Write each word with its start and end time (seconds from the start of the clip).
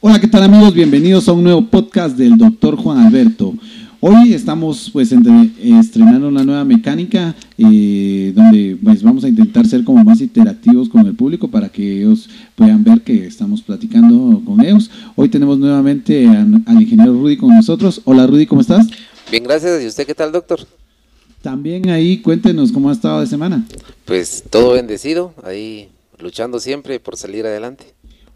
Hola, 0.00 0.20
¿qué 0.20 0.28
tal 0.28 0.42
amigos? 0.44 0.72
Bienvenidos 0.74 1.28
a 1.28 1.32
un 1.32 1.44
nuevo 1.44 1.66
podcast 1.66 2.16
del 2.16 2.36
doctor 2.38 2.76
Juan 2.76 2.98
Alberto. 3.06 3.54
Hoy 4.02 4.32
estamos 4.32 4.88
pues 4.90 5.12
entre- 5.12 5.50
estrenando 5.78 6.28
una 6.28 6.42
nueva 6.42 6.64
mecánica 6.64 7.34
eh, 7.58 8.32
donde 8.34 8.78
pues 8.82 9.02
vamos 9.02 9.24
a 9.24 9.28
intentar 9.28 9.66
ser 9.66 9.84
como 9.84 10.02
más 10.02 10.22
interactivos 10.22 10.88
con 10.88 11.06
el 11.06 11.14
público 11.14 11.48
para 11.48 11.68
que 11.68 11.98
ellos 11.98 12.30
puedan 12.54 12.82
ver 12.82 13.02
que 13.02 13.26
estamos 13.26 13.60
platicando 13.60 14.40
con 14.46 14.64
ellos. 14.64 14.90
Hoy 15.16 15.28
tenemos 15.28 15.58
nuevamente 15.58 16.26
a- 16.26 16.46
al 16.66 16.80
ingeniero 16.80 17.12
Rudy 17.12 17.36
con 17.36 17.54
nosotros. 17.54 18.00
Hola 18.06 18.26
Rudy, 18.26 18.46
¿cómo 18.46 18.62
estás? 18.62 18.86
Bien, 19.30 19.44
gracias. 19.44 19.82
¿Y 19.82 19.86
usted 19.86 20.06
qué 20.06 20.14
tal, 20.14 20.32
doctor? 20.32 20.60
También 21.42 21.90
ahí 21.90 22.18
cuéntenos 22.18 22.72
cómo 22.72 22.88
ha 22.88 22.92
estado 22.92 23.20
de 23.20 23.26
semana. 23.26 23.66
Pues 24.06 24.44
todo 24.48 24.72
bendecido, 24.72 25.34
ahí 25.42 25.88
luchando 26.18 26.58
siempre 26.58 27.00
por 27.00 27.16
salir 27.18 27.44
adelante. 27.44 27.84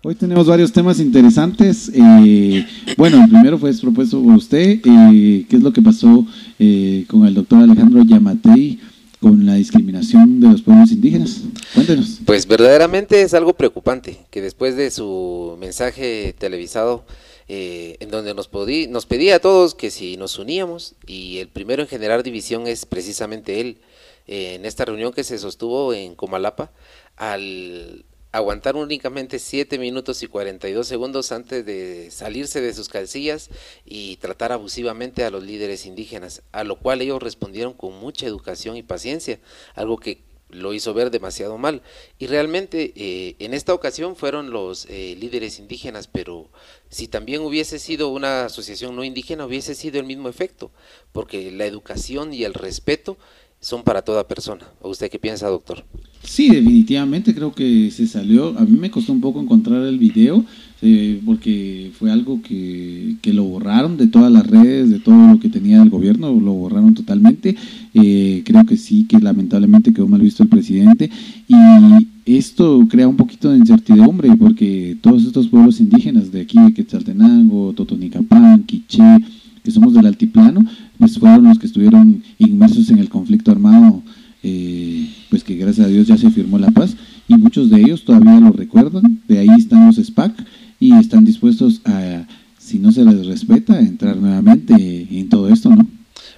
Hoy 0.07 0.15
tenemos 0.15 0.47
varios 0.47 0.71
temas 0.71 1.01
interesantes. 1.01 1.91
Eh, 1.95 2.67
bueno, 2.99 3.25
el 3.25 3.31
primero 3.31 3.57
fue 3.59 3.73
propuesto 3.73 4.23
por 4.23 4.35
usted. 4.35 4.81
eh, 4.85 5.47
¿Qué 5.49 5.57
es 5.57 5.63
lo 5.63 5.73
que 5.73 5.81
pasó 5.81 6.27
eh, 6.59 7.07
con 7.09 7.27
el 7.27 7.33
doctor 7.33 7.61
Alejandro 7.61 8.03
Yamatei 8.05 8.81
con 9.19 9.47
la 9.47 9.55
discriminación 9.55 10.41
de 10.41 10.49
los 10.49 10.61
pueblos 10.61 10.93
indígenas? 10.93 11.41
Cuéntenos. 11.73 12.19
Pues 12.27 12.47
verdaderamente 12.47 13.23
es 13.23 13.33
algo 13.33 13.55
preocupante 13.55 14.19
que 14.31 14.43
después 14.43 14.77
de 14.77 14.91
su 14.91 15.57
mensaje 15.59 16.35
televisado, 16.37 17.07
eh, 17.49 17.97
en 18.01 18.11
donde 18.11 18.35
nos, 18.35 18.51
podí- 18.51 18.89
nos 18.91 19.07
pedía 19.07 19.37
a 19.37 19.39
todos 19.39 19.75
que 19.75 19.91
si 19.91 20.19
nos 20.19 20.39
uníamos, 20.39 20.97
y 21.07 21.39
el 21.39 21.49
primero 21.49 21.81
en 21.81 21.89
generar 21.89 22.23
división 22.23 22.67
es 22.67 22.85
precisamente 22.85 23.59
él, 23.63 23.79
eh, 24.27 24.57
en 24.57 24.67
esta 24.67 24.85
reunión 24.85 25.15
que 25.15 25.25
se 25.25 25.39
sostuvo 25.39 25.95
en 25.95 26.15
Comalapa, 26.15 26.73
al 27.17 28.05
aguantar 28.35 28.75
únicamente 28.75 29.39
7 29.39 29.79
minutos 29.79 30.25
y 30.25 30.27
42 30.27 30.89
segundos 30.89 31.31
antes 31.31 31.65
de 31.65 32.11
salirse 32.11 32.61
de 32.61 32.75
sus 32.75 32.89
calcillas 32.89 33.49
y 33.85 34.17
tratar 34.17 34.51
abusivamente 34.51 35.23
a 35.25 35.31
los 35.31 35.45
líderes 35.45 35.87
indígenas, 35.87 36.43
a 36.51 36.65
lo 36.65 36.75
cual 36.75 37.01
ellos 37.01 37.23
respondieron 37.23 37.75
con 37.75 37.95
mucha 37.95 38.27
educación 38.27 38.77
y 38.77 38.83
paciencia, 38.83 39.39
algo 39.77 39.99
que 39.99 40.25
lo 40.49 40.75
hizo 40.75 40.95
ver 40.95 41.13
demasiado 41.13 41.59
mal. 41.59 41.83
Y 42.19 42.27
realmente 42.27 42.93
eh, 42.97 43.37
en 43.39 43.55
esta 43.55 43.73
ocasión 43.73 44.17
fueron 44.17 44.51
los 44.51 44.87
eh, 44.87 45.17
líderes 45.17 45.61
indígenas, 45.61 46.09
pero 46.09 46.51
si 46.89 47.07
también 47.07 47.43
hubiese 47.43 47.79
sido 47.79 48.09
una 48.09 48.47
asociación 48.47 48.97
no 48.97 49.05
indígena, 49.05 49.47
hubiese 49.47 49.77
sido 49.77 50.01
el 50.01 50.07
mismo 50.07 50.29
efecto, 50.29 50.73
porque 51.13 51.53
la 51.53 51.67
educación 51.67 52.35
y 52.35 52.43
el 52.43 52.55
respeto 52.55 53.17
son 53.65 53.83
para 53.83 54.03
toda 54.03 54.29
persona. 54.29 54.63
¿O 54.83 54.91
usted 54.91 55.11
qué 55.11 55.19
piensa, 55.19 55.49
doctor? 55.49 55.85
Sí, 56.23 56.51
definitivamente 56.51 57.35
creo 57.35 57.55
que 57.55 57.91
se 57.91 58.07
salió. 58.07 58.57
A 58.59 58.65
mí 58.65 58.79
me 58.79 58.91
costó 58.91 59.13
un 59.13 59.23
poco 59.23 59.41
encontrar 59.41 59.83
el 59.83 59.99
video 59.99 60.45
eh, 60.83 61.19
porque 61.25 61.91
fue 61.99 62.13
algo 62.13 62.43
que, 62.43 63.17
que 63.23 63.33
lo 63.33 63.45
borraron 63.45 63.97
de 63.97 64.07
todas 64.07 64.31
las 64.31 64.47
redes, 64.47 64.91
de 64.91 65.01
todo 65.01 65.33
lo 65.33 65.41
que 65.41 65.49
tenía 65.49 65.83
el 65.83 65.89
gobierno, 65.89 66.39
lo 66.39 66.53
borraron 66.53 66.93
totalmente. 66.93 67.57
Eh, 67.95 68.43
creo 68.45 68.67
que 68.67 68.77
sí, 68.77 69.07
que 69.07 69.19
lamentablemente 69.19 69.95
quedó 69.95 70.09
mal 70.09 70.21
visto 70.21 70.43
el 70.43 70.51
presidente 70.51 71.11
y 71.49 72.37
esto 72.37 72.87
crea 72.91 73.09
un 73.09 73.17
poquito 73.17 73.51
de 73.51 73.59
incertidumbre 73.59 74.37
porque 74.37 74.97
todos 75.01 75.25
estos 75.25 75.49
pueblos 75.49 75.81
indígenas 75.81 76.31
de 76.31 76.43
aquí, 76.43 76.59
de 76.59 76.75
Quetzaltenango, 76.75 77.73
Totonicapán, 77.73 78.65
Quiché, 78.65 79.19
que 79.63 79.71
somos 79.71 79.95
del 79.95 80.07
altiplano, 80.07 80.65
pues 80.99 81.19
fueron 81.19 81.45
los 81.45 81.59
que 81.59 81.67
estuvieron 81.67 82.23
inmersos 82.39 82.91
en 82.91 82.99
el 82.99 83.09
conflicto 83.09 83.51
armado 83.51 84.03
eh, 84.47 85.09
pues 85.31 85.43
que 85.43 85.55
gracias 85.55 85.87
a 85.87 85.89
Dios 85.89 86.07
ya 86.07 86.19
se 86.19 86.31
firmó 86.31 86.59
la 86.59 86.71
paz 86.71 86.95
y 87.29 87.35
muchos 87.37 87.71
de 87.71 87.81
ellos 87.81 88.05
todavía 88.05 88.39
lo 88.41 88.53
recuerdan, 88.53 89.23
de 89.27 89.39
ahí 89.39 89.49
están 89.59 89.87
los 89.87 89.97
SPAC 89.97 90.35
y 90.79 90.95
están 90.95 91.25
dispuestos 91.25 91.81
a, 91.87 92.27
si 92.59 92.79
no 92.79 92.93
se 92.93 93.05
les 93.05 93.27
respeta, 93.27 93.79
entrar 93.79 94.19
nuevamente 94.19 94.75
en 94.75 95.31
todo 95.31 95.49
esto, 95.49 95.71
¿no? 95.71 95.89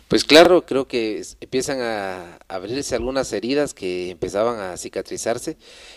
Pues 0.07 0.23
claro, 0.23 0.65
creo 0.65 0.87
que 0.87 1.21
empiezan 1.41 1.81
a 1.81 2.39
abrirse 2.47 2.95
algunas 2.95 3.33
heridas 3.33 3.75
que 3.75 4.11
empezaban 4.11 4.61
a 4.61 4.77
cicatrizarse. 4.77 5.57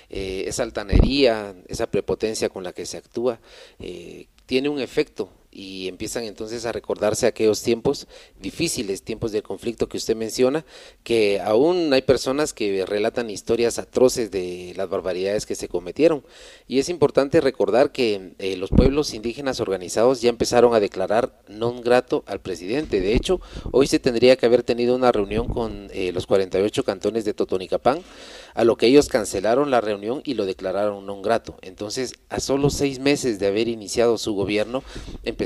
Eh, 0.09 0.45
esa 0.47 0.63
altanería, 0.63 1.53
esa 1.67 1.85
prepotencia 1.85 2.49
con 2.49 2.63
la 2.63 2.73
que 2.73 2.87
se 2.87 2.97
actúa, 2.97 3.39
eh, 3.77 4.25
tiene 4.47 4.67
un 4.69 4.79
efecto 4.79 5.29
y 5.59 5.89
empiezan 5.89 6.23
entonces 6.23 6.65
a 6.65 6.71
recordarse 6.71 7.27
aquellos 7.27 7.61
tiempos 7.61 8.07
difíciles, 8.39 9.03
tiempos 9.03 9.33
del 9.33 9.43
conflicto 9.43 9.89
que 9.89 9.97
usted 9.97 10.15
menciona, 10.15 10.65
que 11.03 11.41
aún 11.41 11.91
hay 11.91 12.01
personas 12.01 12.53
que 12.53 12.85
relatan 12.85 13.29
historias 13.29 13.77
atroces 13.77 14.31
de 14.31 14.73
las 14.77 14.87
barbaridades 14.87 15.45
que 15.45 15.55
se 15.55 15.67
cometieron. 15.67 16.23
Y 16.65 16.79
es 16.79 16.87
importante 16.87 17.41
recordar 17.41 17.91
que 17.91 18.35
eh, 18.39 18.55
los 18.55 18.69
pueblos 18.69 19.13
indígenas 19.13 19.59
organizados 19.59 20.21
ya 20.21 20.29
empezaron 20.29 20.73
a 20.73 20.79
declarar 20.79 21.43
non 21.49 21.81
grato 21.81 22.23
al 22.25 22.39
presidente. 22.39 23.01
De 23.01 23.13
hecho, 23.13 23.41
hoy 23.73 23.87
se 23.87 23.99
tendría 23.99 24.37
que 24.37 24.45
haber 24.45 24.63
tenido 24.63 24.95
una 24.95 25.11
reunión 25.11 25.49
con 25.49 25.89
eh, 25.91 26.13
los 26.13 26.25
48 26.25 26.85
cantones 26.85 27.25
de 27.25 27.33
Totonicapán, 27.33 27.99
a 28.53 28.63
lo 28.63 28.77
que 28.77 28.87
ellos 28.87 29.09
cancelaron 29.09 29.71
la 29.71 29.81
reunión 29.81 30.21
y 30.23 30.35
lo 30.35 30.45
declararon 30.45 31.05
non 31.05 31.21
grato. 31.21 31.57
Entonces, 31.61 32.13
a 32.29 32.39
solo 32.39 32.69
seis 32.69 32.99
meses 32.99 33.39
de 33.39 33.47
haber 33.47 33.67
iniciado 33.67 34.17
su 34.17 34.33
gobierno, 34.33 34.83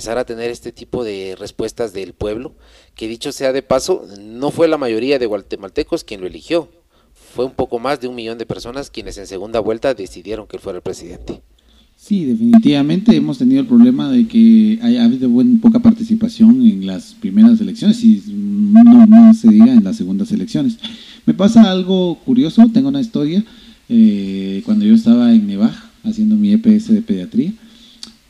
empezar 0.03 0.18
a 0.18 0.25
tener 0.25 0.52
este 0.52 0.74
tipo 0.74 1.06
de 1.06 1.38
respuestas 1.40 1.94
del 1.94 2.12
pueblo, 2.12 2.53
que 2.94 3.08
dicho 3.08 3.31
sea 3.31 3.53
de 3.53 3.62
paso, 3.62 4.06
no 4.19 4.52
fue 4.52 4.68
la 4.68 4.78
mayoría 4.78 5.18
de 5.18 5.28
guatemaltecos 5.28 6.03
quien 6.03 6.19
lo 6.19 6.28
eligió. 6.28 6.68
Fue 7.14 7.46
un 7.46 7.53
poco 7.53 7.80
más 7.80 8.02
de 8.02 8.09
un 8.09 8.16
millón 8.16 8.38
de 8.38 8.46
personas 8.46 8.90
quienes 8.90 9.18
en 9.18 9.28
segunda 9.28 9.62
vuelta 9.62 9.94
decidieron 9.94 10.46
que 10.46 10.58
él 10.58 10.62
fuera 10.62 10.75
el 10.75 10.84
presidente. 10.84 11.42
Sí, 11.96 12.25
definitivamente 12.25 13.16
hemos 13.16 13.38
tenido 13.38 13.62
el 13.62 13.68
problema 13.68 14.12
de 14.12 14.28
que 14.28 14.78
ha 14.81 15.06
habido 15.06 15.30
buen, 15.30 15.62
poca 15.62 15.80
participación 15.80 16.62
en 16.68 16.86
las 16.86 17.13
primeras 17.13 17.62
elecciones 17.62 18.03
y 18.03 18.22
no, 18.28 19.06
no 19.06 19.34
se 19.34 19.47
diga 19.47 19.72
en 19.72 19.86
las 19.86 19.96
segundas 19.96 20.34
elecciones. 20.34 20.80
Me 21.25 21.34
pasa 21.34 21.72
algo 21.72 22.19
curioso, 22.25 22.62
tengo 22.74 22.90
una 22.90 23.00
historia, 23.00 23.42
eh, 23.88 24.63
cuando 24.66 24.84
yo 24.84 24.96
estaba 24.96 25.34
en 25.34 25.47
Nevaj 25.47 25.75
haciendo 26.03 26.36
mi 26.36 26.52
EPS 26.52 26.94
de 26.94 27.02
pediatría, 27.02 27.53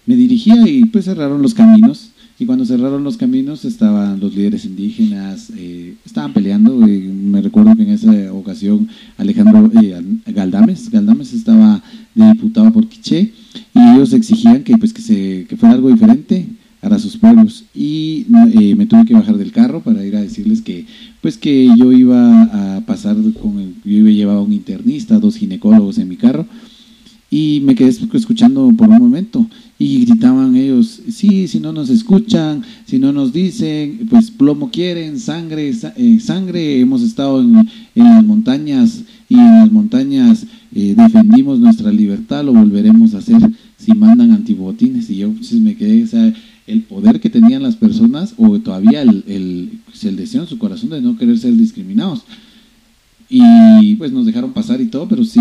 me 0.05 0.15
dirigía 0.15 0.67
y 0.67 0.85
pues 0.85 1.05
cerraron 1.05 1.41
los 1.41 1.53
caminos. 1.53 2.09
Y 2.39 2.45
cuando 2.45 2.65
cerraron 2.65 3.03
los 3.03 3.15
caminos 3.15 3.63
estaban 3.63 4.19
los 4.19 4.35
líderes 4.35 4.65
indígenas, 4.65 5.51
eh, 5.55 5.95
estaban 6.03 6.33
peleando, 6.33 6.85
eh, 6.87 6.99
me 6.99 7.41
recuerdo 7.41 7.75
que 7.75 7.83
en 7.83 7.89
esa 7.89 8.33
ocasión 8.33 8.89
Alejandro 9.17 9.71
eh, 9.81 10.01
Galdames, 10.27 10.89
Galdames 10.89 11.31
estaba 11.33 11.83
de 12.15 12.31
diputado 12.31 12.73
por 12.73 12.87
Quiché 12.87 13.31
y 13.75 13.79
ellos 13.79 14.13
exigían 14.13 14.63
que 14.63 14.77
pues 14.77 14.93
que 14.93 15.01
se 15.01 15.45
que 15.47 15.55
fuera 15.57 15.75
algo 15.75 15.89
diferente 15.89 16.47
para 16.83 16.99
sus 16.99 17.15
pueblos. 17.17 17.63
Y 17.73 18.25
eh, 18.59 18.75
me 18.75 18.85
tuve 18.85 19.05
que 19.05 19.13
bajar 19.13 19.37
del 19.37 19.53
carro 19.53 19.81
para 19.81 20.05
ir 20.05 20.15
a 20.17 20.21
decirles 20.21 20.61
que 20.61 20.85
pues 21.21 21.37
que 21.37 21.69
yo 21.77 21.91
iba 21.93 22.75
a 22.77 22.81
pasar 22.81 23.15
con 23.41 23.57
el, 23.59 23.73
yo 23.85 23.97
iba 23.97 24.09
a 24.09 24.11
llevar 24.11 24.37
a 24.37 24.41
un 24.41 24.51
internista, 24.51 25.17
dos 25.17 25.37
ginecólogos 25.37 25.97
en 25.97 26.09
mi 26.09 26.17
carro. 26.17 26.45
Y 27.31 27.61
me 27.63 27.73
quedé 27.73 27.89
escuchando 27.89 28.71
por 28.77 28.89
un 28.89 28.99
momento 28.99 29.47
y 29.83 30.05
gritaban 30.05 30.55
ellos, 30.55 31.01
sí, 31.09 31.47
si 31.47 31.59
no 31.59 31.73
nos 31.73 31.89
escuchan, 31.89 32.63
si 32.85 32.99
no 32.99 33.11
nos 33.11 33.33
dicen, 33.33 34.07
pues 34.09 34.31
plomo 34.31 34.69
quieren, 34.71 35.19
sangre, 35.19 35.73
sa- 35.73 35.93
eh, 35.97 36.19
sangre, 36.19 36.79
hemos 36.79 37.01
estado 37.01 37.41
en, 37.41 37.67
en 37.95 38.03
las 38.03 38.23
montañas 38.23 39.01
y 39.29 39.35
en 39.35 39.59
las 39.59 39.71
montañas 39.71 40.45
eh, 40.73 40.93
defendimos 40.95 41.59
nuestra 41.59 41.91
libertad, 41.91 42.43
lo 42.45 42.53
volveremos 42.53 43.13
a 43.13 43.17
hacer 43.19 43.41
si 43.77 43.91
mandan 43.93 44.31
antibotines 44.31 45.09
y 45.09 45.17
yo 45.17 45.27
entonces 45.27 45.59
me 45.59 45.75
quedé, 45.75 46.03
o 46.03 46.07
sea, 46.07 46.33
el 46.65 46.81
poder 46.83 47.19
que 47.19 47.29
tenían 47.29 47.61
las 47.63 47.75
personas 47.75 48.33
o 48.37 48.57
todavía 48.59 49.01
el, 49.01 49.23
el, 49.27 49.69
pues, 49.85 50.03
el 50.05 50.15
deseo 50.15 50.43
en 50.43 50.47
su 50.47 50.57
corazón 50.57 50.91
de 50.91 51.01
no 51.01 51.17
querer 51.17 51.37
ser 51.37 51.55
discriminados. 51.57 52.21
Y 53.29 53.95
pues 53.95 54.11
nos 54.11 54.25
dejaron 54.25 54.53
pasar 54.53 54.79
y 54.79 54.85
todo, 54.85 55.07
pero 55.07 55.23
sí 55.23 55.39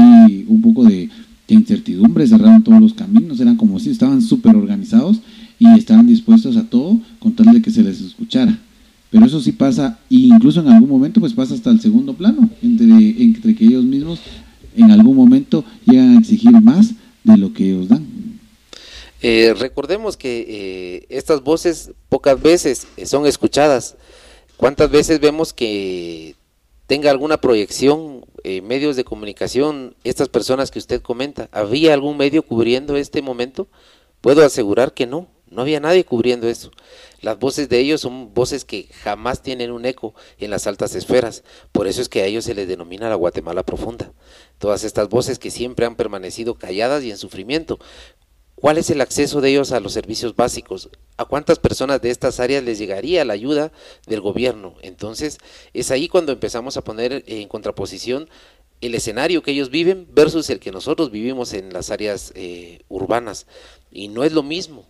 un 0.48 0.62
poco 0.62 0.84
de 0.84 1.10
incertidumbre, 1.54 2.26
cerraron 2.26 2.62
todos 2.62 2.80
los 2.80 2.94
caminos, 2.94 3.40
eran 3.40 3.56
como 3.56 3.78
si 3.78 3.90
estaban 3.90 4.22
súper 4.22 4.56
organizados 4.56 5.20
y 5.58 5.68
estaban 5.78 6.06
dispuestos 6.06 6.56
a 6.56 6.68
todo 6.68 6.98
con 7.18 7.32
tal 7.32 7.52
de 7.52 7.62
que 7.62 7.70
se 7.70 7.82
les 7.82 8.00
escuchara. 8.00 8.58
Pero 9.10 9.26
eso 9.26 9.40
sí 9.40 9.52
pasa, 9.52 9.98
e 10.10 10.16
incluso 10.16 10.60
en 10.60 10.68
algún 10.68 10.88
momento 10.88 11.20
pues 11.20 11.34
pasa 11.34 11.54
hasta 11.54 11.70
el 11.70 11.80
segundo 11.80 12.14
plano, 12.14 12.48
entre, 12.62 13.22
entre 13.22 13.54
que 13.54 13.66
ellos 13.66 13.84
mismos 13.84 14.20
en 14.76 14.90
algún 14.90 15.16
momento 15.16 15.64
llegan 15.84 16.16
a 16.16 16.18
exigir 16.18 16.52
más 16.60 16.92
de 17.24 17.36
lo 17.36 17.52
que 17.52 17.70
ellos 17.70 17.88
dan. 17.88 18.06
Eh, 19.20 19.54
recordemos 19.56 20.16
que 20.16 20.46
eh, 20.48 21.06
estas 21.08 21.42
voces 21.42 21.92
pocas 22.08 22.42
veces 22.42 22.88
eh, 22.96 23.06
son 23.06 23.26
escuchadas. 23.26 23.96
¿Cuántas 24.56 24.90
veces 24.90 25.20
vemos 25.20 25.52
que 25.52 26.34
tenga 26.86 27.10
alguna 27.10 27.40
proyección, 27.40 28.11
eh, 28.44 28.60
medios 28.62 28.96
de 28.96 29.04
comunicación, 29.04 29.96
estas 30.04 30.28
personas 30.28 30.70
que 30.70 30.78
usted 30.78 31.02
comenta? 31.02 31.48
¿Había 31.52 31.94
algún 31.94 32.16
medio 32.16 32.42
cubriendo 32.42 32.96
este 32.96 33.22
momento? 33.22 33.68
Puedo 34.20 34.44
asegurar 34.44 34.94
que 34.94 35.06
no, 35.06 35.28
no 35.52 35.62
había 35.62 35.80
nadie 35.80 36.04
cubriendo 36.04 36.48
eso. 36.48 36.70
Las 37.20 37.38
voces 37.38 37.68
de 37.68 37.78
ellos 37.78 38.00
son 38.00 38.34
voces 38.34 38.64
que 38.64 38.88
jamás 39.04 39.42
tienen 39.42 39.70
un 39.70 39.84
eco 39.84 40.14
en 40.38 40.50
las 40.50 40.66
altas 40.66 40.94
esferas, 40.94 41.44
por 41.70 41.86
eso 41.86 42.02
es 42.02 42.08
que 42.08 42.22
a 42.22 42.26
ellos 42.26 42.44
se 42.44 42.54
les 42.54 42.66
denomina 42.66 43.08
la 43.08 43.14
Guatemala 43.14 43.62
profunda. 43.62 44.12
Todas 44.58 44.82
estas 44.82 45.08
voces 45.08 45.38
que 45.38 45.50
siempre 45.50 45.86
han 45.86 45.94
permanecido 45.94 46.54
calladas 46.54 47.04
y 47.04 47.10
en 47.10 47.18
sufrimiento. 47.18 47.78
¿Cuál 48.62 48.78
es 48.78 48.90
el 48.90 49.00
acceso 49.00 49.40
de 49.40 49.50
ellos 49.50 49.72
a 49.72 49.80
los 49.80 49.92
servicios 49.92 50.36
básicos? 50.36 50.88
¿A 51.16 51.24
cuántas 51.24 51.58
personas 51.58 52.00
de 52.00 52.10
estas 52.10 52.38
áreas 52.38 52.62
les 52.62 52.78
llegaría 52.78 53.24
la 53.24 53.32
ayuda 53.32 53.72
del 54.06 54.20
gobierno? 54.20 54.76
Entonces, 54.82 55.38
es 55.74 55.90
ahí 55.90 56.06
cuando 56.06 56.30
empezamos 56.30 56.76
a 56.76 56.84
poner 56.84 57.24
en 57.26 57.48
contraposición 57.48 58.28
el 58.80 58.94
escenario 58.94 59.42
que 59.42 59.50
ellos 59.50 59.68
viven 59.68 60.06
versus 60.14 60.48
el 60.48 60.60
que 60.60 60.70
nosotros 60.70 61.10
vivimos 61.10 61.54
en 61.54 61.72
las 61.72 61.90
áreas 61.90 62.32
eh, 62.36 62.82
urbanas. 62.88 63.48
Y 63.90 64.06
no 64.06 64.22
es 64.22 64.30
lo 64.30 64.44
mismo 64.44 64.86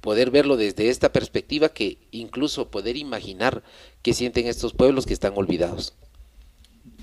poder 0.00 0.32
verlo 0.32 0.56
desde 0.56 0.88
esta 0.88 1.12
perspectiva 1.12 1.68
que 1.68 1.98
incluso 2.10 2.72
poder 2.72 2.96
imaginar 2.96 3.62
qué 4.02 4.14
sienten 4.14 4.48
estos 4.48 4.72
pueblos 4.72 5.06
que 5.06 5.14
están 5.14 5.34
olvidados. 5.36 5.94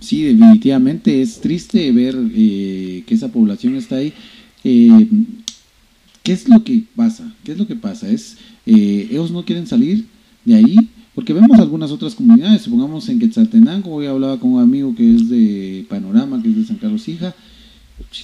Sí, 0.02 0.26
definitivamente 0.26 1.22
es 1.22 1.40
triste 1.40 1.94
ver 1.94 2.14
eh, 2.36 3.06
que 3.08 3.16
esa 3.16 3.30
población 3.30 3.78
está 3.78 3.96
ahí. 3.96 4.14
Eh, 4.66 5.08
¿Qué 6.24 6.34
es 6.34 6.48
lo 6.48 6.64
que 6.64 6.84
pasa? 6.96 7.34
¿Qué 7.44 7.54
es 7.54 7.58
lo 7.58 7.68
que 7.68 7.76
pasa? 7.76 8.10
Es, 8.10 8.38
eh, 8.66 9.08
ellos 9.10 9.32
no 9.32 9.44
quieren 9.46 9.68
salir 9.68 10.06
de 10.46 10.56
ahí, 10.56 10.76
porque 11.16 11.34
vemos 11.34 11.60
algunas 11.60 11.92
otras 11.92 12.16
comunidades, 12.16 12.62
supongamos 12.62 13.10
en 13.10 13.20
Quetzaltenango, 13.20 13.92
hoy 13.92 14.06
hablaba 14.06 14.40
con 14.40 14.54
un 14.54 14.62
amigo 14.62 14.96
que 14.96 15.16
es 15.16 15.30
de 15.30 15.86
Panorama, 15.90 16.42
que 16.42 16.50
es 16.50 16.56
de 16.56 16.66
San 16.66 16.78
Carlos 16.78 17.08
Hija, 17.08 17.36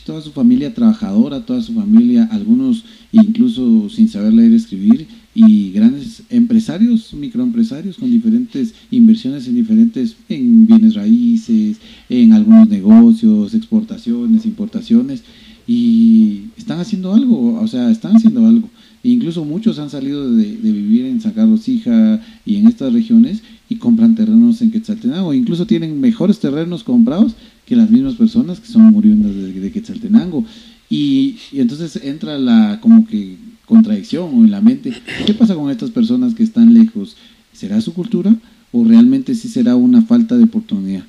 toda 0.05 0.21
su 0.21 0.31
familia 0.31 0.73
trabajadora, 0.73 1.45
toda 1.45 1.61
su 1.61 1.73
familia, 1.73 2.27
algunos 2.31 2.85
incluso 3.11 3.89
sin 3.89 4.07
saber 4.07 4.33
leer 4.33 4.51
y 4.51 4.55
escribir, 4.55 5.07
y 5.33 5.71
grandes 5.71 6.23
empresarios, 6.29 7.13
microempresarios 7.13 7.97
con 7.97 8.09
diferentes 8.09 8.73
inversiones 8.89 9.47
en 9.47 9.55
diferentes, 9.55 10.15
en 10.29 10.65
bienes 10.65 10.95
raíces, 10.95 11.77
en 12.07 12.31
algunos 12.31 12.69
negocios, 12.69 13.53
exportaciones, 13.53 14.45
importaciones, 14.45 15.23
y 15.67 16.44
están 16.65 16.79
haciendo 16.79 17.13
algo, 17.13 17.61
o 17.61 17.67
sea, 17.67 17.91
están 17.91 18.15
haciendo 18.15 18.47
algo. 18.47 18.67
E 19.03 19.09
incluso 19.09 19.45
muchos 19.45 19.77
han 19.77 19.91
salido 19.91 20.31
de, 20.31 20.45
vivir 20.45 21.05
en 21.05 21.21
San 21.21 21.33
Carlos 21.33 21.69
Hija 21.69 22.19
y 22.43 22.55
en 22.55 22.65
estas 22.65 22.91
regiones 22.91 23.43
y 23.69 23.75
compran 23.75 24.15
terrenos 24.15 24.63
en 24.63 24.71
Quetzaltenango. 24.71 25.31
Incluso 25.35 25.67
tienen 25.67 26.01
mejores 26.01 26.39
terrenos 26.39 26.83
comprados 26.83 27.35
que 27.67 27.75
las 27.75 27.91
mismas 27.91 28.15
personas 28.15 28.59
que 28.59 28.65
son 28.67 28.85
muriendo 28.85 29.31
de, 29.31 29.71
Quetzaltenango. 29.71 30.43
Y, 30.89 31.37
y, 31.51 31.59
entonces 31.59 31.99
entra 32.03 32.39
la 32.39 32.79
como 32.81 33.05
que 33.05 33.37
contradicción 33.67 34.31
o 34.33 34.43
en 34.43 34.49
la 34.49 34.61
mente, 34.61 34.91
¿qué 35.27 35.35
pasa 35.35 35.53
con 35.53 35.69
estas 35.69 35.91
personas 35.91 36.33
que 36.33 36.41
están 36.41 36.73
lejos? 36.73 37.15
¿Será 37.53 37.79
su 37.79 37.93
cultura 37.93 38.35
o 38.71 38.83
realmente 38.83 39.35
sí 39.35 39.49
será 39.49 39.75
una 39.75 40.01
falta 40.01 40.35
de 40.35 40.45
oportunidad? 40.45 41.03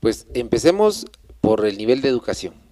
Pues 0.00 0.26
empecemos 0.32 1.04
por 1.42 1.66
el 1.66 1.76
nivel 1.76 2.00
de 2.00 2.08
educación. 2.08 2.63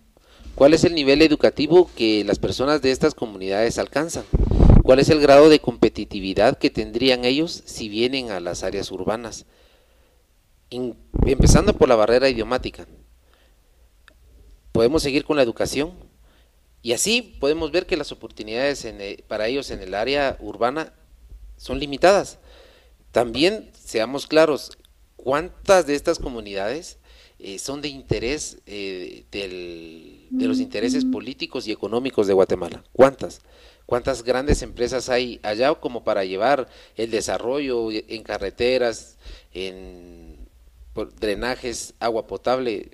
¿Cuál 0.54 0.74
es 0.74 0.84
el 0.84 0.94
nivel 0.94 1.22
educativo 1.22 1.90
que 1.96 2.24
las 2.24 2.38
personas 2.38 2.82
de 2.82 2.90
estas 2.90 3.14
comunidades 3.14 3.78
alcanzan? 3.78 4.24
¿Cuál 4.82 4.98
es 4.98 5.08
el 5.08 5.20
grado 5.20 5.48
de 5.48 5.60
competitividad 5.60 6.58
que 6.58 6.68
tendrían 6.68 7.24
ellos 7.24 7.62
si 7.64 7.88
vienen 7.88 8.30
a 8.30 8.40
las 8.40 8.62
áreas 8.62 8.90
urbanas? 8.90 9.46
empezando 11.26 11.74
por 11.76 11.86
la 11.86 11.96
barrera 11.96 12.30
idiomática. 12.30 12.86
Podemos 14.72 15.02
seguir 15.02 15.24
con 15.24 15.36
la 15.36 15.42
educación 15.42 15.92
y 16.80 16.94
así 16.94 17.36
podemos 17.40 17.70
ver 17.70 17.84
que 17.84 17.98
las 17.98 18.10
oportunidades 18.10 18.86
para 19.28 19.48
ellos 19.48 19.70
en 19.70 19.80
el 19.80 19.94
área 19.94 20.38
urbana 20.40 20.94
son 21.58 21.78
limitadas. 21.78 22.38
También 23.10 23.70
seamos 23.78 24.26
claros, 24.26 24.72
¿cuántas 25.16 25.86
de 25.86 25.94
estas 25.94 26.18
comunidades 26.18 26.98
eh, 27.44 27.58
son 27.58 27.82
de 27.82 27.88
interés 27.88 28.58
eh, 28.66 29.24
de 29.32 30.46
los 30.46 30.60
intereses 30.60 31.04
políticos 31.04 31.66
y 31.66 31.72
económicos 31.72 32.28
de 32.28 32.34
Guatemala. 32.34 32.84
¿Cuántas? 32.92 33.40
¿Cuántas 33.84 34.22
grandes 34.22 34.62
empresas 34.62 35.08
hay 35.08 35.40
allá 35.42 35.74
como 35.74 36.04
para 36.04 36.24
llevar 36.24 36.68
el 36.96 37.10
desarrollo 37.10 37.90
en 37.90 38.22
carreteras, 38.22 39.18
en 39.52 40.36
drenajes, 41.18 41.94
agua 41.98 42.28
potable? 42.28 42.90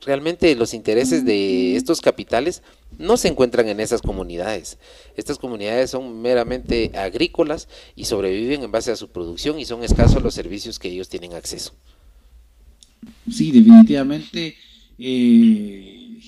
Realmente 0.00 0.54
los 0.54 0.72
intereses 0.72 1.26
de 1.26 1.76
estos 1.76 2.00
capitales 2.00 2.62
no 2.96 3.18
se 3.18 3.28
encuentran 3.28 3.68
en 3.68 3.80
esas 3.80 4.00
comunidades. 4.00 4.78
Estas 5.14 5.36
comunidades 5.36 5.90
son 5.90 6.22
meramente 6.22 6.90
agrícolas 6.94 7.68
y 7.96 8.06
sobreviven 8.06 8.62
en 8.62 8.72
base 8.72 8.92
a 8.92 8.96
su 8.96 9.10
producción 9.10 9.58
y 9.58 9.66
son 9.66 9.84
escasos 9.84 10.22
los 10.22 10.32
servicios 10.32 10.78
que 10.78 10.88
ellos 10.88 11.10
tienen 11.10 11.34
acceso. 11.34 11.74
Sí, 13.30 13.50
definitivamente. 13.50 14.54
Eh, 14.98 16.20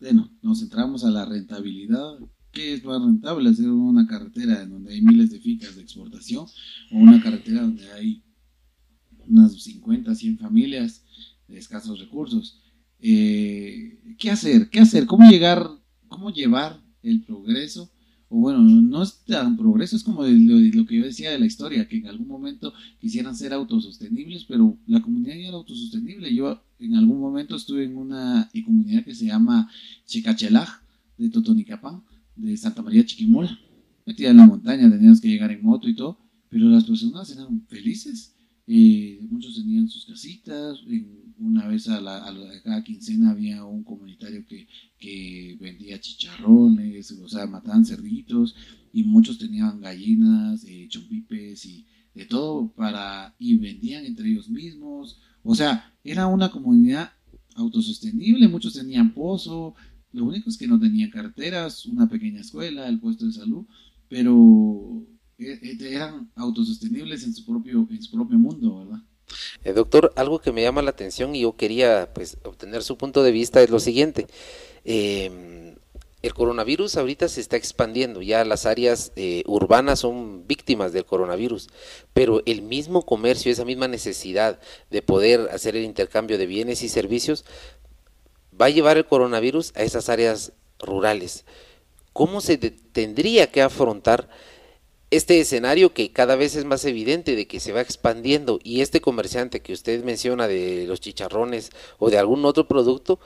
bueno, 0.00 0.30
nos 0.42 0.60
centramos 0.60 1.04
a 1.04 1.10
la 1.10 1.24
rentabilidad. 1.24 2.18
¿Qué 2.52 2.74
es 2.74 2.84
más 2.84 3.02
rentable? 3.02 3.50
Hacer 3.50 3.68
una 3.68 4.06
carretera 4.06 4.62
en 4.62 4.70
donde 4.70 4.94
hay 4.94 5.02
miles 5.02 5.30
de 5.30 5.40
ficas 5.40 5.74
de 5.76 5.82
exportación 5.82 6.46
o 6.92 6.98
una 6.98 7.22
carretera 7.22 7.62
donde 7.62 7.90
hay 7.92 8.22
unas 9.26 9.60
50, 9.62 10.14
100 10.14 10.38
familias 10.38 11.04
de 11.48 11.58
escasos 11.58 11.98
recursos. 11.98 12.60
Eh, 13.00 14.16
¿Qué 14.18 14.30
hacer? 14.30 14.70
¿Qué 14.70 14.80
hacer? 14.80 15.06
¿Cómo 15.06 15.28
llegar? 15.28 15.68
¿Cómo 16.08 16.30
llevar 16.30 16.82
el 17.02 17.22
progreso 17.24 17.93
o 18.34 18.38
bueno, 18.38 18.58
no 18.58 19.00
es 19.00 19.22
tan 19.26 19.56
progreso, 19.56 19.94
es 19.94 20.02
como 20.02 20.24
lo, 20.24 20.86
que 20.86 20.96
yo 20.96 21.04
decía 21.04 21.30
de 21.30 21.38
la 21.38 21.46
historia, 21.46 21.86
que 21.86 21.98
en 21.98 22.08
algún 22.08 22.26
momento 22.26 22.72
quisieran 23.00 23.36
ser 23.36 23.52
autosostenibles, 23.52 24.44
pero 24.44 24.76
la 24.88 25.00
comunidad 25.00 25.36
ya 25.36 25.48
era 25.48 25.56
autosostenible. 25.56 26.34
Yo 26.34 26.60
en 26.80 26.96
algún 26.96 27.20
momento 27.20 27.54
estuve 27.54 27.84
en 27.84 27.96
una 27.96 28.50
comunidad 28.64 29.04
que 29.04 29.14
se 29.14 29.26
llama 29.26 29.70
Chicachelaj, 30.06 30.68
de 31.16 31.28
Totonicapán, 31.28 32.02
de 32.34 32.56
Santa 32.56 32.82
María 32.82 33.06
Chiquimola. 33.06 33.56
Metida 34.04 34.30
en 34.30 34.38
la 34.38 34.46
montaña, 34.46 34.90
teníamos 34.90 35.20
que 35.20 35.28
llegar 35.28 35.52
en 35.52 35.62
moto 35.62 35.88
y 35.88 35.94
todo, 35.94 36.18
pero 36.48 36.68
las 36.68 36.82
personas 36.82 37.30
eran 37.30 37.64
felices. 37.68 38.34
Eh, 38.66 39.24
muchos 39.30 39.54
tenían 39.54 39.88
sus 39.88 40.06
casitas, 40.06 40.80
una 41.38 41.66
vez 41.68 41.88
a, 41.88 42.00
la, 42.00 42.26
a, 42.28 42.62
cada 42.62 42.82
quincena 42.82 43.30
había 43.30 43.64
un 43.64 43.84
comunitario 43.84 44.44
que, 44.46 44.66
que, 44.98 45.56
vendía 45.60 46.00
chicharrones, 46.00 47.10
o 47.12 47.28
sea, 47.28 47.46
mataban 47.46 47.84
cerditos, 47.84 48.54
y 48.92 49.04
muchos 49.04 49.38
tenían 49.38 49.80
gallinas, 49.80 50.64
eh, 50.64 50.86
chompipes 50.88 51.64
y 51.66 51.86
de 52.14 52.26
todo 52.26 52.72
para, 52.72 53.34
y 53.38 53.56
vendían 53.56 54.04
entre 54.04 54.28
ellos 54.28 54.48
mismos, 54.48 55.20
o 55.42 55.54
sea, 55.54 55.92
era 56.04 56.26
una 56.26 56.50
comunidad 56.50 57.10
autosostenible, 57.56 58.48
muchos 58.48 58.74
tenían 58.74 59.12
pozo, 59.12 59.74
lo 60.12 60.24
único 60.24 60.48
es 60.48 60.56
que 60.56 60.68
no 60.68 60.78
tenían 60.78 61.10
carteras, 61.10 61.86
una 61.86 62.08
pequeña 62.08 62.40
escuela, 62.40 62.88
el 62.88 63.00
puesto 63.00 63.26
de 63.26 63.32
salud, 63.32 63.66
pero 64.08 65.04
eh, 65.38 65.58
eh, 65.60 65.76
eran 65.80 66.30
autosostenibles 66.36 67.24
en 67.24 67.34
su 67.34 67.44
propio, 67.44 67.86
en 67.90 68.02
su 68.02 68.12
propio 68.12 68.38
mundo, 68.38 68.78
¿verdad? 68.78 69.02
Eh, 69.64 69.72
doctor, 69.72 70.12
algo 70.16 70.38
que 70.38 70.52
me 70.52 70.62
llama 70.62 70.82
la 70.82 70.90
atención 70.90 71.34
y 71.34 71.42
yo 71.42 71.56
quería 71.56 72.10
pues 72.14 72.36
obtener 72.44 72.82
su 72.82 72.96
punto 72.96 73.22
de 73.22 73.32
vista 73.32 73.62
es 73.62 73.70
lo 73.70 73.80
siguiente. 73.80 74.26
Em, 74.84 75.76
el 76.22 76.34
coronavirus 76.34 76.96
ahorita 76.96 77.28
se 77.28 77.40
está 77.40 77.56
expandiendo, 77.56 78.22
ya 78.22 78.44
las 78.46 78.64
áreas 78.64 79.12
urbanas 79.44 80.00
son 80.00 80.46
víctimas 80.46 80.94
del 80.94 81.04
coronavirus, 81.04 81.68
pero 82.14 82.42
el 82.46 82.62
mismo 82.62 83.04
comercio, 83.04 83.52
esa 83.52 83.66
misma 83.66 83.88
necesidad 83.88 84.58
de 84.90 85.02
poder 85.02 85.50
hacer 85.52 85.76
el 85.76 85.84
intercambio 85.84 86.38
de 86.38 86.46
bienes 86.46 86.82
y 86.82 86.88
servicios, 86.88 87.44
va 88.58 88.66
a 88.66 88.70
llevar 88.70 88.96
el 88.96 89.04
coronavirus 89.04 89.72
a 89.74 89.82
esas 89.82 90.08
áreas 90.08 90.52
rurales. 90.78 91.44
¿Cómo 92.12 92.40
se 92.40 92.56
tendría 92.56 93.50
que 93.50 93.60
afrontar 93.62 94.28
este 95.16 95.40
escenario 95.40 95.92
que 95.92 96.10
cada 96.10 96.34
vez 96.34 96.56
es 96.56 96.64
más 96.64 96.84
evidente 96.84 97.36
de 97.36 97.46
que 97.46 97.60
se 97.60 97.72
va 97.72 97.80
expandiendo 97.80 98.58
y 98.64 98.80
este 98.80 99.00
comerciante 99.00 99.60
que 99.60 99.72
usted 99.72 100.04
menciona 100.04 100.48
de 100.48 100.86
los 100.88 101.00
chicharrones 101.00 101.70
o 101.98 102.10
de 102.10 102.18
algún 102.18 102.44
otro 102.44 102.66
producto 102.66 103.20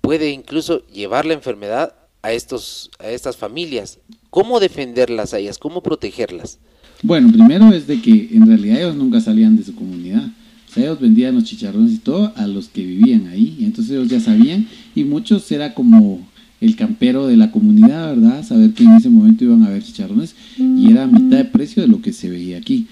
puede 0.00 0.30
incluso 0.30 0.86
llevar 0.86 1.26
la 1.26 1.34
enfermedad 1.34 1.94
a 2.22 2.32
estos 2.32 2.90
a 2.98 3.08
estas 3.08 3.36
familias. 3.36 3.98
¿Cómo 4.30 4.60
defenderlas 4.60 5.34
a 5.34 5.38
ellas? 5.38 5.58
¿Cómo 5.58 5.82
protegerlas? 5.82 6.58
Bueno, 7.02 7.32
primero 7.32 7.72
es 7.72 7.86
de 7.86 8.00
que 8.00 8.28
en 8.32 8.46
realidad 8.46 8.78
ellos 8.78 8.94
nunca 8.94 9.20
salían 9.20 9.56
de 9.56 9.64
su 9.64 9.74
comunidad. 9.74 10.24
O 10.68 10.72
sea, 10.72 10.84
ellos 10.84 11.00
vendían 11.00 11.34
los 11.34 11.44
chicharrones 11.44 11.92
y 11.92 11.98
todo 11.98 12.32
a 12.36 12.46
los 12.46 12.68
que 12.68 12.84
vivían 12.84 13.26
ahí. 13.26 13.58
Entonces 13.60 13.92
ellos 13.92 14.08
ya 14.08 14.20
sabían 14.20 14.68
y 14.94 15.04
muchos 15.04 15.50
era 15.50 15.74
como 15.74 16.26
el 16.62 16.76
campero 16.76 17.26
de 17.26 17.36
la 17.36 17.50
comunidad, 17.50 18.14
¿verdad? 18.14 18.46
Saber 18.46 18.72
que 18.72 18.84
en 18.84 18.92
ese 18.92 19.10
momento 19.10 19.42
iban 19.42 19.64
a 19.64 19.66
haber 19.66 19.82
chicharrones 19.82 20.36
y 20.56 20.92
era 20.92 21.02
a 21.02 21.06
mitad 21.08 21.38
de 21.38 21.44
precio 21.44 21.82
de 21.82 21.88
lo 21.88 22.00
que 22.00 22.12
se 22.12 22.30
veía 22.30 22.56
aquí. 22.56 22.86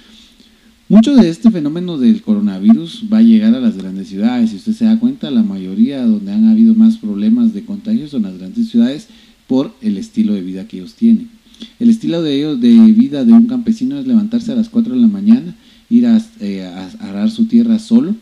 Mucho 0.88 1.14
de 1.14 1.28
este 1.28 1.52
fenómeno 1.52 1.96
del 1.96 2.20
coronavirus 2.20 3.04
va 3.10 3.18
a 3.18 3.22
llegar 3.22 3.54
a 3.54 3.60
las 3.60 3.76
grandes 3.76 4.08
ciudades. 4.08 4.50
Si 4.50 4.56
usted 4.56 4.72
se 4.72 4.86
da 4.86 4.98
cuenta, 4.98 5.30
la 5.30 5.44
mayoría 5.44 6.04
donde 6.04 6.32
han 6.32 6.48
habido 6.48 6.74
más 6.74 6.96
problemas 6.96 7.54
de 7.54 7.64
contagio 7.64 8.08
son 8.08 8.22
las 8.22 8.36
grandes 8.36 8.70
ciudades 8.70 9.06
por 9.46 9.72
el 9.82 9.98
estilo 9.98 10.34
de 10.34 10.42
vida 10.42 10.66
que 10.66 10.78
ellos 10.78 10.94
tienen. 10.94 11.30
El 11.78 11.90
estilo 11.90 12.22
de 12.22 12.34
ellos 12.34 12.60
de 12.60 12.72
vida 12.72 13.24
de 13.24 13.32
un 13.32 13.46
campesino 13.46 14.00
es 14.00 14.06
levantarse 14.08 14.50
a 14.50 14.56
las 14.56 14.68
4 14.68 14.94
de 14.94 15.00
la 15.00 15.06
mañana, 15.06 15.54
ir 15.88 16.08
a, 16.08 16.20
eh, 16.40 16.64
a 16.64 17.08
arar 17.08 17.30
su 17.30 17.44
tierra 17.44 17.78
solo, 17.78 18.16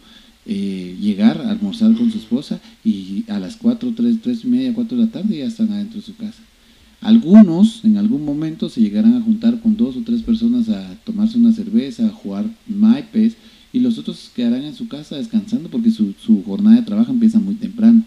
eh, 0.51 0.97
llegar 0.99 1.43
a 1.43 1.51
almorzar 1.51 1.95
con 1.95 2.11
su 2.11 2.17
esposa 2.17 2.59
y 2.83 3.25
a 3.29 3.39
las 3.39 3.57
4, 3.57 3.93
3, 3.95 4.17
3 4.23 4.45
y 4.45 4.49
media, 4.49 4.75
4 4.75 4.97
de 4.97 5.05
la 5.05 5.11
tarde 5.11 5.37
ya 5.37 5.45
están 5.45 5.71
adentro 5.71 6.01
de 6.01 6.07
su 6.07 6.17
casa. 6.17 6.43
Algunos 7.03 7.85
en 7.85 7.99
algún 7.99 8.25
momento 8.25 8.71
se 8.71 8.81
llegarán 8.81 9.15
a 9.15 9.21
juntar 9.21 9.61
con 9.61 9.77
dos 9.77 9.97
o 9.97 10.01
tres 10.01 10.23
personas 10.23 10.69
a 10.71 10.95
tomarse 11.05 11.37
una 11.37 11.53
cerveza, 11.53 12.07
a 12.07 12.11
jugar 12.11 12.47
maipes, 12.67 13.37
y 13.73 13.81
los 13.81 13.99
otros 13.99 14.31
quedarán 14.35 14.65
en 14.65 14.75
su 14.75 14.89
casa 14.89 15.17
descansando 15.17 15.69
porque 15.69 15.91
su, 15.91 16.15
su 16.15 16.43
jornada 16.43 16.77
de 16.77 16.83
trabajo 16.83 17.13
empieza 17.13 17.39
muy 17.39 17.55
temprano. 17.55 18.03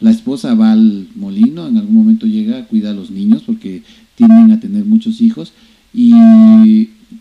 La 0.00 0.10
esposa 0.10 0.54
va 0.54 0.72
al 0.72 1.06
molino, 1.14 1.68
en 1.68 1.76
algún 1.76 1.94
momento 1.94 2.26
llega, 2.26 2.66
cuida 2.66 2.90
a 2.90 2.94
los 2.94 3.10
niños 3.10 3.42
porque 3.44 3.82
tienden 4.14 4.52
a 4.52 4.58
tener 4.60 4.84
muchos 4.84 5.20
hijos 5.20 5.52
y 5.92 6.10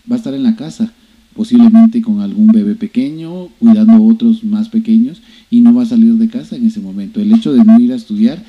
va 0.10 0.16
a 0.16 0.16
estar 0.16 0.34
en 0.34 0.44
la 0.44 0.56
casa, 0.56 0.94
posiblemente 1.36 2.02
con 2.02 2.22
algún 2.22 2.48
bebé 2.48 2.76
pequeño, 2.76 3.48
cuidando 3.60 4.04
otros 4.04 4.44
más 4.44 4.70
pequeños 4.70 5.22
y 5.50 5.62
no 5.62 5.74
va 5.74 5.84
a 5.84 5.88
salir 5.88 6.14
de 6.14 6.30
casa 6.30 6.56
en 6.56 6.66
ese 6.66 6.80
momento. 6.80 7.20
El 7.20 7.34
hecho 7.34 7.54
de 7.54 7.64
no 7.64 7.80
ir 7.80 7.92
a 7.92 7.96
estudiar 7.96 8.44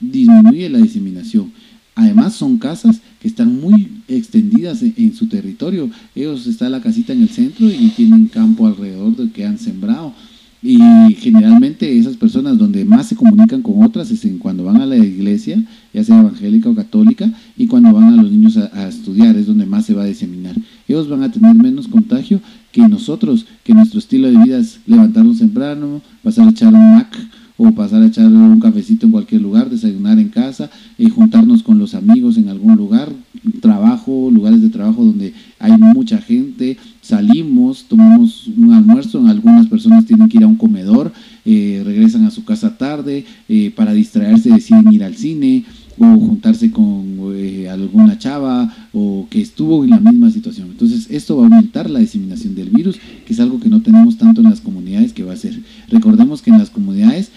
disminuye 0.00 0.68
la 0.68 0.78
diseminación. 0.78 1.52
Además 1.94 2.34
son 2.34 2.58
casas 2.58 3.00
que 3.20 3.26
están 3.26 3.60
muy 3.60 3.88
extendidas 4.06 4.82
en, 4.82 5.14
su 5.14 5.26
territorio. 5.26 5.90
Ellos 6.14 6.46
está 6.46 6.68
la 6.68 6.80
casita 6.80 7.12
en 7.12 7.22
el 7.22 7.28
centro 7.28 7.68
y 7.68 7.88
tienen 7.88 8.28
campo 8.28 8.68
alrededor 8.68 9.16
de 9.16 9.30
que 9.32 9.44
han 9.44 9.58
sembrado. 9.58 10.14
Y 10.60 11.14
generalmente 11.14 11.98
esas 11.98 12.16
personas 12.16 12.58
donde 12.58 12.84
más 12.84 13.06
se 13.06 13.14
comunican 13.14 13.62
con 13.62 13.82
otras 13.84 14.10
es 14.10 14.24
en 14.24 14.38
cuando 14.38 14.64
van 14.64 14.80
a 14.80 14.86
la 14.86 14.96
iglesia, 14.96 15.62
ya 15.94 16.02
sea 16.02 16.18
evangélica 16.18 16.68
o 16.68 16.74
católica, 16.74 17.32
y 17.56 17.68
cuando 17.68 17.92
van 17.92 18.18
a 18.18 18.22
los 18.22 18.32
niños 18.32 18.56
a, 18.56 18.88
estudiar, 18.88 19.36
es 19.36 19.46
donde 19.46 19.66
más 19.66 19.86
se 19.86 19.94
va 19.94 20.02
a 20.02 20.06
diseminar. 20.06 20.56
Ellos 20.88 21.08
van 21.08 21.22
a 21.22 21.30
tener 21.30 21.54
menos 21.54 21.86
contagio 21.86 22.40
que 22.72 22.82
nosotros, 22.88 23.46
que 23.62 23.72
nuestro 23.72 24.00
estilo 24.00 24.28
de 24.28 24.38
vida 24.38 24.58
es 24.58 24.80
levantarnos 24.86 25.38
temprano, 25.38 26.02
pasar 26.24 26.48
a 26.48 26.50
echar 26.50 26.74
un 26.74 26.94
Mac 26.94 27.16
o 27.56 27.72
pasar 27.72 28.02
a 28.02 28.06
echar 28.06 28.26
un 28.26 28.60
cafecito 28.60 29.06
en 29.06 29.12
cualquier 29.12 29.42
lugar, 29.42 29.70
desayunar 29.70 30.18
en 30.18 30.28
casa, 30.28 30.70
eh, 30.96 31.08
juntarnos 31.08 31.62
con 31.62 31.78
los 31.78 31.94
amigos 31.94 32.36
en 32.36 32.48
algún 32.48 32.76
lugar, 32.76 33.12
trabajo, 33.60 34.30
lugares 34.32 34.62
de 34.62 34.70
trabajo 34.70 35.04
donde 35.04 35.34
hay 35.58 35.72
mucha 35.76 36.18
gente, 36.18 36.78
salimos, 37.08 37.86
tomamos 37.88 38.48
un 38.54 38.74
almuerzo, 38.74 39.26
algunas 39.26 39.66
personas 39.66 40.04
tienen 40.04 40.28
que 40.28 40.36
ir 40.36 40.44
a 40.44 40.46
un 40.46 40.56
comedor, 40.56 41.10
eh, 41.46 41.82
regresan 41.84 42.26
a 42.26 42.30
su 42.30 42.44
casa 42.44 42.76
tarde, 42.76 43.24
eh, 43.48 43.72
para 43.74 43.94
distraerse 43.94 44.50
deciden 44.50 44.92
ir 44.92 45.02
al 45.02 45.14
cine, 45.14 45.64
o 45.98 46.18
juntarse 46.18 46.70
con 46.70 47.18
eh, 47.34 47.68
alguna 47.68 48.18
chava 48.18 48.72
o 48.92 49.26
que 49.30 49.40
estuvo 49.40 49.84
en 49.84 49.90
la 49.90 50.00
misma 50.00 50.30
situación. 50.30 50.68
Entonces 50.70 51.08
esto 51.10 51.36
va 51.36 51.42
a 51.42 51.46
aumentar 51.46 51.90
la 51.90 51.98
diseminación 51.98 52.54
del 52.54 52.70
virus, 52.70 52.96
que 53.26 53.32
es 53.32 53.40
algo 53.40 53.58
que 53.58 53.68
no 53.68 53.82
tenemos 53.82 54.16
tanto 54.16 54.40
en 54.40 54.50
las 54.50 54.60
comunidades 54.60 55.12
que 55.12 55.24
va 55.24 55.32
a 55.32 55.36
ser. 55.36 55.58
Recordemos 55.88 56.42
que 56.42 56.50
en 56.50 56.58
las 56.58 56.70
comunidades 56.70 57.30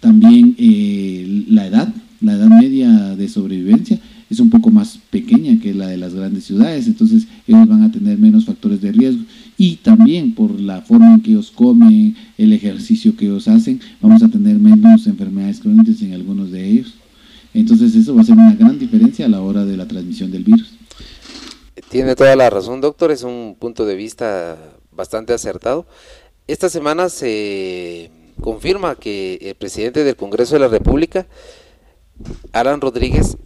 también 0.00 0.54
eh, 0.58 1.44
la 1.48 1.66
edad, 1.66 1.94
la 2.20 2.34
edad 2.34 2.48
media 2.48 3.16
de 3.16 3.28
sobrevivencia 3.28 3.98
es 4.30 4.40
un 4.40 4.50
poco 4.50 4.70
más 4.70 4.98
pequeña 5.10 5.60
que 5.60 5.74
la 5.74 5.86
de 5.86 5.96
las 5.96 6.14
grandes 6.14 6.44
ciudades, 6.44 6.86
entonces 6.86 7.26
ellos 7.46 7.68
van 7.68 7.82
a 7.82 7.92
tener 7.92 8.18
menos 8.18 8.44
factores 8.44 8.80
de 8.80 8.92
riesgo 8.92 9.22
y 9.56 9.76
también 9.76 10.34
por 10.34 10.58
la 10.60 10.82
forma 10.82 11.14
en 11.14 11.22
que 11.22 11.30
ellos 11.30 11.50
comen, 11.50 12.16
el 12.38 12.52
ejercicio 12.52 13.16
que 13.16 13.26
ellos 13.26 13.48
hacen, 13.48 13.80
vamos 14.00 14.22
a 14.22 14.28
tener 14.28 14.58
menos 14.58 15.06
enfermedades 15.06 15.60
crónicas 15.60 16.00
en 16.02 16.12
algunos 16.12 16.50
de 16.50 16.68
ellos. 16.68 16.94
Entonces 17.52 17.94
eso 17.94 18.14
va 18.14 18.22
a 18.22 18.24
ser 18.24 18.34
una 18.34 18.54
gran 18.54 18.78
diferencia 18.78 19.26
a 19.26 19.28
la 19.28 19.40
hora 19.40 19.64
de 19.64 19.76
la 19.76 19.86
transmisión 19.86 20.30
del 20.30 20.42
virus. 20.42 20.74
Tiene 21.88 22.16
toda 22.16 22.34
la 22.34 22.50
razón, 22.50 22.80
doctor, 22.80 23.12
es 23.12 23.22
un 23.22 23.56
punto 23.58 23.86
de 23.86 23.94
vista 23.94 24.58
bastante 24.90 25.32
acertado. 25.32 25.86
Esta 26.48 26.68
semana 26.68 27.08
se 27.08 28.10
confirma 28.40 28.96
que 28.96 29.38
el 29.40 29.54
presidente 29.54 30.02
del 30.02 30.16
Congreso 30.16 30.54
de 30.54 30.60
la 30.60 30.68
República, 30.68 31.26
Alan 32.52 32.80
Rodríguez, 32.80 33.36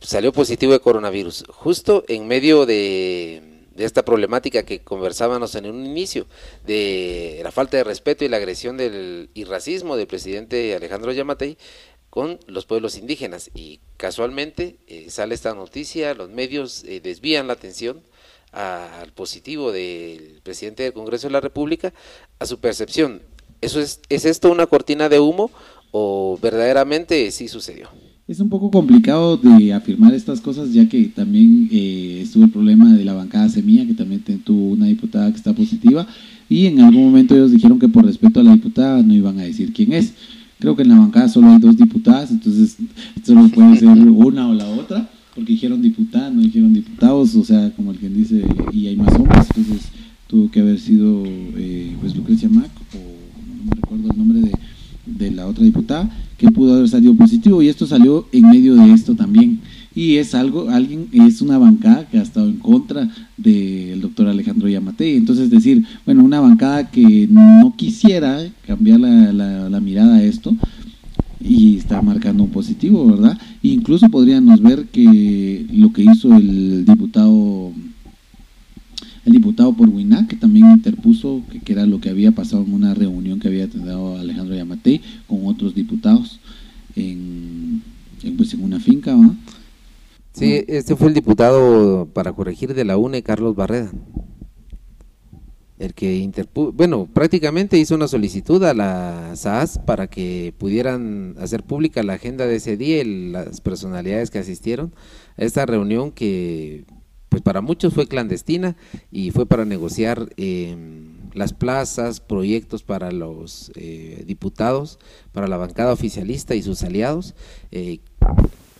salió 0.00 0.32
positivo 0.32 0.72
de 0.72 0.80
coronavirus, 0.80 1.44
justo 1.48 2.04
en 2.08 2.26
medio 2.26 2.66
de, 2.66 3.42
esta 3.76 4.04
problemática 4.04 4.64
que 4.64 4.80
conversábamos 4.80 5.54
en 5.54 5.66
un 5.66 5.86
inicio, 5.86 6.26
de 6.66 7.40
la 7.42 7.50
falta 7.50 7.76
de 7.76 7.84
respeto 7.84 8.24
y 8.24 8.28
la 8.28 8.38
agresión 8.38 8.76
del, 8.76 9.30
y 9.34 9.44
racismo 9.44 9.96
del 9.96 10.06
presidente 10.06 10.74
Alejandro 10.74 11.12
Yamatei, 11.12 11.56
con 12.08 12.40
los 12.46 12.66
pueblos 12.66 12.96
indígenas 12.96 13.50
y 13.54 13.80
casualmente 13.96 14.78
eh, 14.88 15.10
sale 15.10 15.34
esta 15.34 15.54
noticia, 15.54 16.12
los 16.14 16.28
medios 16.28 16.82
eh, 16.84 17.00
desvían 17.00 17.46
la 17.46 17.52
atención 17.52 18.02
al 18.50 19.12
positivo 19.12 19.70
del 19.70 20.40
presidente 20.42 20.82
del 20.82 20.92
Congreso 20.92 21.28
de 21.28 21.32
la 21.32 21.40
República, 21.40 21.94
a 22.40 22.46
su 22.46 22.58
percepción. 22.58 23.22
¿Eso 23.60 23.80
es, 23.80 24.00
¿Es 24.08 24.24
esto 24.24 24.50
una 24.50 24.66
cortina 24.66 25.08
de 25.08 25.20
humo 25.20 25.52
o 25.92 26.36
verdaderamente 26.42 27.30
sí 27.30 27.46
sucedió? 27.46 27.90
Es 28.30 28.38
un 28.38 28.48
poco 28.48 28.70
complicado 28.70 29.36
de 29.38 29.72
afirmar 29.72 30.14
estas 30.14 30.40
cosas 30.40 30.72
ya 30.72 30.88
que 30.88 31.06
también 31.06 31.68
eh, 31.72 32.20
estuvo 32.22 32.44
el 32.44 32.50
problema 32.52 32.94
de 32.94 33.04
la 33.04 33.12
bancada 33.12 33.48
Semilla, 33.48 33.84
que 33.84 33.94
también 33.94 34.22
tuvo 34.44 34.70
una 34.70 34.86
diputada 34.86 35.28
que 35.32 35.36
está 35.36 35.52
positiva 35.52 36.06
y 36.48 36.66
en 36.66 36.80
algún 36.80 37.06
momento 37.06 37.34
ellos 37.34 37.50
dijeron 37.50 37.80
que 37.80 37.88
por 37.88 38.04
respeto 38.04 38.38
a 38.38 38.44
la 38.44 38.52
diputada 38.52 39.02
no 39.02 39.12
iban 39.14 39.40
a 39.40 39.42
decir 39.42 39.72
quién 39.72 39.92
es. 39.92 40.14
Creo 40.60 40.76
que 40.76 40.82
en 40.82 40.90
la 40.90 40.98
bancada 40.98 41.28
solo 41.28 41.48
hay 41.48 41.58
dos 41.58 41.76
diputadas, 41.76 42.30
entonces 42.30 42.76
solo 43.24 43.48
puede 43.48 43.76
ser 43.80 43.88
una 43.88 44.48
o 44.48 44.54
la 44.54 44.68
otra, 44.68 45.10
porque 45.34 45.54
dijeron 45.54 45.82
diputada, 45.82 46.30
no 46.30 46.40
dijeron 46.42 46.72
diputados, 46.72 47.34
o 47.34 47.42
sea, 47.42 47.72
como 47.74 47.90
el 47.90 47.98
que 47.98 48.08
dice, 48.10 48.44
y 48.72 48.86
hay 48.86 48.94
más 48.94 49.12
hombres, 49.16 49.48
entonces 49.56 49.88
tuvo 50.28 50.48
que 50.52 50.60
haber 50.60 50.78
sido 50.78 51.24
eh, 51.26 51.96
pues 52.00 52.14
Lucrecia 52.14 52.48
Mac, 52.48 52.70
o 52.94 53.56
no 53.56 53.64
me 53.64 53.74
recuerdo 53.74 54.08
el 54.08 54.16
nombre 54.16 54.40
de, 54.42 54.52
de 55.04 55.30
la 55.32 55.48
otra 55.48 55.64
diputada, 55.64 56.08
que 56.40 56.50
pudo 56.50 56.74
haber 56.74 56.88
salido 56.88 57.14
positivo, 57.14 57.60
y 57.60 57.68
esto 57.68 57.86
salió 57.86 58.26
en 58.32 58.48
medio 58.48 58.74
de 58.74 58.92
esto 58.92 59.14
también 59.14 59.60
y 59.94 60.16
es 60.16 60.34
algo, 60.34 60.70
alguien, 60.70 61.08
es 61.12 61.42
una 61.42 61.58
bancada 61.58 62.08
que 62.08 62.18
ha 62.18 62.22
estado 62.22 62.46
en 62.46 62.56
contra 62.56 63.08
del 63.36 64.00
doctor 64.00 64.28
Alejandro 64.28 64.68
Yamatei. 64.68 65.16
Entonces 65.16 65.50
decir, 65.50 65.84
bueno, 66.06 66.24
una 66.24 66.40
bancada 66.40 66.90
que 66.90 67.28
no 67.28 67.74
quisiera 67.76 68.40
cambiar 68.66 69.00
la, 69.00 69.32
la, 69.32 69.68
la 69.68 69.80
mirada 69.80 70.16
a 70.16 70.22
esto 70.22 70.56
y 71.40 71.76
está 71.76 72.00
marcando 72.02 72.44
un 72.44 72.50
positivo, 72.50 73.06
¿verdad? 73.06 73.38
incluso 73.62 74.08
podríamos 74.08 74.62
ver 74.62 74.86
que 74.86 75.66
lo 75.72 75.92
que 75.92 76.04
hizo 76.04 76.34
el 76.34 76.84
diputado 76.84 77.72
el 79.24 79.32
diputado 79.32 79.72
por 79.72 79.88
WINAC, 79.88 80.28
que 80.28 80.36
también 80.36 80.70
interpuso 80.70 81.42
que, 81.64 81.72
era 81.72 81.86
lo 81.86 82.00
que 82.00 82.10
había 82.10 82.32
pasado 82.32 82.62
en 82.62 82.72
una 82.72 82.94
reunión 82.94 83.38
que 83.38 83.48
había 83.48 83.68
tenido 83.68 84.16
Alejandro 84.16 84.56
Yamatei 84.56 85.00
con 85.26 85.46
otros 85.46 85.74
diputados 85.74 86.40
en, 86.96 87.82
pues 88.36 88.54
en 88.54 88.62
una 88.62 88.80
finca. 88.80 89.16
Sí, 90.32 90.64
este 90.68 90.96
fue 90.96 91.08
el 91.08 91.14
diputado 91.14 92.08
para 92.12 92.32
corregir 92.32 92.74
de 92.74 92.84
la 92.84 92.96
UNE, 92.96 93.22
Carlos 93.22 93.54
Barreda. 93.56 93.90
El 95.78 95.94
que 95.94 96.18
interpuso, 96.18 96.72
bueno, 96.72 97.08
prácticamente 97.12 97.78
hizo 97.78 97.94
una 97.94 98.06
solicitud 98.06 98.62
a 98.64 98.74
la 98.74 99.34
SAS 99.34 99.78
para 99.78 100.08
que 100.08 100.52
pudieran 100.58 101.34
hacer 101.38 101.62
pública 101.62 102.02
la 102.02 102.14
agenda 102.14 102.46
de 102.46 102.56
ese 102.56 102.76
día 102.76 103.00
y 103.00 103.30
las 103.30 103.62
personalidades 103.62 104.30
que 104.30 104.38
asistieron 104.38 104.92
a 105.38 105.44
esta 105.44 105.64
reunión 105.64 106.12
que, 106.12 106.84
pues 107.30 107.42
para 107.42 107.62
muchos 107.62 107.94
fue 107.94 108.06
clandestina 108.06 108.76
y 109.10 109.30
fue 109.30 109.46
para 109.46 109.64
negociar 109.64 110.28
eh, 110.36 110.76
las 111.32 111.52
plazas, 111.52 112.20
proyectos 112.20 112.82
para 112.82 113.12
los 113.12 113.72
eh, 113.76 114.22
diputados, 114.26 114.98
para 115.32 115.48
la 115.48 115.56
bancada 115.56 115.92
oficialista 115.92 116.54
y 116.54 116.62
sus 116.62 116.82
aliados. 116.82 117.34
Eh, 117.70 118.00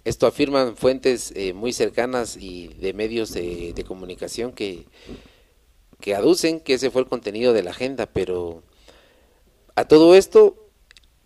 esto 0.04 0.26
afirman 0.26 0.76
fuentes 0.76 1.33
eh, 1.37 1.52
muy 1.52 1.73
cercanas 1.73 2.37
y 2.37 2.69
de 2.80 2.92
medios 2.92 3.33
de, 3.33 3.85
comunicación 3.87 4.52
que, 4.52 4.87
que 6.00 6.14
aducen 6.14 6.61
que 6.61 6.75
ese 6.75 6.90
fue 6.90 7.02
el 7.02 7.09
contenido 7.09 7.52
de 7.52 7.62
la 7.62 7.71
agenda, 7.71 8.07
pero 8.07 8.62
a 9.76 9.87
todo 9.87 10.14
esto, 10.14 10.71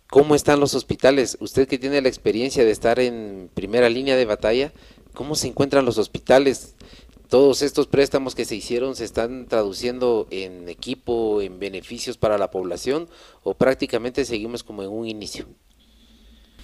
¿cómo 0.07 0.35
están 0.35 0.59
los 0.59 0.75
hospitales? 0.75 1.37
Usted 1.39 1.67
que 1.67 1.79
tiene 1.79 2.01
la 2.01 2.09
experiencia 2.09 2.63
de 2.63 2.71
estar 2.71 2.99
en 2.99 3.49
primera 3.53 3.89
línea 3.89 4.15
de 4.15 4.25
batalla, 4.25 4.73
¿cómo 5.13 5.35
se 5.35 5.47
encuentran 5.47 5.85
los 5.85 5.97
hospitales? 5.97 6.75
Todos 7.29 7.61
estos 7.61 7.87
préstamos 7.87 8.35
que 8.35 8.45
se 8.45 8.55
hicieron 8.55 8.95
se 8.95 9.03
están 9.03 9.47
traduciendo 9.47 10.27
en 10.29 10.69
equipo, 10.69 11.41
en 11.41 11.59
beneficios 11.59 12.17
para 12.17 12.37
la 12.37 12.51
población 12.51 13.07
o 13.43 13.55
prácticamente 13.55 14.25
seguimos 14.25 14.63
como 14.63 14.83
en 14.83 14.89
un 14.89 15.07
inicio. 15.07 15.45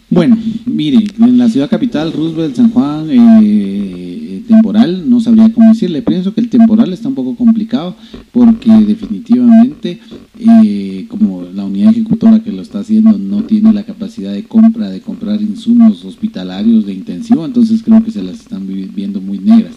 Bueno, 0.09 0.37
mire, 0.65 1.05
en 1.19 1.37
la 1.37 1.47
ciudad 1.47 1.69
capital, 1.69 2.11
Roosevelt, 2.11 2.55
San 2.55 2.69
Juan, 2.71 3.07
eh, 3.09 4.43
temporal, 4.45 5.09
no 5.09 5.21
sabría 5.21 5.51
cómo 5.53 5.69
decirle. 5.69 6.01
Pienso 6.01 6.33
que 6.33 6.41
el 6.41 6.49
temporal 6.49 6.91
está 6.91 7.07
un 7.07 7.15
poco 7.15 7.35
complicado 7.37 7.95
porque 8.33 8.69
definitivamente, 8.85 10.01
eh, 10.37 11.05
como 11.07 11.43
la 11.43 11.63
unidad 11.63 11.91
ejecutora 11.91 12.43
que 12.43 12.51
lo 12.51 12.61
está 12.61 12.79
haciendo 12.79 13.17
no 13.17 13.43
tiene 13.43 13.71
la 13.71 13.83
capacidad 13.83 14.33
de 14.33 14.43
compra, 14.43 14.89
de 14.89 14.99
comprar 14.99 15.41
insumos 15.41 16.03
hospitalarios 16.03 16.85
de 16.85 16.93
intensivo, 16.93 17.45
entonces 17.45 17.81
creo 17.81 18.03
que 18.03 18.11
se 18.11 18.21
las 18.21 18.41
están 18.41 18.67
viendo 18.93 19.21
muy 19.21 19.39
negras 19.39 19.75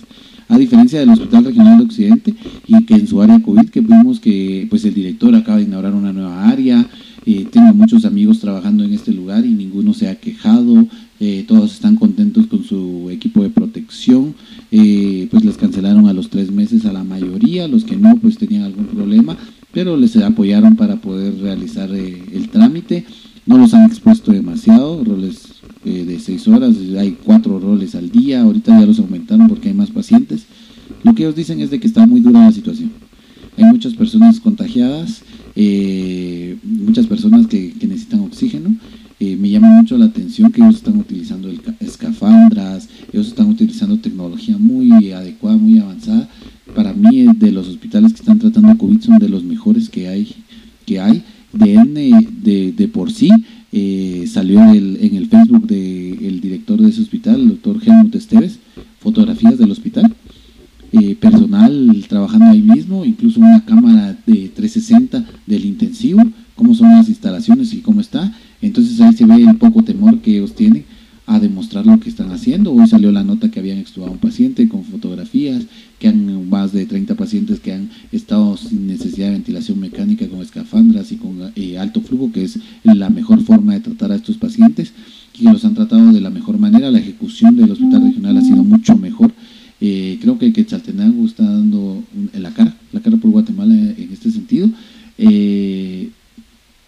a 0.49 0.59
diferencia 0.59 1.01
del 1.01 1.11
Hospital 1.11 1.45
Regional 1.45 1.79
de 1.79 1.85
Occidente 1.85 2.35
y 2.67 2.85
que 2.85 2.95
en 2.95 3.07
su 3.07 3.21
área 3.21 3.41
COVID 3.41 3.69
que 3.71 3.81
vimos 3.81 4.21
que 4.21 4.67
pues 4.71 4.85
el 4.85 4.95
director 4.95 5.35
acaba 5.35 5.59
de 5.59 5.65
inaugurar 5.65 5.95
una 5.95 6.13
nueva 6.13 6.49
área, 6.49 6.87
eh, 7.27 7.47
tengo 7.51 7.73
muchos 7.73 8.05
amigos 8.05 8.41
trabajando 8.41 8.85
en 8.85 8.93
este 8.93 9.13
lugar 9.13 9.47
y 9.47 9.51
ninguno 9.51 9.95
se 9.95 10.09
ha 10.09 10.17
quejado, 10.17 10.87
eh, 11.21 11.45
todos 11.47 11.73
están 11.73 11.97
contentos 11.97 12.47
con 12.49 12.65
su 12.65 13.09
equipo 13.11 13.43
de 13.43 13.49
protección, 13.49 14.35
eh, 14.73 15.29
pues 15.31 15.45
les 15.45 15.57
cancelaron 15.57 16.09
a 16.09 16.13
los 16.13 16.29
tres 16.29 16.51
meses 16.51 16.85
a 16.87 16.93
la 16.93 17.05
mayoría, 17.05 17.69
los 17.69 17.85
que 17.85 17.97
no 17.97 18.17
pues 18.17 18.37
tenían 18.37 18.65
algún 18.65 18.87
problema, 18.87 19.37
pero 19.73 19.97
les 19.97 20.17
apoyaron 20.17 20.77
para 20.77 20.97
poder 20.97 21.39
realizar 21.39 21.89
eh, 21.95 22.23
el 22.33 22.49
trámite, 22.49 23.07
no 23.47 23.59
los 23.59 23.75
han 23.75 23.85
expuesto 23.85 24.33
demasiado, 24.33 25.05
les 25.17 25.54
eh, 25.85 26.05
de 26.07 26.19
seis 26.19 26.49
horas, 26.49 26.75
hay 26.99 27.19
cuatro 27.23 27.59
roles 27.59 27.95
al 27.95 28.11
día, 28.11 28.41
ahorita 28.43 28.81
ya 28.81 28.87
los 28.87 28.99
aumentaron 28.99 29.49
porque 29.49 29.69
hay 29.69 29.75
más 29.75 29.91
pacientes. 29.91 30.47
Lo 31.03 31.14
que 31.14 31.25
ellos 31.25 31.37
dicen 31.37 31.61
es 31.61 31.71
de 31.71 31.79
que 31.79 31.87
está 31.87 32.07
muy 32.07 32.21
dura 32.21 32.41
la 32.41 32.53
situación. 32.53 32.91
Hay 33.59 33.64
muchas 33.64 33.95
personas 33.95 34.41
contagiadas, 34.41 35.23
eh, 35.55 36.57
muchas 36.62 37.07
personas 37.07 37.47
que, 37.47 37.75
necesitan 37.83 38.21
oxígeno. 38.21 38.75
Eh, 39.21 39.37
me 39.37 39.50
llama 39.50 39.69
mucho 39.69 39.97
la 39.97 40.07
atención 40.07 40.50
que 40.50 40.62
ellos 40.62 40.76
están 40.76 40.97
utilizando 40.97 41.49
escafandras, 41.81 42.88
ellos 43.12 43.29
están 43.29 43.49
utilizando 43.49 43.99
tecnología 43.99 44.57
muy 44.59 45.12
adecuada, 45.12 45.57
muy 45.57 45.79
avanzada. 45.79 46.29
Para 46.75 46.95
mí, 46.95 47.26
de 47.37 47.53
los 47.53 47.69
hospitales 47.69 48.12
que 48.12 48.21
están 48.21 48.38
tratando 48.38 48.76
COVID 48.76 49.00
son 49.03 49.19
de 49.19 49.29
los 49.29 49.45
mejores 49.45 49.88
que 49.88 50.09
hay. 50.09 50.35
Que 50.87 50.99
hay. 50.99 51.23
De, 51.53 52.73
de 52.76 52.88
por 52.88 53.12
sí, 53.12 53.31
eh, 53.76 54.25
salió 54.28 54.61
en 54.61 55.16
el 55.16 55.26
Facebook 55.26 55.66
del 55.66 56.40
director 56.40 56.81
de 56.81 56.90
ese 56.90 57.02
hospital, 57.02 57.40
el 57.40 57.49
doctor 57.49 57.78
Helmut 57.85 58.14
Esteves, 58.14 58.61
fotografías 59.00 59.59
del 59.59 59.73
hospital 59.73 60.14
eh, 60.97 61.16
personal 61.16 62.04
trabajando 62.09 62.47
ahí 62.47 62.62
mismo, 62.62 63.04
incluso 63.04 63.40
una 63.40 63.64
cámara 63.64 64.16
de 64.26 64.49
360 64.54 65.25
del 65.45 65.64
intensivo, 65.64 66.23
cómo 66.54 66.73
son 66.73 66.93
las 66.93 67.09
instalaciones 67.09 67.75
y 67.75 67.81
cómo 67.81 68.00
está. 68.00 68.33
Entonces 68.62 69.00
ahí 69.00 69.12
se 69.12 69.26
ve 69.26 69.43
el 69.43 69.57
poco 69.57 69.83
temor 69.83 70.21
que 70.21 70.37
ellos 70.37 70.54
tienen 70.54 70.85
a 71.26 71.40
demostrar 71.40 71.85
lo 71.85 71.99
que 71.99 72.09
están 72.09 72.31
haciendo. 72.31 72.73
Hoy 72.73 72.87
salió 72.87 73.11
la 73.11 73.25
nota 73.25 73.50
que 73.50 73.59
habían 73.59 73.78
extubado 73.78 74.12
un 74.12 74.19
paciente 74.19 74.69
con 74.69 74.85
fotografías, 74.85 75.64
que 75.99 76.07
han 76.07 76.49
más 76.49 76.73
de 76.73 76.87
30 76.87 77.16
pacientes 77.16 77.59
que 77.59 77.73
han 77.73 77.90
estado 78.12 78.57
sin 78.57 78.87
necesidad 78.87 79.28
de 79.28 79.33
ventilación 79.33 79.81
mecánica 79.81 80.28
con 80.28 80.43
escafandras 80.43 81.11
y 81.11 81.16
con 81.16 81.50
eh, 81.57 81.76
alto 81.76 82.02
flujo, 82.02 82.31
que 82.31 82.45
es 82.45 82.61
la 82.85 83.11
mejor 83.11 83.43
forma 83.43 83.73
de 83.73 83.81
tratar 83.81 84.12
a 84.12 84.16
estos 84.16 84.37
pacientes, 84.37 84.93
y 85.37 85.43
los 85.43 85.64
han 85.64 85.75
tratado 85.75 86.12
de 86.12 86.21
la 86.21 86.31
mejor 86.31 86.57
manera. 86.57 86.92
La 86.92 87.00
ejecución 87.00 87.57
del 87.57 87.73
hospital 87.73 88.05
regional 88.05 88.37
ha 88.37 88.42
sido 88.42 88.62
mucho 88.62 88.97
mejor 88.97 89.33
eh, 89.87 90.19
creo 90.21 90.38
que 90.38 90.50
Quetzaltenango 90.50 91.26
está 91.26 91.42
dando 91.45 92.02
la 92.33 92.55
cara, 92.55 92.75
la 92.90 93.00
cara 93.00 93.19
por 93.19 93.31
Guatemala 93.31 93.75
en 93.75 94.09
este 94.11 94.31
sentido. 94.31 94.71
Eh, 95.19 96.09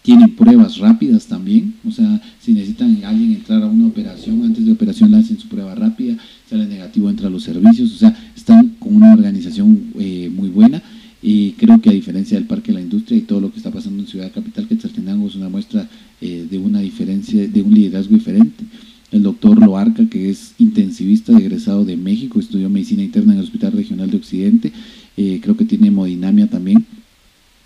tienen 0.01 0.35
pruebas 0.35 0.77
rápidas 0.77 1.27
también, 1.27 1.75
o 1.85 1.91
sea, 1.91 2.21
si 2.39 2.53
necesitan 2.53 3.03
alguien 3.03 3.33
entrar 3.33 3.61
a 3.61 3.67
una 3.67 3.85
operación, 3.85 4.41
antes 4.43 4.65
de 4.65 4.71
operación 4.71 5.11
le 5.11 5.17
hacen 5.17 5.37
su 5.37 5.47
prueba 5.47 5.75
rápida, 5.75 6.17
sale 6.49 6.65
negativo, 6.65 7.09
entra 7.09 7.27
a 7.27 7.29
los 7.29 7.43
servicios, 7.43 7.93
o 7.93 7.97
sea, 7.97 8.17
están 8.35 8.69
con 8.79 8.95
una 8.95 9.13
organización 9.13 9.91
eh, 9.99 10.31
muy 10.33 10.49
buena 10.49 10.81
y 11.21 11.51
creo 11.51 11.81
que 11.81 11.89
a 11.89 11.93
diferencia 11.93 12.37
del 12.37 12.47
Parque 12.47 12.71
de 12.71 12.75
la 12.79 12.81
Industria 12.81 13.17
y 13.17 13.21
todo 13.21 13.41
lo 13.41 13.51
que 13.51 13.57
está 13.57 13.69
pasando 13.69 14.01
en 14.01 14.07
Ciudad 14.07 14.31
Capital, 14.31 14.67
Quetzaltenango 14.67 15.27
es 15.27 15.35
una 15.35 15.49
muestra 15.49 15.87
de 16.19 16.57
una 16.57 16.79
diferencia, 16.79 17.47
de 17.47 17.61
un 17.61 17.73
liderazgo 17.75 18.15
diferente 18.15 18.63
el 19.11 19.23
doctor 19.23 19.59
Loarca, 19.59 20.05
que 20.09 20.29
es 20.29 20.53
intensivista 20.57 21.37
egresado 21.37 21.85
de 21.85 21.95
México, 21.95 22.39
estudió 22.39 22.69
medicina 22.69 23.03
interna 23.03 23.33
en 23.33 23.39
el 23.39 23.45
Hospital 23.45 23.71
Regional 23.71 24.09
de 24.09 24.17
Occidente, 24.17 24.71
eh, 25.15 25.39
creo 25.41 25.55
que 25.55 25.65
tiene 25.65 25.87
hemodinamia 25.87 26.47
también, 26.47 26.85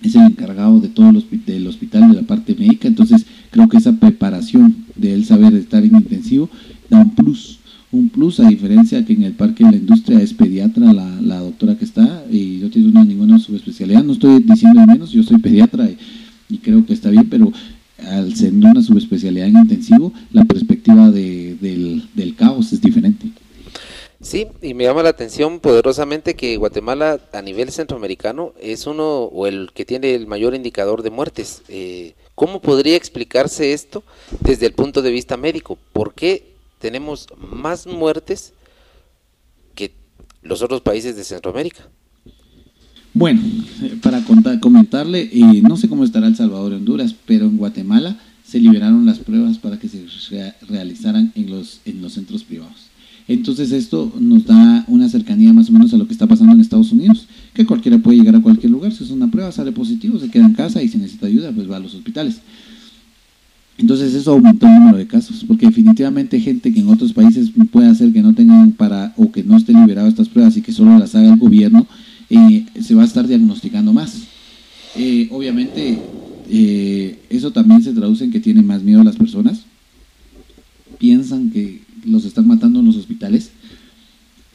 es 0.02 0.16
el 0.16 0.24
encargado 0.24 0.80
de 0.80 0.88
todo 0.88 1.10
el 1.10 1.46
del 1.46 1.68
hospital 1.68 2.10
de 2.10 2.16
la 2.16 2.28
parte 2.28 2.56
médica, 2.56 2.88
entonces 2.88 3.26
creo 3.50 3.68
que 3.70 3.78
esa 3.78 3.94
preparación 3.94 4.76
de 4.96 5.14
él 5.14 5.26
saber 5.26 5.54
estar 5.54 5.84
en 5.84 5.96
intensivo 5.96 6.50
da 6.90 7.00
un 7.00 7.14
plus, 7.16 7.60
un 7.92 8.10
plus 8.10 8.40
a 8.40 8.48
diferencia 8.48 9.04
que 9.06 9.14
en 9.14 9.24
el 9.24 9.34
Parque 9.34 9.64
de 9.64 9.72
la 9.72 9.78
Industria 9.78 10.22
es 10.22 10.34
pediatra 10.34 10.94
la, 10.94 11.40
doctora 11.40 11.78
que 11.78 11.86
está 11.86 12.24
y 12.32 12.60
no 12.62 12.70
tiene 12.70 13.06
ninguna 13.06 13.40
subespecialidad, 13.40 14.04
no 14.04 14.14
estoy 14.14 14.42
diciendo 14.44 14.80
de 14.80 14.88
menos, 14.88 15.12
yo 15.12 15.24
soy 15.24 15.40
pediatra 15.40 15.90
y 16.50 16.58
creo 16.58 16.86
que 16.86 16.94
está 16.94 17.10
bien, 17.10 17.28
pero 17.30 17.52
al 18.08 18.36
ser 18.36 18.54
una 18.54 18.82
subespecialidad 18.82 19.48
en 19.48 19.58
intensivo, 19.58 20.14
la 20.32 20.44
perspectiva 20.46 21.12
de, 21.12 21.56
del, 21.60 22.04
del 22.14 22.36
caos 22.36 22.74
es 22.74 22.82
diferente. 22.82 23.28
Sí, 24.20 24.48
y 24.62 24.74
poderosamente 25.50 26.36
que 26.36 26.58
Guatemala 26.58 27.20
a 27.34 27.42
nivel 27.42 27.72
centroamericano 27.72 28.54
es 28.62 28.86
uno 28.86 29.24
o 29.24 29.48
el 29.48 29.72
que 29.74 29.86
tiene 29.86 30.14
el 30.14 30.28
mayor 30.28 30.54
indicador 30.54 31.02
de 31.02 31.10
muertes. 31.10 31.64
Eh, 31.68 32.14
¿Cómo 32.36 32.62
podría 32.62 32.96
explicarse 32.96 33.74
esto 33.74 34.04
desde 34.42 34.68
el 34.68 34.74
punto 34.74 35.02
de 35.02 35.12
vista 35.12 35.38
médico? 35.38 35.78
¿Por 35.94 36.14
qué 36.14 36.54
tenemos 36.80 37.28
más 37.38 37.88
muertes 37.88 38.54
que 39.74 39.94
los 40.44 40.62
otros 40.62 40.82
países 40.82 41.16
de 41.16 41.24
Centroamérica? 41.24 41.88
Bueno, 43.14 43.42
eh, 43.82 43.98
para 44.02 44.24
comentarle, 44.60 45.30
eh, 45.34 45.62
no 45.64 45.76
sé 45.76 45.90
cómo 45.90 46.04
estará 46.04 46.28
El 46.28 46.36
Salvador 46.36 46.72
y 46.72 46.76
Honduras, 46.76 47.16
pero 47.26 47.46
en 47.46 47.58
Guatemala 47.58 48.20
se 48.46 48.60
liberaron 48.60 49.06
las 49.06 49.20
pruebas 49.20 49.58
para 49.58 49.80
que 49.80 49.88
se 49.90 50.06
realizaran 50.68 51.32
en 51.36 51.50
los, 51.50 51.82
en 51.86 52.02
los 52.02 52.14
centros 52.14 52.44
privados. 52.44 52.91
Entonces 53.34 53.72
esto 53.72 54.12
nos 54.20 54.46
da 54.46 54.84
una 54.90 55.08
cercanía 55.08 55.54
más 55.54 55.70
o 55.70 55.72
menos 55.72 55.94
a 55.94 55.98
lo 55.98 56.06
que 56.06 56.12
está 56.12 56.28
pasando 56.28 56.54
en 56.54 56.60
Estados 56.60 56.92
Unidos, 56.92 57.28
que 57.54 57.66
cualquiera 57.66 57.98
puede 57.98 58.18
llegar 58.18 58.36
a 58.36 58.42
cualquier 58.42 58.72
lugar, 58.72 58.92
si 58.92 59.06
es 59.06 59.10
una 59.10 59.32
prueba, 59.32 59.52
sale 59.54 59.72
positivo, 59.72 60.20
se 60.20 60.30
queda 60.30 60.46
en 60.46 60.54
casa 60.54 60.84
y 60.84 60.90
si 60.90 60.98
necesita 60.98 61.28
ayuda, 61.28 61.52
pues 61.52 61.72
va 61.72 61.78
a 61.78 61.80
los 61.80 61.96
hospitales. 61.96 62.42
Entonces 63.78 64.14
eso 64.14 64.34
aumentó 64.34 64.68
el 64.68 64.74
número 64.74 64.98
de 64.98 65.08
casos, 65.08 65.46
porque 65.48 65.66
definitivamente 65.66 66.42
gente 66.42 66.74
que 66.74 66.82
en 66.82 66.90
otros 66.90 67.14
países 67.14 67.52
puede 67.72 67.88
hacer 67.88 68.12
que 68.12 68.22
no 68.22 68.36
tengan 68.36 68.74
para 68.74 69.14
o 69.16 69.32
que 69.32 69.44
no 69.44 69.56
esté 69.56 69.72
liberado 69.72 70.10
estas 70.10 70.28
pruebas 70.28 70.58
y 70.58 70.62
que 70.62 70.74
solo 70.74 71.00
las 71.00 71.16
haga 71.16 71.34
el 71.34 71.40
gobierno, 71.40 71.88
eh, 72.30 72.66
se 72.82 72.96
va 72.96 73.04
a 73.04 73.06
estar 73.06 73.26
diagnosticando 73.26 73.94
más. 73.94 74.24
Eh, 74.98 75.30
obviamente, 75.32 76.00
eh, 76.50 77.20
eso 77.30 77.52
también 77.52 77.82
se 77.82 77.94
traduce 77.94 78.26
en 78.26 78.32
que 78.32 78.42
tienen 78.42 78.68
más 78.68 78.84
miedo 78.84 79.04
las 79.04 79.16
personas. 79.16 79.62
Piensan 81.00 81.50
que 81.50 81.81
los 82.04 82.26
están 82.26 82.48
matando 82.48 82.80
en 82.80 82.86
los 82.86 82.98
hospitales. 82.98 83.52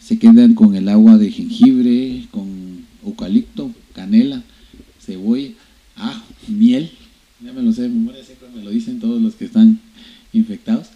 Se 0.01 0.19
quedan 0.19 0.55
con 0.55 0.75
el 0.75 0.89
agua 0.89 1.19
de 1.19 1.31
jengibre, 1.31 2.27
con 2.31 2.85
eucalipto, 3.05 3.73
canela, 3.95 4.43
cebolla, 5.01 5.51
ajo, 5.97 6.25
miel. 6.49 6.91
Ya 7.45 7.53
me 7.53 7.63
lo 7.63 7.73
sé 7.73 7.83
de 7.83 7.89
memoria, 7.89 8.25
siempre 8.25 8.49
me 8.55 8.63
lo 8.63 8.71
dicen 8.71 9.01
todos 9.01 9.21
los 9.21 9.35
que 9.35 9.47
están 9.47 9.81
infectados. 10.33 10.89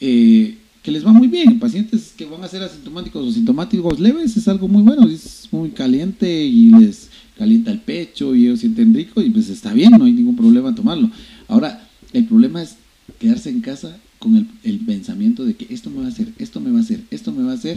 Eh, 0.00 0.58
que 0.84 0.90
les 0.90 1.04
va 1.04 1.12
muy 1.12 1.28
bien. 1.28 1.58
Pacientes 1.58 2.12
que 2.16 2.26
van 2.26 2.44
a 2.44 2.48
ser 2.48 2.62
asintomáticos 2.62 3.26
o 3.26 3.32
sintomáticos 3.32 3.98
leves 3.98 4.36
es 4.36 4.46
algo 4.48 4.68
muy 4.68 4.82
bueno, 4.82 5.08
es 5.08 5.48
muy 5.50 5.70
caliente 5.70 6.44
y 6.44 6.70
les 6.70 7.08
calienta 7.38 7.70
el 7.70 7.80
pecho 7.80 8.34
y 8.34 8.44
ellos 8.44 8.60
sienten 8.60 8.92
rico 8.92 9.22
y 9.22 9.30
pues 9.30 9.48
está 9.48 9.72
bien, 9.72 9.92
no 9.92 10.04
hay 10.04 10.12
ningún 10.12 10.36
problema 10.36 10.74
tomarlo. 10.74 11.10
Ahora, 11.48 11.88
el 12.12 12.26
problema 12.26 12.62
es 12.62 12.76
quedarse 13.18 13.48
en 13.48 13.62
casa 13.62 13.98
con 14.24 14.48
el, 14.62 14.78
pensamiento 14.78 15.44
de 15.44 15.54
que 15.54 15.72
esto 15.72 15.90
me 15.90 16.00
va 16.00 16.06
a 16.06 16.08
hacer, 16.08 16.32
esto 16.38 16.58
me 16.58 16.72
va 16.72 16.78
a 16.78 16.80
hacer, 16.80 17.04
esto 17.10 17.30
me 17.30 17.42
va 17.42 17.52
a 17.52 17.54
hacer 17.54 17.76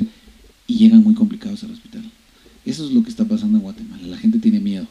y 0.66 0.76
llegan 0.76 1.04
muy 1.04 1.14
complicados 1.14 1.62
al 1.66 1.72
hospital. 1.72 2.04
Eso 2.66 2.86
es 2.86 2.94
lo 2.94 3.04
que 3.04 3.10
está 3.10 3.26
pasando 3.26 3.58
en 3.58 3.64
Guatemala. 3.64 4.08
La 4.08 4.18
gente 4.18 4.40
tiene 4.40 4.62
miedo. 4.62 4.88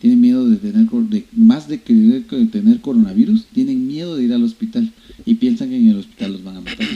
Tiene 0.00 0.16
miedo 0.16 0.48
de 0.48 0.56
tener, 0.56 0.90
de, 0.90 1.24
más 1.32 1.68
de 1.68 1.80
querer 1.80 2.24
tener 2.50 2.80
coronavirus, 2.80 3.46
tienen 3.52 3.86
miedo 3.86 4.16
de 4.16 4.24
ir 4.24 4.32
al 4.32 4.42
hospital 4.42 4.92
y 5.24 5.34
piensan 5.36 5.70
que 5.70 5.76
en 5.76 5.88
el 5.88 5.98
hospital 5.98 6.32
los 6.32 6.42
van 6.42 6.56
a 6.56 6.60
matar. 6.60 6.86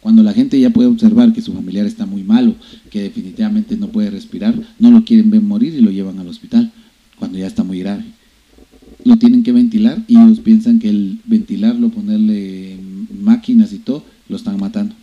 Cuando 0.00 0.22
la 0.22 0.32
gente 0.32 0.58
ya 0.58 0.70
puede 0.70 0.88
observar 0.88 1.34
que 1.34 1.42
su 1.42 1.52
familiar 1.52 1.84
está 1.84 2.06
muy 2.06 2.22
malo, 2.22 2.54
que 2.90 3.02
definitivamente 3.02 3.76
no 3.76 3.88
puede 3.88 4.10
respirar, 4.10 4.58
no 4.78 4.90
lo 4.90 5.04
quieren 5.04 5.30
ver 5.30 5.42
morir 5.42 5.74
y 5.74 5.82
lo 5.82 5.90
llevan 5.90 6.18
al 6.18 6.28
hospital, 6.28 6.72
cuando 7.18 7.38
ya 7.38 7.46
está 7.46 7.64
muy 7.64 7.80
grave. 7.80 8.04
Lo 9.04 9.16
tienen 9.16 9.42
que 9.42 9.52
ventilar 9.52 10.02
y 10.08 10.16
ellos 10.16 10.40
piensan 10.40 10.78
que 10.78 10.88
el 10.88 11.18
ventilarlo, 11.26 11.90
ponerle 11.90 12.78
máquinas 13.28 13.72
y 13.72 13.78
todo, 13.78 14.02
lo 14.28 14.36
están 14.36 14.58
matando. 14.58 14.94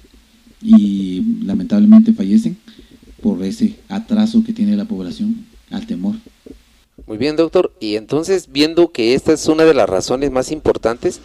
Y 0.61 1.21
lamentablemente 1.43 2.13
fallecen 2.13 2.57
por 3.21 3.43
ese 3.43 3.75
atraso 3.87 4.43
que 4.43 4.53
tiene 4.53 4.75
la 4.75 4.85
población 4.85 5.45
al 5.69 5.85
temor. 5.85 6.15
Muy 7.07 7.17
bien, 7.17 7.35
doctor. 7.35 7.71
Y 7.79 7.97
entonces, 7.97 8.47
viendo 8.51 8.91
que 8.91 9.13
esta 9.13 9.33
es 9.33 9.47
una 9.47 9.63
de 9.63 9.73
las 9.73 9.87
razones 9.87 10.31
más 10.31 10.51
importantes, 10.51 11.21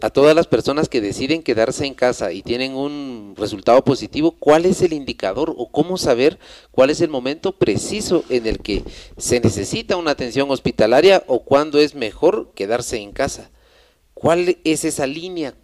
a 0.00 0.10
todas 0.10 0.34
las 0.34 0.46
personas 0.46 0.88
que 0.88 1.00
deciden 1.00 1.42
quedarse 1.42 1.84
en 1.84 1.94
casa 1.94 2.32
y 2.32 2.42
tienen 2.42 2.74
un 2.74 3.34
resultado 3.36 3.82
positivo, 3.82 4.36
¿cuál 4.38 4.64
es 4.64 4.80
el 4.80 4.92
indicador 4.92 5.52
o 5.56 5.70
cómo 5.70 5.98
saber 5.98 6.38
cuál 6.70 6.90
es 6.90 7.00
el 7.00 7.10
momento 7.10 7.52
preciso 7.52 8.24
en 8.28 8.46
el 8.46 8.60
que 8.60 8.84
se 9.16 9.40
necesita 9.40 9.96
una 9.96 10.12
atención 10.12 10.50
hospitalaria 10.50 11.24
o 11.26 11.42
cuándo 11.42 11.80
es 11.80 11.96
mejor 11.96 12.52
quedarse 12.54 12.98
en 12.98 13.10
casa? 13.10 13.50
¿Cuál 14.14 14.58
es 14.62 14.84
esa 14.84 15.06
línea 15.06 15.54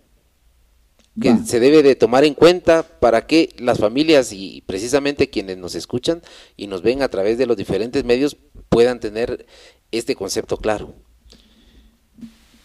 que 1.20 1.36
se 1.44 1.60
debe 1.60 1.82
de 1.82 1.94
tomar 1.94 2.24
en 2.24 2.34
cuenta 2.34 2.82
para 2.82 3.26
que 3.26 3.54
las 3.58 3.78
familias 3.78 4.32
y 4.32 4.62
precisamente 4.66 5.30
quienes 5.30 5.58
nos 5.58 5.74
escuchan 5.74 6.22
y 6.56 6.66
nos 6.66 6.82
ven 6.82 7.02
a 7.02 7.08
través 7.08 7.38
de 7.38 7.46
los 7.46 7.56
diferentes 7.56 8.04
medios 8.04 8.36
puedan 8.68 8.98
tener 8.98 9.46
este 9.92 10.14
concepto 10.16 10.56
claro? 10.56 10.94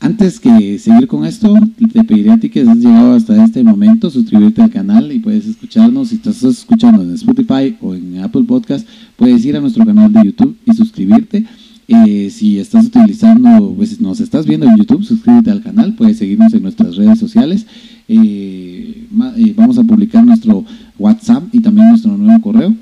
Antes 0.01 0.39
que 0.39 0.79
seguir 0.79 1.07
con 1.07 1.25
esto, 1.25 1.53
te 1.91 2.03
pediría 2.05 2.35
a 2.35 2.39
ti 2.39 2.49
que 2.49 2.61
has 2.61 2.77
llegado 2.77 3.13
hasta 3.13 3.43
este 3.43 3.61
momento, 3.63 4.09
suscribirte 4.09 4.61
al 4.61 4.71
canal 4.71 5.11
y 5.11 5.19
puedes 5.19 5.45
escucharnos. 5.45 6.07
Si 6.07 6.15
estás 6.15 6.41
escuchando 6.41 7.03
en 7.03 7.13
Spotify 7.15 7.75
o 7.81 7.93
en 7.93 8.19
Apple 8.19 8.43
Podcast, 8.43 8.87
puedes 9.17 9.43
ir 9.43 9.57
a 9.57 9.59
nuestro 9.59 9.85
canal 9.85 10.11
de 10.13 10.23
YouTube 10.23 10.55
y 10.65 10.73
suscribirte. 10.73 11.45
Eh, 11.89 12.29
si 12.29 12.59
estás 12.59 12.85
utilizando, 12.85 13.73
pues 13.75 13.99
nos 13.99 14.21
estás 14.21 14.45
viendo 14.45 14.67
en 14.67 14.77
YouTube, 14.77 15.03
suscríbete 15.03 15.51
al 15.51 15.61
canal, 15.61 15.95
puedes 15.95 16.17
seguirnos 16.17 16.53
en 16.53 16.63
nuestras 16.63 16.95
redes 16.95 17.19
sociales. 17.19 17.65
Eh, 18.09 19.05
eh, 19.37 19.53
vamos 19.55 19.77
a 19.77 19.83
publicar 19.83 20.25
nuestro 20.25 20.65
WhatsApp 20.97 21.43
y 21.53 21.59
también 21.59 21.89
nuestro 21.89 22.17
nuevo 22.17 22.41
correo, 22.41 22.75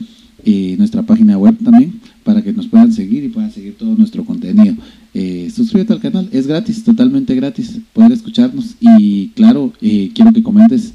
nuestra 0.78 1.04
página 1.04 1.38
web 1.38 1.58
también, 1.62 2.00
para 2.24 2.42
que 2.42 2.54
nos 2.54 2.68
puedan 2.68 2.94
seguir 2.94 3.26
y 3.26 3.28
puedan 3.28 3.52
seguir 3.52 3.76
todo 3.78 3.94
nuestro 3.96 4.24
contenido. 4.24 4.76
suscríbete 5.54 5.92
al 5.94 6.00
canal, 6.00 6.30
es 6.32 6.48
gratis, 6.48 6.84
totalmente 6.84 7.36
gratis, 7.36 7.80
poder 7.92 8.14
escucharnos 8.14 8.76
y 8.80 9.30
claro, 9.30 9.74
quiero 9.80 10.32
que 10.34 10.42
comentes. 10.42 10.94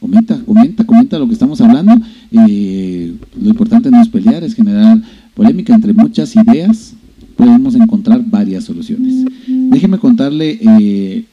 comenta, 0.00 0.40
comenta, 0.40 0.84
comenta 0.84 1.18
lo 1.18 1.26
que 1.26 1.34
estamos 1.34 1.60
hablando. 1.60 1.94
lo 2.32 3.48
importante 3.50 3.90
no 3.90 4.00
es 4.00 4.08
pelear, 4.08 4.42
es 4.42 4.54
generar 4.54 5.00
polémica 5.34 5.74
entre 5.74 5.92
muchas 5.92 6.34
ideas, 6.34 6.94
podemos 7.40 7.74
encontrar 7.74 8.22
varias 8.24 8.64
soluciones. 8.64 9.24
Déjeme 9.46 9.98
contarle 9.98 10.58
eh, 10.60 11.24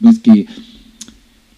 pues 0.00 0.18
que 0.18 0.46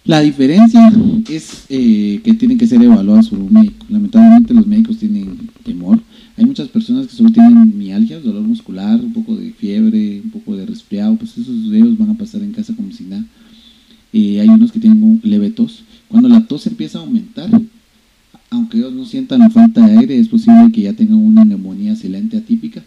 la 0.09 0.21
diferencia 0.21 0.91
es 1.29 1.65
eh, 1.69 2.19
que 2.23 2.33
tienen 2.33 2.57
que 2.57 2.65
ser 2.65 2.81
evaluados 2.81 3.29
por 3.29 3.37
un 3.37 3.53
médico. 3.53 3.85
Lamentablemente 3.89 4.55
los 4.55 4.65
médicos 4.65 4.97
tienen 4.97 5.37
temor. 5.63 5.99
Hay 6.35 6.45
muchas 6.45 6.67
personas 6.67 7.05
que 7.05 7.15
solo 7.15 7.29
tienen 7.29 7.77
mialgia, 7.77 8.19
dolor 8.19 8.41
muscular, 8.41 8.99
un 8.99 9.13
poco 9.13 9.35
de 9.35 9.51
fiebre, 9.51 10.21
un 10.23 10.31
poco 10.31 10.55
de 10.55 10.65
resfriado, 10.65 11.15
pues 11.15 11.37
esos 11.37 11.55
ellos 11.71 11.95
van 11.95 12.09
a 12.09 12.17
pasar 12.17 12.41
en 12.41 12.53
casa 12.53 12.73
como 12.75 12.91
si 12.91 13.03
nada. 13.03 13.23
Eh, 14.11 14.41
hay 14.41 14.49
unos 14.49 14.71
que 14.71 14.79
tienen 14.79 15.21
leve 15.21 15.51
tos. 15.51 15.83
Cuando 16.07 16.27
la 16.27 16.43
tos 16.47 16.65
empieza 16.65 16.97
a 16.97 17.01
aumentar, 17.01 17.51
aunque 18.49 18.79
ellos 18.79 18.93
no 18.93 19.05
sientan 19.05 19.41
la 19.41 19.51
falta 19.51 19.85
de 19.85 19.95
aire, 19.95 20.17
es 20.17 20.27
posible 20.27 20.71
que 20.71 20.81
ya 20.81 20.93
tengan 20.93 21.17
una 21.17 21.45
neumonía 21.45 21.95
silente 21.95 22.35
atípica. 22.35 22.83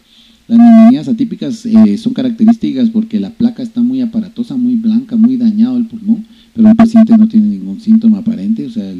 Las 0.48 0.58
neumonías 0.58 1.06
atípicas 1.06 1.64
eh, 1.66 1.96
son 1.98 2.14
características 2.14 2.90
porque 2.90 3.20
la 3.20 3.30
placa 3.30 3.62
está 3.62 3.80
muy 3.80 4.00
aparatosa, 4.00 4.56
muy 4.56 4.74
blanca, 4.74 5.14
muy 5.14 5.36
dañado 5.36 5.76
el 5.76 5.86
pulmón, 5.86 6.26
pero 6.54 6.68
el 6.68 6.76
paciente 6.76 7.16
no 7.16 7.28
tiene 7.28 7.46
ningún 7.46 7.80
síntoma 7.80 8.18
aparente. 8.18 8.66
O 8.66 8.70
sea, 8.70 8.92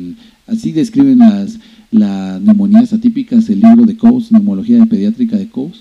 así 0.47 0.73
describen 0.73 1.19
las, 1.19 1.59
las 1.91 2.41
neumonías 2.41 2.93
atípicas 2.93 3.49
el 3.51 3.61
libro 3.61 3.85
de 3.85 3.97
Coase, 3.97 4.33
Neumología 4.33 4.79
de 4.79 4.87
Pediátrica 4.87 5.37
de 5.37 5.49
Coase. 5.49 5.81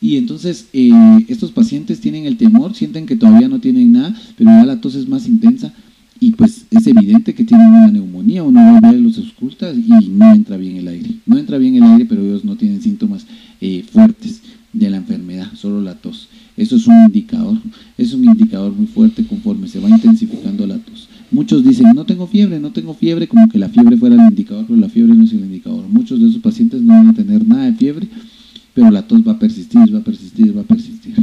Y 0.00 0.16
entonces 0.16 0.68
eh, 0.72 0.92
estos 1.28 1.50
pacientes 1.50 2.00
tienen 2.00 2.26
el 2.26 2.36
temor, 2.36 2.74
sienten 2.74 3.06
que 3.06 3.16
todavía 3.16 3.48
no 3.48 3.60
tienen 3.60 3.92
nada, 3.92 4.14
pero 4.36 4.50
ya 4.50 4.66
la 4.66 4.80
tos 4.80 4.96
es 4.96 5.08
más 5.08 5.26
intensa 5.26 5.72
y 6.20 6.30
pues 6.32 6.66
es 6.70 6.86
evidente 6.86 7.34
que 7.34 7.44
tienen 7.44 7.68
una 7.68 7.90
neumonía, 7.90 8.42
uno 8.42 8.60
va 8.82 8.88
a 8.88 8.92
los 8.92 9.18
auscultas 9.18 9.76
y 9.76 10.08
no 10.08 10.32
entra 10.32 10.56
bien 10.56 10.76
el 10.76 10.88
aire. 10.88 11.10
No 11.26 11.38
entra 11.38 11.58
bien 11.58 11.76
el 11.76 11.82
aire, 11.82 12.06
pero 12.06 12.22
ellos 12.22 12.44
no 12.44 12.56
tienen 12.56 12.80
síntomas 12.80 13.26
eh, 13.60 13.84
fuertes 13.90 14.42
de 14.72 14.90
la 14.90 14.96
enfermedad, 14.98 15.52
solo 15.54 15.80
la 15.80 15.94
tos. 15.94 16.28
Eso 16.56 16.76
es 16.76 16.86
un 16.86 17.04
indicador, 17.06 17.58
es 17.98 18.14
un 18.14 18.24
indicador 18.24 18.72
muy 18.72 18.86
fuerte 18.86 19.26
conforme 19.26 19.68
se 19.68 19.80
va 19.80 19.88
intensificando 19.88 20.66
la 20.66 20.78
tos. 20.78 21.08
Muchos 21.30 21.64
dicen, 21.64 21.92
no 21.94 22.04
tengo 22.24 22.26
fiebre, 22.26 22.60
no 22.60 22.72
tengo 22.72 22.94
fiebre, 22.94 23.28
como 23.28 23.48
que 23.48 23.58
la 23.58 23.68
fiebre 23.68 23.96
fuera 23.96 24.14
el 24.14 24.30
indicador, 24.30 24.64
pero 24.66 24.78
la 24.78 24.88
fiebre 24.88 25.14
no 25.14 25.24
es 25.24 25.32
el 25.32 25.40
indicador. 25.40 25.84
Muchos 25.88 26.20
de 26.20 26.28
esos 26.28 26.40
pacientes 26.40 26.80
no 26.80 26.92
van 26.92 27.08
a 27.08 27.12
tener 27.12 27.46
nada 27.46 27.64
de 27.64 27.74
fiebre, 27.74 28.08
pero 28.72 28.90
la 28.90 29.06
tos 29.06 29.26
va 29.26 29.32
a 29.32 29.38
persistir, 29.38 29.94
va 29.94 29.98
a 29.98 30.04
persistir, 30.04 30.56
va 30.56 30.62
a 30.62 30.64
persistir. 30.64 31.14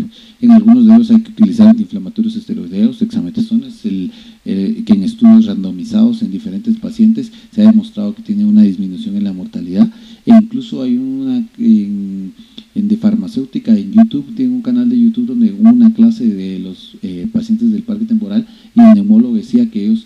En 0.41 0.51
algunos 0.51 0.85
de 0.85 0.93
ellos 0.93 1.11
hay 1.11 1.21
que 1.21 1.31
utilizar 1.31 1.67
antiinflamatorios 1.67 2.35
esteroideos, 2.35 2.99
dexametasona, 2.99 3.67
el, 3.83 4.11
que 4.43 4.93
en 4.93 5.03
estudios 5.03 5.45
randomizados 5.47 6.21
en 6.21 6.31
diferentes 6.31 6.77
pacientes 6.77 7.31
se 7.51 7.61
ha 7.61 7.65
demostrado 7.65 8.13
que 8.15 8.21
tiene 8.21 8.45
una 8.45 8.61
disminución 8.61 9.15
en 9.17 9.23
la 9.23 9.33
mortalidad. 9.33 9.89
E 10.25 10.31
incluso 10.33 10.83
hay 10.83 10.97
una 10.97 11.45
en, 11.57 12.33
de 12.75 12.97
farmacéutica 12.97 13.75
en 13.75 13.91
YouTube, 13.91 14.35
tiene 14.35 14.53
un 14.53 14.61
canal 14.61 14.87
de 14.89 14.99
YouTube 14.99 15.27
donde 15.27 15.51
una 15.51 15.93
clase 15.93 16.25
de 16.25 16.59
los 16.59 16.95
eh, 17.01 17.27
pacientes 17.31 17.71
del 17.71 17.83
parque 17.83 18.05
temporal 18.05 18.47
y 18.75 18.79
el 18.79 18.93
neumólogo 18.93 19.35
decía 19.35 19.69
que 19.69 19.85
ellos 19.85 20.05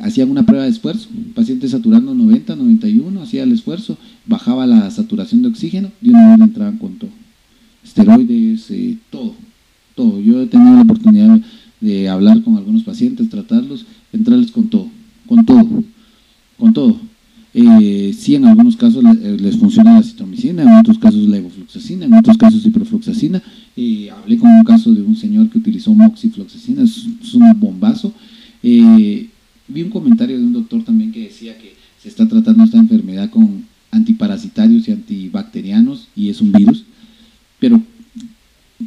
hacían 0.00 0.30
una 0.30 0.44
prueba 0.44 0.64
de 0.64 0.70
esfuerzo, 0.70 1.08
paciente 1.34 1.68
saturando 1.68 2.14
90, 2.14 2.56
91, 2.56 3.22
hacía 3.22 3.42
el 3.42 3.52
esfuerzo, 3.52 3.96
bajaba 4.26 4.66
la 4.66 4.90
saturación 4.90 5.42
de 5.42 5.48
oxígeno 5.48 5.90
y 6.02 6.10
una 6.10 6.36
vez 6.36 6.40
entraban 6.40 6.78
con 6.78 6.94
todo. 6.94 7.10
Esteroides, 7.84 8.70
eh, 8.70 8.96
todo, 9.10 9.34
todo. 9.94 10.20
Yo 10.20 10.42
he 10.42 10.46
tenido 10.46 10.74
la 10.74 10.82
oportunidad 10.82 11.40
de 11.80 12.08
hablar 12.08 12.42
con 12.42 12.56
algunos 12.56 12.82
pacientes, 12.82 13.28
tratarlos, 13.28 13.86
entrarles 14.12 14.50
con 14.50 14.68
todo, 14.68 14.88
con 15.26 15.44
todo, 15.44 15.84
con 16.58 16.72
todo. 16.72 16.98
Eh, 17.56 18.12
sí, 18.18 18.34
en 18.34 18.46
algunos 18.46 18.76
casos 18.76 19.04
eh, 19.04 19.36
les 19.40 19.56
funciona 19.56 19.94
la 19.94 20.02
citromicina, 20.02 20.62
en 20.62 20.74
otros 20.74 20.98
casos 20.98 21.28
la 21.28 21.36
evofluxacina, 21.36 22.06
en 22.06 22.14
otros 22.14 22.36
casos 22.36 22.62
ciprofloxacina. 22.64 23.40
Eh, 23.76 24.10
hablé 24.10 24.38
con 24.38 24.50
un 24.50 24.64
caso 24.64 24.92
de 24.92 25.02
un 25.02 25.14
señor 25.14 25.48
que 25.50 25.58
utilizó 25.58 25.94
moxifloxacina, 25.94 26.82
es, 26.82 27.06
es 27.22 27.34
un 27.34 27.60
bombazo. 27.60 28.12
Eh, 28.62 29.28
vi 29.68 29.82
un 29.82 29.90
comentario 29.90 30.38
de 30.38 30.44
un 30.44 30.52
doctor 30.52 30.82
también 30.84 31.12
que 31.12 31.20
decía 31.20 31.56
que 31.56 31.74
se 32.00 32.08
está 32.08 32.28
tratando 32.28 32.64
esta 32.64 32.78
enfermedad 32.94 33.30
con 33.30 33.64
antiparasitarios 33.90 34.88
y 34.88 34.92
antibacterianos 34.92 36.08
y 36.16 36.28
es 36.28 36.40
un 36.40 36.52
virus, 36.52 36.84
pero 37.58 37.80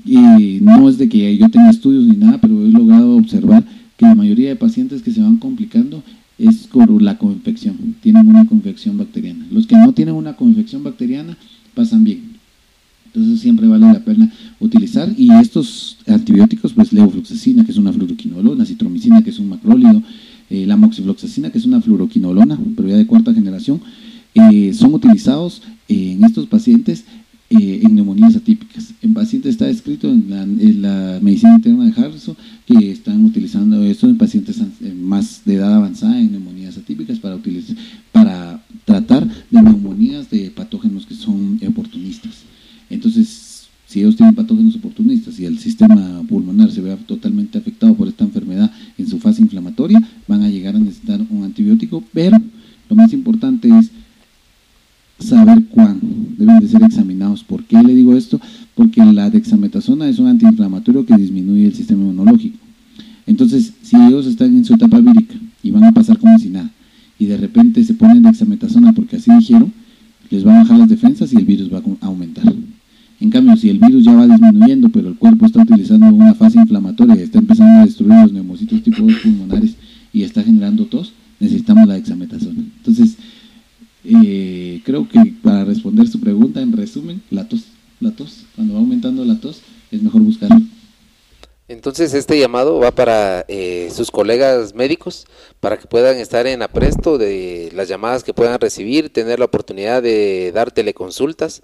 eh, 0.06 0.60
no 0.62 0.90
es 0.90 0.98
de 0.98 1.08
que 1.08 1.38
yo 1.38 1.50
tenga 1.50 1.70
estudios 1.70 2.06
ni 2.06 2.18
nada, 2.18 2.40
pero 2.40 2.66
he 2.66 2.72
logrado 2.72 3.16
observar 3.16 3.64
que 3.96 4.06
la 4.06 4.16
mayoría 4.16 4.50
de 4.50 4.56
pacientes 4.56 5.02
que 5.02 5.12
se 5.12 5.22
van 5.22 5.38
complicando 5.38 6.04
es 6.38 6.68
por 6.68 7.02
la 7.02 7.18
coinfección, 7.18 7.96
tienen 8.02 8.28
una 8.28 8.46
coinfección 8.46 8.98
bacteriana. 8.98 9.46
Los 9.52 9.66
que 9.66 9.76
no 9.76 9.94
tienen 9.94 10.14
una 10.14 10.36
coinfección 10.36 10.84
bacteriana 10.84 11.36
pasan 11.74 12.04
bien. 12.04 12.38
Entonces 13.08 13.40
siempre 13.40 13.68
vale 13.68 13.88
la 13.88 14.04
pena 14.04 14.32
utilizar 14.60 15.12
y 15.18 15.32
estos 15.32 15.98
antibióticos, 16.06 16.74
pues 16.74 16.94
levofloxacina, 16.94 17.66
que 17.66 17.72
es 17.72 17.78
una 17.78 17.92
fluoroquinolona, 17.92 18.66
citromicina, 18.66 19.24
que 19.24 19.32
es 19.32 19.40
un 19.40 19.50
macrólido, 19.50 20.04
eh, 20.50 20.66
la 20.68 20.78
moxifloxacina, 20.78 21.50
que 21.50 21.58
es 21.58 21.66
una 21.66 21.82
fluoroquinolona, 21.82 22.60
pero 22.76 22.88
ya 22.90 22.98
de 22.98 23.08
cuarta 23.08 23.34
generación, 23.34 23.82
eh, 24.36 24.72
son 24.74 24.94
utilizados 24.94 25.64
en 25.88 26.24
estos 26.24 26.46
pacientes 26.68 27.06
eh, 27.50 27.80
en 27.82 27.96
neumonías 27.96 28.36
atípicas. 28.36 28.94
En 29.02 29.14
pacientes 29.14 29.52
está 29.52 29.70
escrito 29.70 30.12
en 30.12 30.82
la, 30.82 31.18
medicina 31.22 31.56
interna 31.56 31.86
de 31.86 32.02
Harrison 32.02 32.36
que 32.66 32.92
están 32.92 33.24
utilizando 33.24 33.82
esto 33.84 34.10
en 34.10 34.18
pacientes 34.18 34.62
más 34.96 35.44
de 35.46 35.56
edad 35.56 35.76
avanzada 35.76 36.20
en 36.20 36.34
neumonías 36.34 36.78
atípicas 36.78 37.20
para, 37.20 37.36
utilizar, 37.36 37.78
para 38.12 38.62
tratar 38.84 39.26
de 39.26 39.62
neumonías 39.62 40.30
de 40.30 40.52
patógenos 40.52 41.06
que 41.06 41.16
son 41.16 41.58
oportunistas. 41.66 42.34
Entonces, 42.90 43.70
si 43.88 44.02
ellos 44.02 44.18
tienen 44.18 44.36
patógenos 44.36 44.76
oportunistas 44.76 45.40
y 45.40 45.46
el 45.46 45.58
sistema 45.60 46.22
pulmonar 46.28 46.70
se 46.70 46.82
ve 46.82 46.94
totalmente 47.06 47.58
afectado 47.58 47.96
por 47.96 48.10
esta 48.10 48.26
enfermedad 48.26 48.70
en 48.98 49.08
su 49.08 49.20
fase 49.20 49.42
inflamatoria, 49.42 50.02
van 50.28 50.42
a 50.42 50.50
llegar 50.50 50.76
a 50.76 50.80
necesitar 50.80 51.22
un 51.30 51.46
antibiótico, 51.46 52.04
pero 52.12 52.38
lo 52.90 52.96
más 52.98 53.14
importante 53.14 53.70
es 53.70 53.90
saber 55.20 55.64
cuándo 55.66 56.08
deben 56.38 56.60
de 56.60 56.68
ser 56.68 56.84
examinados. 56.84 57.44
¿Por 57.44 57.64
qué 57.64 57.82
le 57.82 57.94
digo 57.96 58.16
esto? 58.16 58.40
Porque 58.76 59.04
la 59.04 59.30
dexametasona 59.30 60.08
es 60.08 60.20
un 60.20 60.28
antiinflamatorio 60.28 61.06
que 61.06 61.16
disminuye 61.16 61.66
el 61.66 61.74
sistema 61.74 62.04
inmunológico. 62.04 62.58
Entonces, 63.26 63.74
si 63.82 63.98
ellos 63.98 64.26
están 64.26 64.56
en 64.56 64.64
su 64.64 64.76
etapa 64.76 65.00
vírica 65.00 65.36
y 65.64 65.72
van 65.72 65.84
a 65.84 65.92
pasar 65.92 66.18
como 66.18 66.38
si 66.38 66.50
nada, 66.50 66.72
y 67.20 67.26
de 67.26 67.38
repente 67.38 67.84
se 67.84 67.96
ponen 67.96 68.24
dexametasona 68.24 68.94
porque 68.94 69.18
así 69.18 69.32
dijeron, 69.40 69.74
les 70.30 70.46
va 70.46 70.56
a 70.56 70.64
bajar 70.64 70.78
las 70.78 70.90
defensas 70.90 71.34
y 71.34 71.38
el 71.38 71.46
virus 71.46 71.74
va 71.74 71.80
a 72.02 72.06
aumentar. 72.06 72.54
En 73.20 73.30
cambio, 73.32 73.58
si 73.58 73.70
el 73.70 73.80
virus 73.80 74.06
ya 74.06 74.14
va 74.14 74.27
disminuyendo, 74.40 74.90
pero 74.90 75.10
el 75.10 75.18
cuerpo 75.18 75.46
está 75.46 75.62
utilizando 75.62 76.08
una 76.08 76.34
fase 76.34 76.60
inflamatoria 76.60 77.16
está 77.16 77.40
empezando 77.40 77.82
a 77.82 77.86
destruir 77.86 78.14
los 78.22 78.34
neumocitos 78.34 78.84
tipo 78.84 79.04
2 79.04 79.14
pulmonares 79.22 79.76
y 80.14 80.24
está 80.24 80.44
generando 80.44 80.86
tos, 80.86 81.14
necesitamos 81.40 81.88
la 81.88 81.96
dexametasona. 81.96 82.60
Entonces, 82.78 83.18
eh, 84.04 84.82
creo 84.86 85.08
que 85.08 85.34
para 85.44 85.66
responder 85.66 86.08
su 86.08 86.20
pregunta, 86.20 86.62
en 86.62 86.72
resumen, 86.72 87.22
la 87.30 87.48
tos, 87.48 87.66
la 88.00 88.12
tos, 88.12 88.46
cuando 88.56 88.76
va 88.76 88.80
aumentando 88.80 89.26
la 89.26 89.40
tos, 89.40 89.62
es 89.92 90.02
mejor 90.02 90.22
buscarlo. 90.22 90.62
Entonces 91.70 92.14
este 92.14 92.40
llamado 92.40 92.80
va 92.80 92.92
para 92.92 93.44
eh, 93.50 93.90
sus 93.94 94.10
colegas 94.10 94.74
médicos 94.74 95.28
para 95.60 95.78
que 95.78 95.86
puedan 95.86 96.16
estar 96.16 96.48
en 96.48 96.62
apresto 96.62 97.18
de 97.18 97.72
las 97.74 97.90
llamadas 97.90 98.24
que 98.24 98.34
puedan 98.34 98.58
recibir, 98.58 99.10
tener 99.10 99.40
la 99.40 99.46
oportunidad 99.46 100.02
de 100.02 100.54
dar 100.54 100.72
teleconsultas 100.72 101.64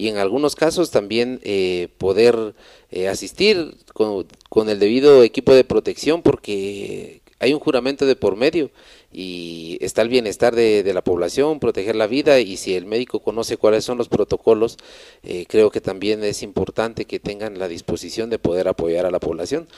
y 0.00 0.08
en 0.08 0.16
algunos 0.16 0.56
casos 0.56 0.90
también 0.90 1.40
eh, 1.42 1.88
poder 1.98 2.54
eh, 2.90 3.08
asistir 3.08 3.74
con, 3.92 4.68
el 4.70 4.78
debido 4.78 5.22
equipo 5.22 5.52
de 5.52 5.62
protección 5.62 6.22
porque 6.22 7.20
hay 7.38 7.52
un 7.52 7.60
juramento 7.60 8.06
de 8.06 8.16
por 8.16 8.34
medio 8.34 8.70
y 9.12 9.76
está 9.82 10.00
el 10.00 10.08
bienestar 10.08 10.54
de, 10.54 10.90
la 10.94 11.04
población, 11.04 11.60
proteger 11.60 11.96
la 11.96 12.06
vida 12.06 12.40
y 12.40 12.56
si 12.56 12.76
el 12.76 12.86
médico 12.86 13.20
conoce 13.20 13.58
cuáles 13.58 13.84
son 13.84 13.98
los 13.98 14.08
protocolos, 14.08 14.78
eh, 15.22 15.44
creo 15.46 15.70
que 15.70 15.82
también 15.82 16.24
es 16.24 16.42
importante 16.42 17.04
que 17.04 17.20
tengan 17.20 17.58
la 17.58 17.68
disposición 17.68 18.30
de 18.30 18.38
poder 18.38 18.68
apoyar 18.68 19.04
a 19.04 19.10
la 19.10 19.20
población. 19.20 19.68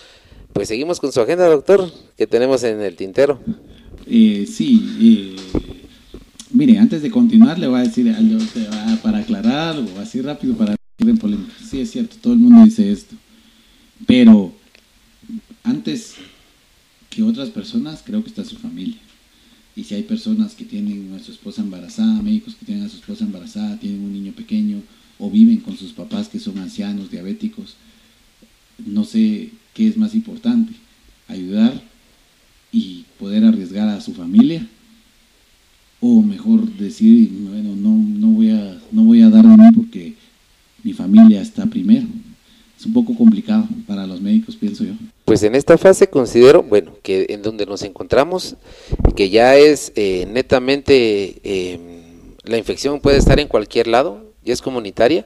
Pues 0.52 0.68
seguimos 0.68 1.00
con 1.00 1.10
su 1.10 1.20
agenda, 1.20 1.48
doctor, 1.48 1.90
que 2.16 2.28
tenemos 2.28 2.62
en 2.62 2.80
el 2.80 2.94
tintero. 2.94 3.40
Eh, 4.06 4.46
sí, 4.46 5.36
eh, 5.56 5.81
Mire, 6.52 6.78
antes 6.78 7.00
de 7.00 7.10
continuar, 7.10 7.58
le 7.58 7.66
voy 7.66 7.80
a 7.80 7.84
decir 7.84 8.08
algo 8.10 8.38
para 9.02 9.18
aclarar 9.18 9.76
algo, 9.76 9.98
así 9.98 10.20
rápido 10.20 10.54
para 10.54 10.76
en 10.98 11.18
polémica. 11.18 11.52
Sí, 11.68 11.80
es 11.80 11.90
cierto, 11.90 12.16
todo 12.20 12.34
el 12.34 12.38
mundo 12.38 12.64
dice 12.64 12.92
esto. 12.92 13.16
Pero 14.06 14.52
antes 15.62 16.14
que 17.08 17.22
otras 17.22 17.48
personas, 17.48 18.02
creo 18.04 18.22
que 18.22 18.28
está 18.28 18.44
su 18.44 18.56
familia. 18.56 18.98
Y 19.74 19.84
si 19.84 19.94
hay 19.94 20.02
personas 20.02 20.54
que 20.54 20.64
tienen 20.64 21.14
a 21.14 21.24
su 21.24 21.32
esposa 21.32 21.62
embarazada, 21.62 22.20
médicos 22.22 22.54
que 22.54 22.66
tienen 22.66 22.84
a 22.84 22.88
su 22.90 22.96
esposa 22.96 23.24
embarazada, 23.24 23.78
tienen 23.78 24.02
un 24.02 24.12
niño 24.12 24.32
pequeño 24.32 24.82
o 25.18 25.30
viven 25.30 25.58
con 25.58 25.76
sus 25.76 25.92
papás 25.92 26.28
que 26.28 26.38
son 26.38 26.58
ancianos, 26.58 27.10
diabéticos, 27.10 27.76
no 28.84 29.04
sé 29.04 29.50
qué 29.72 29.88
es 29.88 29.96
más 29.96 30.14
importante, 30.14 30.72
ayudar 31.28 31.82
y 32.70 33.04
poder 33.18 33.44
arriesgar 33.44 33.88
a 33.88 34.00
su 34.00 34.12
familia 34.12 34.66
o 36.04 36.20
mejor 36.20 36.66
decir, 36.72 37.30
bueno, 37.48 37.76
no, 37.76 37.90
no, 38.18 38.34
voy, 38.34 38.50
a, 38.50 38.76
no 38.90 39.04
voy 39.04 39.22
a 39.22 39.30
dar 39.30 39.44
de 39.44 39.56
mí 39.56 39.68
porque 39.72 40.14
mi 40.82 40.92
familia 40.92 41.40
está 41.40 41.64
primero. 41.64 42.06
Es 42.78 42.84
un 42.84 42.92
poco 42.92 43.16
complicado 43.16 43.68
para 43.86 44.04
los 44.04 44.20
médicos, 44.20 44.56
pienso 44.56 44.82
yo. 44.82 44.94
Pues 45.24 45.44
en 45.44 45.54
esta 45.54 45.78
fase 45.78 46.08
considero, 46.08 46.64
bueno, 46.64 46.96
que 47.04 47.26
en 47.28 47.42
donde 47.42 47.66
nos 47.66 47.82
encontramos, 47.82 48.56
que 49.14 49.30
ya 49.30 49.54
es 49.56 49.92
eh, 49.94 50.26
netamente, 50.28 51.36
eh, 51.44 51.78
la 52.42 52.58
infección 52.58 53.00
puede 53.00 53.18
estar 53.18 53.38
en 53.38 53.46
cualquier 53.46 53.86
lado, 53.86 54.32
ya 54.44 54.52
es 54.52 54.60
comunitaria, 54.60 55.24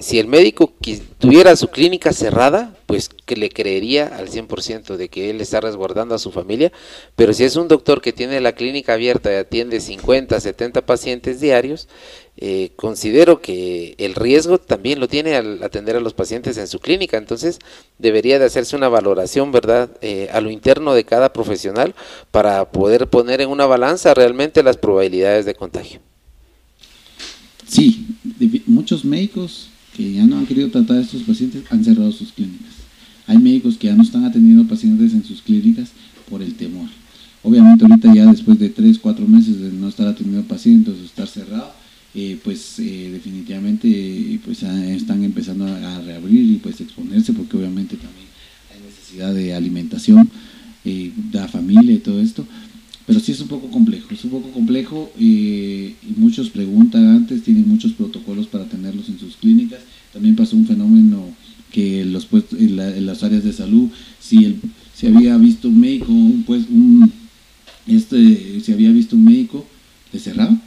si 0.00 0.20
el 0.20 0.28
médico 0.28 0.72
tuviera 1.18 1.56
su 1.56 1.68
clínica 1.68 2.12
cerrada, 2.12 2.76
pues 2.86 3.08
que 3.08 3.36
le 3.36 3.48
creería 3.48 4.06
al 4.06 4.28
100% 4.28 4.96
de 4.96 5.08
que 5.08 5.30
él 5.30 5.40
está 5.40 5.60
resguardando 5.60 6.14
a 6.14 6.18
su 6.18 6.30
familia, 6.30 6.72
pero 7.16 7.32
si 7.32 7.42
es 7.44 7.56
un 7.56 7.66
doctor 7.66 8.00
que 8.00 8.12
tiene 8.12 8.40
la 8.40 8.52
clínica 8.52 8.94
abierta 8.94 9.32
y 9.32 9.36
atiende 9.36 9.80
50, 9.80 10.38
70 10.38 10.86
pacientes 10.86 11.40
diarios, 11.40 11.88
eh, 12.36 12.70
considero 12.76 13.40
que 13.40 13.96
el 13.98 14.14
riesgo 14.14 14.58
también 14.58 15.00
lo 15.00 15.08
tiene 15.08 15.34
al 15.34 15.60
atender 15.64 15.96
a 15.96 16.00
los 16.00 16.14
pacientes 16.14 16.56
en 16.58 16.68
su 16.68 16.78
clínica, 16.78 17.16
entonces 17.16 17.58
debería 17.98 18.38
de 18.38 18.44
hacerse 18.44 18.76
una 18.76 18.88
valoración, 18.88 19.50
¿verdad?, 19.50 19.90
eh, 20.00 20.28
a 20.32 20.40
lo 20.40 20.52
interno 20.52 20.94
de 20.94 21.02
cada 21.02 21.32
profesional 21.32 21.96
para 22.30 22.70
poder 22.70 23.08
poner 23.08 23.40
en 23.40 23.48
una 23.48 23.66
balanza 23.66 24.14
realmente 24.14 24.62
las 24.62 24.76
probabilidades 24.76 25.44
de 25.44 25.56
contagio. 25.56 26.00
Sí, 27.66 28.06
muchos 28.66 29.04
médicos 29.04 29.70
que 29.98 30.12
ya 30.12 30.24
no 30.24 30.38
han 30.38 30.46
querido 30.46 30.70
tratar 30.70 30.98
a 30.98 31.00
estos 31.00 31.24
pacientes 31.24 31.64
han 31.70 31.82
cerrado 31.82 32.12
sus 32.12 32.30
clínicas. 32.32 32.70
Hay 33.26 33.36
médicos 33.36 33.76
que 33.76 33.88
ya 33.88 33.96
no 33.96 34.04
están 34.04 34.24
atendiendo 34.24 34.64
pacientes 34.68 35.12
en 35.12 35.24
sus 35.24 35.42
clínicas 35.42 35.90
por 36.30 36.40
el 36.40 36.54
temor. 36.54 36.86
Obviamente 37.42 37.84
ahorita 37.84 38.14
ya 38.14 38.26
después 38.26 38.60
de 38.60 38.70
3, 38.70 38.96
4 38.96 39.26
meses 39.26 39.58
de 39.60 39.72
no 39.72 39.88
estar 39.88 40.06
atendiendo 40.06 40.46
pacientes 40.46 40.94
o 40.94 41.04
estar 41.04 41.26
cerrado, 41.26 41.72
eh, 42.14 42.38
pues 42.44 42.78
eh, 42.78 43.10
definitivamente 43.12 44.38
pues 44.44 44.62
están 44.62 45.24
empezando 45.24 45.66
a 45.66 46.00
reabrir 46.00 46.48
y 46.48 46.56
pues 46.58 46.80
exponerse 46.80 47.32
porque 47.32 47.56
obviamente 47.56 47.96
también 47.96 48.28
hay 48.72 48.80
necesidad 48.88 49.34
de 49.34 49.52
alimentación 49.52 50.30
eh, 50.84 51.10
de 51.32 51.38
la 51.40 51.48
familia 51.48 51.92
y 51.92 51.98
todo 51.98 52.20
esto 52.20 52.46
pero 53.08 53.20
sí 53.20 53.32
es 53.32 53.40
un 53.40 53.48
poco 53.48 53.70
complejo, 53.70 54.06
es 54.10 54.22
un 54.24 54.30
poco 54.32 54.50
complejo 54.50 55.10
y 55.18 55.94
muchos 56.18 56.50
preguntan 56.50 57.08
antes, 57.08 57.42
tienen 57.42 57.66
muchos 57.66 57.92
protocolos 57.92 58.48
para 58.48 58.66
tenerlos 58.66 59.08
en 59.08 59.18
sus 59.18 59.36
clínicas. 59.36 59.80
También 60.12 60.36
pasó 60.36 60.56
un 60.56 60.66
fenómeno 60.66 61.24
que 61.72 62.04
los 62.04 62.28
en, 62.52 63.06
las 63.06 63.22
áreas 63.22 63.44
de 63.44 63.54
salud, 63.54 63.88
si, 64.20 64.44
el, 64.44 64.60
si 64.94 65.06
había 65.06 65.38
visto 65.38 65.68
un 65.68 65.80
médico, 65.80 66.12
pues 66.44 66.66
un, 66.68 67.10
este, 67.86 68.60
si 68.60 68.72
había 68.74 68.92
visto 68.92 69.16
un 69.16 69.24
médico, 69.24 69.66
le 70.12 70.18
cerraban, 70.18 70.60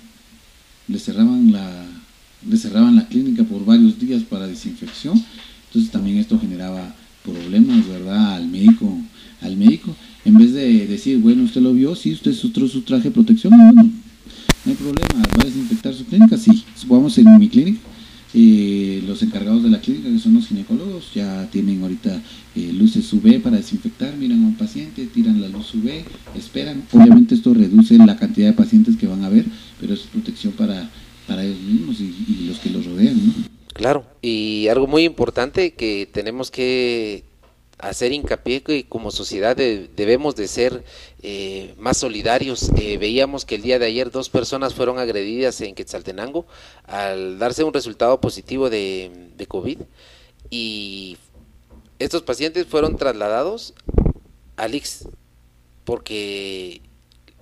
le 0.88 0.98
cerraban 0.98 1.52
la, 1.52 1.86
le 2.50 2.58
cerraban 2.58 2.96
la 2.96 3.08
clínica 3.08 3.44
por 3.44 3.64
varios 3.66 4.00
días 4.00 4.24
para 4.24 4.48
desinfección. 4.48 5.24
Entonces 5.68 5.92
también 5.92 6.18
esto 6.18 6.40
generaba 6.40 6.96
problemas, 7.24 7.88
¿verdad? 7.88 8.34
Al 8.34 8.48
médico, 8.48 8.98
al 9.42 9.58
médico 9.58 9.96
en 10.26 10.38
vez 10.38 10.54
de 10.54 10.88
decir, 10.88 11.20
bueno, 11.20 11.44
usted 11.44 11.62
lo 11.62 11.74
vio, 11.74 11.96
sí, 11.96 12.14
usted 12.14 12.34
sustró 12.34 12.68
su 12.68 12.82
traje 12.82 13.06
de 13.06 13.12
protección, 13.12 13.54
no, 13.58 13.72
no, 13.72 13.90
hay 14.66 14.74
problema, 14.74 15.24
va 15.38 15.42
a 15.42 15.46
desinfectar 15.46 15.94
su 15.94 16.06
clínica, 16.06 16.38
sí, 16.38 16.64
supongamos 16.76 17.18
en 17.18 17.40
mi 17.40 17.50
clínica, 17.50 17.80
eh, 18.34 19.04
los 19.06 19.22
encargados 19.24 19.62
de 19.64 19.70
la 19.70 19.82
clínica, 19.82 20.10
que 20.10 20.20
son 20.20 20.36
los 20.36 20.48
ginecólogos, 20.48 21.14
ya 21.14 21.50
tienen 21.52 21.82
ahorita 21.82 22.22
eh, 22.56 22.72
luces 22.72 23.12
UV 23.12 23.42
para 23.42 23.58
desinfectar, 23.58 24.16
miran 24.16 24.44
a 24.44 24.48
un 24.48 24.56
paciente, 24.56 25.06
tiran 25.08 25.42
la 25.42 25.50
luz 25.50 25.74
UV, 25.74 26.04
esperan. 26.38 26.84
Obviamente 26.94 27.36
esto 27.36 27.54
reduce 27.54 27.98
la 27.98 28.16
cantidad 28.16 28.48
de 28.48 28.54
pacientes 28.54 28.96
que 28.96 29.08
van 29.08 29.26
a 29.26 29.30
ver, 29.30 29.46
pero 29.82 29.94
es 29.94 30.02
protección 30.02 30.54
para, 30.54 30.90
para 31.28 31.44
ellos 31.44 31.60
mismos 31.60 32.00
y, 32.00 32.46
los 32.48 32.60
que 32.60 32.70
los 32.70 32.86
rodean. 32.86 33.18
¿no? 33.18 33.34
Claro, 33.74 34.06
y 34.22 34.68
algo 34.70 34.88
muy 34.88 35.04
importante 35.04 35.74
que 35.74 36.08
tenemos 36.12 36.52
que 36.52 37.26
hacer 37.82 38.12
hincapié 38.12 38.62
que 38.62 38.88
como 38.88 39.12
sociedad 39.12 39.56
debemos 39.56 40.36
de 40.36 40.48
ser 40.48 40.84
eh, 41.24 41.74
más 41.78 41.98
solidarios. 41.98 42.72
Eh, 42.78 42.98
veíamos 42.98 43.46
que 43.46 43.56
el 43.56 43.62
día 43.62 43.80
de 43.80 43.88
ayer 43.88 44.12
dos 44.12 44.30
personas 44.30 44.74
fueron 44.74 45.00
agredidas 45.00 45.60
en 45.62 45.76
Quetzaltenango 45.76 46.46
al 46.86 47.40
darse 47.40 47.64
un 47.64 47.74
resultado 47.74 48.22
positivo 48.22 48.70
de, 48.70 49.12
de 49.36 49.46
COVID 49.48 49.80
y 50.50 51.18
estos 52.00 52.22
pacientes 52.22 52.66
fueron 52.66 52.98
trasladados 52.98 53.74
al 54.58 54.76
IX 54.76 55.08
porque 55.84 56.82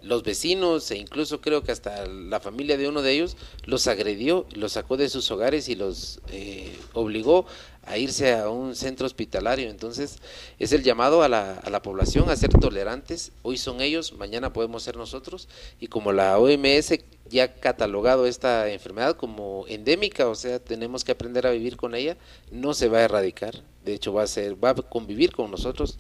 los 0.02 0.24
vecinos 0.24 0.90
e 0.92 0.98
incluso 0.98 1.42
creo 1.42 1.64
que 1.64 1.72
hasta 1.72 2.06
la 2.08 2.40
familia 2.40 2.78
de 2.78 2.88
uno 2.88 3.02
de 3.02 3.12
ellos 3.12 3.38
los 3.66 3.88
agredió, 3.88 4.46
los 4.54 4.74
sacó 4.74 4.98
de 4.98 5.10
sus 5.10 5.30
hogares 5.32 5.70
y 5.70 5.76
los 5.76 6.20
eh, 6.32 6.78
obligó 6.94 7.46
a 7.84 7.98
irse 7.98 8.34
a 8.34 8.50
un 8.50 8.76
centro 8.76 9.06
hospitalario. 9.06 9.70
Entonces 9.70 10.20
es 10.60 10.72
el 10.74 10.84
llamado 10.84 11.24
a 11.24 11.30
la, 11.30 11.54
a 11.54 11.70
la 11.70 11.82
población 11.82 12.30
a 12.30 12.36
ser 12.36 12.50
tolerantes. 12.52 13.32
Hoy 13.42 13.58
son 13.58 13.82
ellos, 13.82 14.14
mañana 14.14 14.54
podemos 14.54 14.84
ser 14.84 14.96
nosotros. 14.96 15.48
Y 15.80 15.88
como 15.88 16.12
la 16.12 16.38
OMS 16.38 17.00
ya 17.30 17.44
ha 17.46 17.54
catalogado 17.54 18.26
esta 18.26 18.70
enfermedad 18.70 19.16
como 19.16 19.66
endémica, 19.68 20.28
o 20.28 20.36
sea, 20.36 20.60
tenemos 20.60 21.04
que 21.04 21.12
aprender 21.12 21.48
a 21.48 21.52
vivir 21.52 21.78
con 21.78 21.96
ella, 21.96 22.18
no 22.52 22.74
se 22.74 22.90
va 22.90 23.00
a 23.00 23.04
erradicar. 23.04 23.64
De 23.86 23.94
hecho, 23.94 24.14
va 24.14 24.24
a, 24.24 24.28
ser, 24.28 24.64
va 24.64 24.72
a 24.72 24.76
convivir 24.76 25.32
con 25.32 25.50
nosotros 25.50 25.98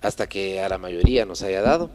hasta 0.00 0.28
que 0.28 0.60
a 0.60 0.68
la 0.68 0.78
mayoría 0.78 1.24
nos 1.24 1.42
haya 1.42 1.62
dado. 1.62 1.90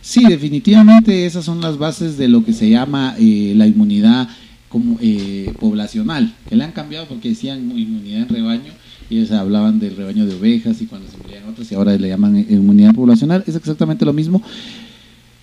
Sí, 0.00 0.24
definitivamente 0.26 1.26
esas 1.26 1.44
son 1.44 1.60
las 1.60 1.76
bases 1.76 2.16
de 2.16 2.28
lo 2.28 2.44
que 2.44 2.52
se 2.52 2.70
llama 2.70 3.14
eh, 3.18 3.52
la 3.56 3.66
inmunidad 3.66 4.28
como 4.68 4.98
eh, 5.00 5.52
poblacional, 5.58 6.34
que 6.48 6.56
le 6.56 6.64
han 6.64 6.72
cambiado 6.72 7.06
porque 7.06 7.30
decían 7.30 7.76
inmunidad 7.76 8.22
en 8.22 8.28
rebaño, 8.28 8.72
y 9.10 9.18
ellos 9.18 9.32
hablaban 9.32 9.78
del 9.78 9.96
rebaño 9.96 10.26
de 10.26 10.34
ovejas 10.34 10.80
y 10.82 10.86
cuando 10.86 11.10
se 11.10 11.16
morían 11.16 11.44
otras 11.48 11.70
y 11.72 11.74
ahora 11.74 11.96
le 11.96 12.08
llaman 12.08 12.38
inmunidad 12.38 12.94
poblacional, 12.94 13.44
es 13.46 13.56
exactamente 13.56 14.04
lo 14.04 14.12
mismo. 14.12 14.42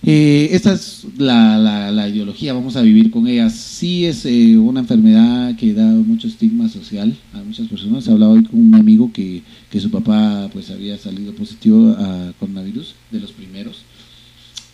Eh, 0.02 0.50
esta 0.52 0.72
es 0.72 1.04
la, 1.18 1.58
la, 1.90 2.08
ideología, 2.08 2.52
vamos 2.52 2.76
a 2.76 2.82
vivir 2.82 3.10
con 3.10 3.26
ella. 3.26 3.50
Sí 3.50 4.06
es 4.06 4.24
eh, 4.24 4.56
una 4.56 4.80
enfermedad 4.80 5.56
que 5.56 5.74
da 5.74 5.84
mucho 5.84 6.28
estigma 6.28 6.68
social 6.68 7.16
a 7.34 7.38
muchas 7.38 7.66
personas. 7.66 8.06
Hablaba 8.06 8.32
hoy 8.34 8.44
con 8.44 8.60
un 8.60 8.74
amigo 8.76 9.10
que, 9.12 9.42
que 9.68 9.80
su 9.80 9.90
papá 9.90 10.48
pues 10.52 10.70
había 10.70 10.96
salido 10.96 11.32
positivo 11.34 11.96
a 11.98 12.32
coronavirus, 12.38 12.94
de 13.10 13.20
los 13.20 13.32
primeros 13.32 13.82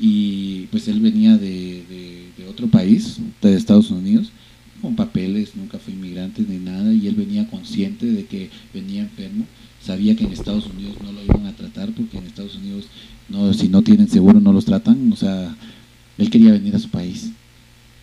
y 0.05 0.67
pues 0.73 0.89
él 0.89 0.99
venía 0.99 1.37
de, 1.37 1.85
de, 2.37 2.49
otro 2.49 2.67
país, 2.67 3.19
de 3.41 3.55
Estados 3.55 3.93
Unidos, 3.93 4.33
con 4.83 4.97
papeles, 4.97 5.55
nunca 5.55 5.79
fue 5.79 5.95
inmigrante 5.95 6.43
ni 6.47 6.59
nada, 6.59 6.93
y 6.93 7.07
él 7.07 7.15
venía 7.15 7.49
consciente 7.49 8.07
de 8.07 8.27
que 8.27 8.51
venía 8.75 9.03
enfermo, 9.03 9.47
sabía 9.81 10.17
que 10.17 10.25
en 10.25 10.33
Estados 10.33 10.67
Unidos 10.67 10.97
no 11.05 11.13
lo 11.13 11.23
iban 11.23 11.47
a 11.47 11.53
tratar 11.53 11.93
porque 11.93 12.19
en 12.19 12.25
Estados 12.25 12.57
Unidos 12.57 12.87
no, 13.29 13.55
si 13.55 13.69
no 13.69 13.83
tienen 13.83 14.09
seguro 14.09 14.41
no 14.41 14.53
los 14.53 14.65
tratan, 14.65 15.13
o 15.13 15.17
sea, 15.17 15.57
él 16.19 16.31
quería 16.31 16.51
venir 16.51 16.75
a 16.75 16.81
su 16.81 16.89
país. 16.89 17.31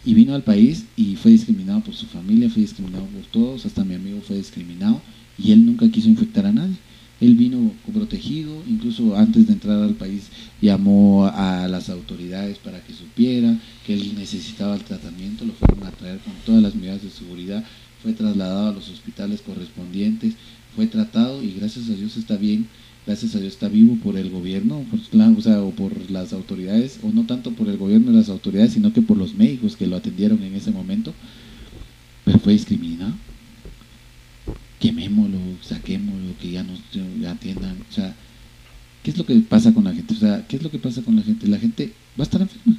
Y 0.06 0.14
vino 0.14 0.34
al 0.34 0.44
país 0.44 0.86
y 0.96 1.18
fue 1.18 1.32
discriminado 1.32 1.82
por 1.82 1.94
su 1.94 2.06
familia, 2.06 2.50
fue 2.50 2.62
discriminado 2.62 3.04
por 3.08 3.26
todos, 3.26 3.66
hasta 3.66 3.84
mi 3.84 3.96
amigo 3.96 4.22
fue 4.26 4.38
discriminado 4.38 5.02
y 5.38 5.52
él 5.52 5.66
nunca 5.66 5.92
quiso 5.92 6.08
infectar 6.08 6.46
a 6.46 6.54
nadie. 6.54 6.78
Él 7.22 7.36
vino 7.36 7.72
protegido, 7.94 8.64
incluso 8.68 9.16
antes 9.18 9.48
de 9.48 9.54
entrar 9.54 9.84
al 9.84 9.96
país 9.96 10.30
llamó 10.62 11.26
a 11.26 11.68
las 11.68 11.90
autoridades 11.90 12.58
para 12.60 12.82
que 12.82 12.94
supiera 12.94 13.58
que 13.86 13.94
él 13.94 14.16
necesitaba 14.16 14.76
el 14.76 14.84
tratamiento, 14.84 15.44
lo 15.44 15.54
fueron 15.54 15.86
a 15.86 15.92
traer 15.92 16.20
con 16.20 16.34
todas 16.46 16.62
las 16.62 16.76
medidas 16.76 17.04
de 17.04 17.10
seguridad, 17.10 17.66
fue 18.02 18.14
trasladado 18.14 18.70
a 18.70 18.74
los 18.74 18.90
hospitales 18.90 19.42
correspondientes, 19.42 20.36
fue 20.76 20.88
tratado 20.88 21.44
y 21.44 21.52
gracias 21.60 21.90
a 21.90 21.96
Dios 21.96 22.16
está 22.16 22.38
bien, 22.38 22.68
gracias 23.06 23.36
a 23.36 23.40
Dios 23.40 23.54
está 23.54 23.68
vivo 23.68 23.98
por 24.02 24.16
el 24.16 24.30
gobierno, 24.30 24.86
o, 25.38 25.42
sea, 25.42 25.62
o 25.62 25.72
por 25.72 26.10
las 26.10 26.32
autoridades, 26.32 27.00
o 27.04 27.12
no 27.12 27.26
tanto 27.26 27.52
por 27.52 27.68
el 27.68 27.78
gobierno 27.78 28.12
y 28.12 28.16
las 28.16 28.30
autoridades, 28.30 28.74
sino 28.74 28.94
que 28.94 29.02
por 29.02 29.18
los 29.18 29.36
médicos 29.36 29.76
que 29.76 29.88
lo 29.88 29.98
atendieron 29.98 30.42
en 30.44 30.56
ese 30.56 30.72
momento, 30.72 31.14
pero 32.24 32.40
fue 32.40 32.54
discriminado 32.54 33.14
quemémoslo, 34.80 35.38
saquémoslo, 35.62 36.38
que 36.42 36.52
ya 36.52 36.64
nos 36.64 36.80
atiendan. 37.28 37.78
O 37.90 37.94
sea, 37.94 38.16
¿qué 39.04 39.12
es 39.12 39.18
lo 39.18 39.26
que 39.26 39.36
pasa 39.40 39.74
con 39.74 39.84
la 39.84 39.94
gente? 39.94 40.14
O 40.14 40.18
sea, 40.18 40.46
¿qué 40.48 40.56
es 40.58 40.64
lo 40.64 40.72
que 40.72 40.80
pasa 40.80 41.02
con 41.02 41.16
la 41.16 41.22
gente? 41.22 41.48
La 41.48 41.60
gente 41.60 41.94
va 42.18 42.24
a 42.24 42.28
estar 42.28 42.42
enferma. 42.42 42.78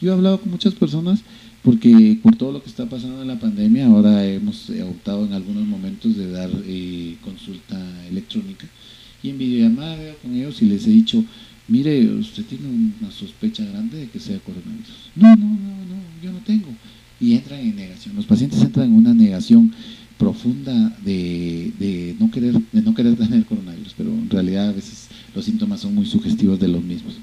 Yo 0.00 0.10
he 0.10 0.14
hablado 0.14 0.40
con 0.40 0.50
muchas 0.50 0.74
personas 0.74 1.20
porque 1.62 2.18
por 2.22 2.34
todo 2.34 2.52
lo 2.52 2.62
que 2.62 2.68
está 2.68 2.86
pasando 2.86 3.22
en 3.22 3.28
la 3.28 3.38
pandemia, 3.38 3.86
ahora 3.86 4.26
hemos 4.26 4.68
optado 4.70 5.24
en 5.24 5.32
algunos 5.32 5.64
momentos 5.64 6.16
de 6.16 6.30
dar 6.30 6.50
eh, 6.66 7.16
consulta 7.22 7.78
electrónica 8.08 8.66
y 9.22 9.30
en 9.30 9.38
videollamada 9.38 10.14
con 10.20 10.34
ellos 10.34 10.60
y 10.60 10.66
les 10.66 10.86
he 10.86 10.90
dicho, 10.90 11.24
mire, 11.68 12.04
usted 12.14 12.44
tiene 12.44 12.66
una 13.00 13.10
sospecha 13.12 13.64
grande 13.64 13.98
de 13.98 14.08
que 14.08 14.18
sea 14.18 14.38
coronavirus. 14.40 15.10
No, 15.14 15.28
no, 15.36 15.46
no, 15.46 15.76
no, 15.86 16.02
yo 16.22 16.32
no 16.32 16.38
tengo. 16.38 16.68
Y 17.20 17.34
entran 17.34 17.60
en 17.60 17.76
negación. 17.76 18.16
Los 18.16 18.26
pacientes 18.26 18.60
entran 18.60 18.86
en 18.86 18.94
una 18.94 19.14
negación 19.14 19.72
profunda 20.22 20.96
de, 21.04 21.72
de, 21.78 22.16
no 22.18 22.30
querer, 22.30 22.54
de 22.72 22.82
no 22.82 22.94
querer 22.94 23.16
tener 23.16 23.44
coronavirus, 23.44 23.94
pero 23.96 24.10
en 24.10 24.30
realidad 24.30 24.68
a 24.68 24.72
veces 24.72 25.08
los 25.34 25.44
síntomas 25.44 25.80
son 25.80 25.94
muy 25.94 26.06
sugestivos 26.06 26.58
de 26.60 26.68
los 26.68 26.82
mismos 26.82 27.18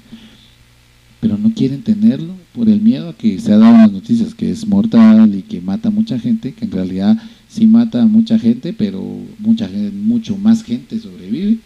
pero 1.20 1.36
no 1.36 1.52
quieren 1.52 1.82
tenerlo 1.82 2.34
por 2.54 2.68
el 2.68 2.80
miedo 2.80 3.10
a 3.10 3.16
que 3.16 3.38
se 3.38 3.52
ha 3.52 3.58
dado 3.58 3.76
las 3.76 3.92
noticias 3.92 4.34
que 4.34 4.50
es 4.50 4.66
mortal 4.66 5.34
y 5.34 5.42
que 5.42 5.60
mata 5.60 5.88
a 5.88 5.92
mucha 5.92 6.18
gente, 6.18 6.52
que 6.54 6.64
en 6.64 6.72
realidad 6.72 7.16
sí 7.46 7.66
mata 7.66 8.02
a 8.02 8.06
mucha 8.06 8.38
gente, 8.38 8.72
pero 8.72 9.02
mucha 9.38 9.68
gente, 9.68 9.92
mucho 9.92 10.36
más 10.38 10.64
gente 10.64 10.98
sobrevive. 10.98 11.58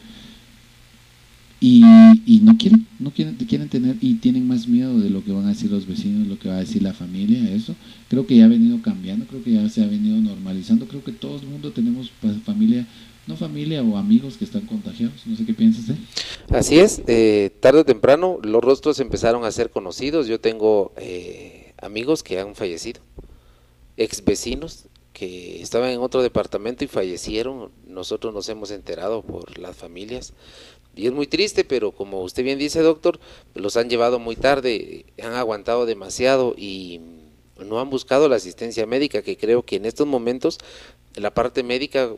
Y, 1.61 1.83
y, 2.27 2.41
no 2.41 2.59
quieren, 2.59 2.85
no 2.99 3.11
quieren, 3.11 3.37
quieren 3.37 3.71
tener 3.71 3.97
y 4.01 4.15
tienen 4.15 4.47
más 4.47 4.69
miedo 4.69 4.99
de 4.99 5.09
lo 5.09 5.25
que 5.25 5.33
van 5.33 5.47
a 5.47 5.51
decir 5.51 5.71
los 5.71 5.87
vecinos, 5.87 6.27
lo 6.27 6.39
que 6.39 6.51
va 6.51 6.57
a 6.57 6.61
decir 6.61 6.83
la 6.83 6.93
familia, 6.93 7.51
eso. 7.55 7.75
Creo 8.11 8.27
que 8.27 8.37
ya 8.37 8.45
ha 8.45 8.49
venido 8.49 8.83
cambiando, 8.83 9.25
creo 9.25 9.43
que 9.43 9.53
ya 9.53 9.67
se 9.71 9.83
ha 9.83 9.87
venido 9.87 10.21
normalizando, 10.35 10.87
creo 10.87 11.03
que 11.05 11.13
todo 11.13 11.37
el 11.37 11.47
mundo 11.47 11.73
tenemos 11.73 12.11
familia 12.45 12.87
no 13.27 13.37
familia 13.37 13.83
o 13.83 13.97
amigos 13.97 14.37
que 14.37 14.45
están 14.45 14.67
contagiados. 14.67 15.27
No 15.27 15.37
sé 15.37 15.45
qué 15.45 15.55
piensas. 15.55 15.89
¿eh? 15.91 15.99
Así 16.51 16.79
es, 16.79 17.03
eh, 17.07 17.51
tarde 17.61 17.81
o 17.81 17.85
temprano 17.85 18.39
los 18.43 18.63
rostros 18.63 19.01
empezaron 19.01 19.45
a 19.45 19.53
ser 19.53 19.71
conocidos. 19.71 20.27
Yo 20.27 20.41
tengo 20.41 20.93
eh, 20.97 21.73
amigos 21.81 22.23
que 22.23 22.39
han 22.39 22.55
fallecido, 22.55 23.01
ex 23.97 24.25
vecinos 24.25 24.87
que 25.13 25.63
estaban 25.63 25.91
en 25.91 26.01
otro 26.01 26.23
departamento 26.23 26.85
y 26.85 26.89
fallecieron. 26.89 27.71
Nosotros 27.87 28.35
nos 28.35 28.49
hemos 28.49 28.71
enterado 28.71 29.23
por 29.23 29.59
las 29.59 29.77
familias. 29.77 30.35
Y 30.97 31.07
es 31.07 31.13
muy 31.13 31.27
triste, 31.27 31.65
pero 31.65 31.93
como 31.93 32.23
usted 32.23 32.45
bien 32.45 32.59
dice, 32.59 32.81
doctor, 32.81 33.19
los 33.55 33.77
han 33.77 33.89
llevado 33.89 34.19
muy 34.19 34.37
tarde, 34.37 35.07
han 35.23 35.33
aguantado 35.35 35.87
demasiado 35.87 36.55
y 36.57 37.01
no 37.59 37.81
han 37.81 37.91
buscado 37.91 38.29
la 38.29 38.37
asistencia 38.37 38.87
médica, 38.87 39.23
que 39.23 39.37
creo 39.37 39.63
que 39.63 39.77
en 39.77 39.85
estos 39.85 40.07
momentos 40.07 40.59
la 41.15 41.33
parte 41.33 41.63
médica 41.63 42.11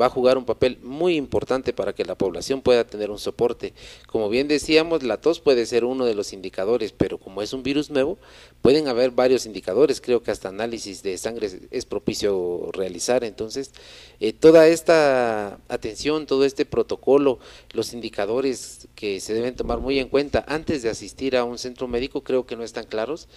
va 0.00 0.06
a 0.06 0.10
jugar 0.10 0.38
un 0.38 0.44
papel 0.44 0.78
muy 0.82 1.16
importante 1.16 1.72
para 1.72 1.92
que 1.92 2.04
la 2.04 2.14
población 2.14 2.62
pueda 2.62 2.84
tener 2.84 3.10
un 3.10 3.18
soporte. 3.18 3.74
Como 4.06 4.28
bien 4.28 4.48
decíamos, 4.48 5.02
la 5.02 5.20
tos 5.20 5.40
puede 5.40 5.66
ser 5.66 5.84
uno 5.84 6.04
de 6.04 6.14
los 6.14 6.32
indicadores, 6.32 6.92
pero 6.92 7.18
como 7.18 7.42
es 7.42 7.52
un 7.52 7.62
virus 7.62 7.90
nuevo, 7.90 8.18
pueden 8.62 8.88
haber 8.88 9.10
varios 9.10 9.46
indicadores. 9.46 10.00
Creo 10.00 10.22
que 10.22 10.30
hasta 10.30 10.48
análisis 10.48 11.02
de 11.02 11.18
sangre 11.18 11.50
es 11.70 11.84
propicio 11.84 12.70
realizar. 12.72 13.24
Entonces, 13.24 13.72
eh, 14.20 14.32
toda 14.32 14.66
esta 14.66 15.58
atención, 15.68 16.26
todo 16.26 16.44
este 16.44 16.64
protocolo, 16.64 17.38
los 17.72 17.92
indicadores 17.92 18.88
que 18.94 19.20
se 19.20 19.34
deben 19.34 19.56
tomar 19.56 19.78
muy 19.78 19.98
en 19.98 20.08
cuenta 20.08 20.44
antes 20.48 20.82
de 20.82 20.90
asistir 20.90 21.36
a 21.36 21.44
un 21.44 21.58
centro 21.58 21.86
médico, 21.86 22.22
creo 22.22 22.46
que 22.46 22.56
no 22.56 22.64
están 22.64 22.86
claros 22.86 23.28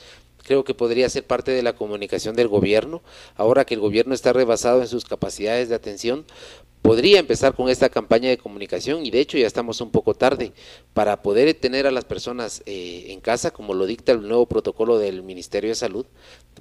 creo 0.45 0.63
que 0.63 0.73
podría 0.73 1.09
ser 1.09 1.25
parte 1.25 1.51
de 1.51 1.63
la 1.63 1.73
comunicación 1.73 2.35
del 2.35 2.47
gobierno, 2.47 3.01
ahora 3.35 3.65
que 3.65 3.73
el 3.73 3.79
gobierno 3.79 4.13
está 4.13 4.31
rebasado 4.31 4.81
en 4.81 4.87
sus 4.87 5.03
capacidades 5.05 5.69
de 5.69 5.75
atención, 5.75 6.25
podría 6.85 7.17
empezar 7.17 7.55
con 7.55 7.67
esta 7.67 7.89
campaña 7.89 8.29
de 8.29 8.37
comunicación 8.37 9.07
y 9.07 9.09
de 9.09 9.19
hecho 9.19 9.39
ya 9.39 9.47
estamos 9.47 9.81
un 9.81 9.89
poco 9.89 10.13
tarde 10.13 10.51
para 10.93 11.23
poder 11.23 11.51
tener 11.55 11.87
a 11.87 11.91
las 11.91 12.05
personas 12.05 12.61
eh, 12.67 13.07
en 13.09 13.21
casa, 13.21 13.49
como 13.49 13.73
lo 13.73 13.87
dicta 13.87 14.11
el 14.11 14.21
nuevo 14.21 14.45
protocolo 14.45 14.99
del 14.99 15.23
Ministerio 15.23 15.71
de 15.71 15.75
Salud, 15.75 16.05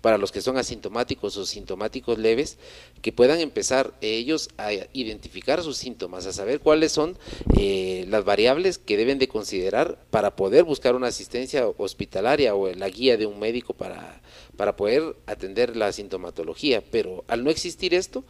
para 0.00 0.16
los 0.16 0.32
que 0.32 0.40
son 0.40 0.56
asintomáticos 0.56 1.36
o 1.36 1.44
sintomáticos 1.44 2.16
leves, 2.18 2.56
que 3.02 3.12
puedan 3.12 3.38
empezar 3.38 3.92
ellos 4.00 4.48
a 4.56 4.72
identificar 4.94 5.62
sus 5.62 5.76
síntomas, 5.76 6.24
a 6.24 6.32
saber 6.32 6.60
cuáles 6.60 6.90
son 6.90 7.18
eh, 7.58 8.06
las 8.08 8.24
variables 8.24 8.78
que 8.78 8.96
deben 8.96 9.18
de 9.18 9.28
considerar 9.28 10.06
para 10.10 10.36
poder 10.36 10.64
buscar 10.64 10.94
una 10.94 11.08
asistencia 11.08 11.68
hospitalaria 11.76 12.54
o 12.54 12.72
la 12.72 12.88
guía 12.88 13.18
de 13.18 13.26
un 13.26 13.38
médico 13.38 13.74
para, 13.74 14.22
para 14.56 14.74
poder 14.74 15.16
atender 15.26 15.76
la 15.76 15.92
sintomatología. 15.92 16.82
Pero 16.90 17.24
al 17.28 17.44
no 17.44 17.50
existir 17.50 17.92
esto, 17.92 18.24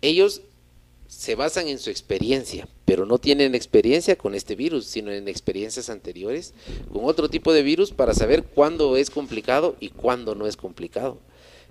ellos 0.00 0.40
se 1.14 1.36
basan 1.36 1.68
en 1.68 1.78
su 1.78 1.90
experiencia, 1.90 2.66
pero 2.84 3.06
no 3.06 3.18
tienen 3.18 3.54
experiencia 3.54 4.16
con 4.16 4.34
este 4.34 4.56
virus, 4.56 4.86
sino 4.86 5.12
en 5.12 5.28
experiencias 5.28 5.88
anteriores 5.88 6.54
con 6.92 7.04
otro 7.04 7.28
tipo 7.28 7.52
de 7.52 7.62
virus 7.62 7.92
para 7.92 8.14
saber 8.14 8.42
cuándo 8.42 8.96
es 8.96 9.10
complicado 9.10 9.76
y 9.78 9.90
cuándo 9.90 10.34
no 10.34 10.46
es 10.46 10.56
complicado. 10.56 11.18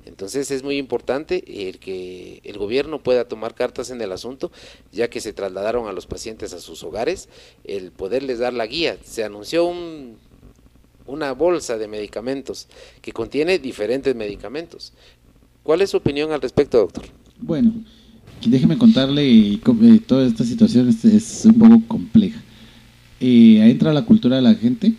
Entonces 0.05 0.49
es 0.49 0.63
muy 0.63 0.77
importante 0.77 1.69
el 1.69 1.79
que 1.79 2.41
el 2.43 2.57
gobierno 2.57 3.03
pueda 3.03 3.27
tomar 3.27 3.53
cartas 3.53 3.89
en 3.89 4.01
el 4.01 4.13
asunto, 4.13 4.51
ya 4.91 5.09
que 5.09 5.21
se 5.21 5.33
trasladaron 5.33 5.87
a 5.87 5.93
los 5.93 6.07
pacientes 6.07 6.53
a 6.53 6.59
sus 6.59 6.81
hogares, 6.83 7.27
el 7.65 7.91
poderles 7.91 8.39
dar 8.39 8.53
la 8.53 8.65
guía. 8.65 8.97
Se 9.03 9.23
anunció 9.23 9.65
un, 9.65 10.17
una 11.05 11.33
bolsa 11.33 11.77
de 11.77 11.87
medicamentos 11.87 12.67
que 13.01 13.11
contiene 13.11 13.59
diferentes 13.59 14.15
medicamentos. 14.15 14.93
¿Cuál 15.63 15.81
es 15.81 15.89
su 15.89 15.97
opinión 15.97 16.31
al 16.31 16.41
respecto, 16.41 16.79
doctor? 16.79 17.05
Bueno, 17.37 17.73
déjeme 18.49 18.77
contarle, 18.77 19.53
eh, 19.53 19.59
toda 20.05 20.25
esta 20.25 20.43
situación 20.43 20.89
es, 20.89 21.45
un 21.45 21.53
poco 21.53 21.81
compleja. 21.87 22.41
Eh, 23.19 23.59
entra 23.69 23.93
la 23.93 24.03
cultura 24.03 24.37
de 24.37 24.41
la 24.41 24.55
gente. 24.55 24.93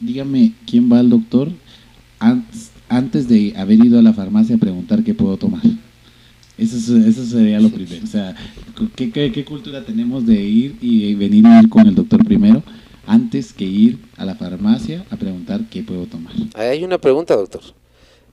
Dígame 0.00 0.52
quién 0.66 0.90
va 0.90 0.98
al 0.98 1.10
doctor 1.10 1.50
antes, 2.88 3.28
de 3.28 3.54
haber 3.56 3.84
ido 3.84 3.98
a 3.98 4.02
la 4.02 4.12
farmacia 4.12 4.56
a 4.56 4.58
preguntar 4.58 5.02
qué 5.02 5.14
puedo 5.14 5.36
tomar. 5.36 5.62
Eso, 6.58 6.96
eso 6.96 7.24
sería 7.24 7.60
lo 7.60 7.70
primero. 7.70 8.04
O 8.04 8.06
sea, 8.06 8.36
¿qué, 8.94 9.10
qué, 9.10 9.44
cultura 9.44 9.84
tenemos 9.84 10.26
de 10.26 10.40
ir 10.42 10.76
y 10.80 11.14
venir 11.14 11.46
a 11.46 11.60
ir 11.60 11.68
con 11.68 11.86
el 11.86 11.94
doctor 11.94 12.24
primero 12.24 12.62
antes 13.06 13.52
que 13.52 13.64
ir 13.64 13.98
a 14.16 14.24
la 14.24 14.34
farmacia 14.34 15.04
a 15.10 15.16
preguntar 15.16 15.68
qué 15.70 15.82
puedo 15.82 16.06
tomar? 16.06 16.32
Hay 16.54 16.84
una 16.84 16.98
pregunta, 16.98 17.34
doctor. 17.34 17.62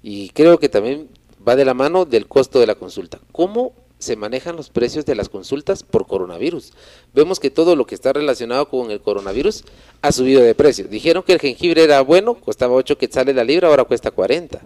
Y 0.03 0.29
creo 0.29 0.59
que 0.59 0.69
también 0.69 1.07
va 1.47 1.55
de 1.55 1.65
la 1.65 1.73
mano 1.73 2.05
del 2.05 2.27
costo 2.27 2.59
de 2.59 2.67
la 2.67 2.75
consulta. 2.75 3.19
¿Cómo 3.31 3.73
se 3.99 4.15
manejan 4.15 4.55
los 4.55 4.69
precios 4.69 5.05
de 5.05 5.13
las 5.13 5.27
consultas 5.27 5.83
por 5.83 6.07
coronavirus. 6.07 6.71
Vemos 7.13 7.39
que 7.39 7.51
todo 7.51 7.75
lo 7.75 7.85
que 7.85 7.95
está 7.95 8.13
relacionado 8.13 8.69
con 8.69 8.91
el 8.91 9.01
coronavirus 9.01 9.65
ha 10.01 10.11
subido 10.13 10.41
de 10.41 10.55
precio. 10.55 10.87
Dijeron 10.87 11.21
que 11.23 11.33
el 11.33 11.39
jengibre 11.39 11.83
era 11.83 12.01
bueno, 12.01 12.35
costaba 12.35 12.73
8 12.73 12.97
quetzales 12.97 13.35
la 13.35 13.43
libra, 13.43 13.67
ahora 13.67 13.83
cuesta 13.83 14.09
40. 14.09 14.61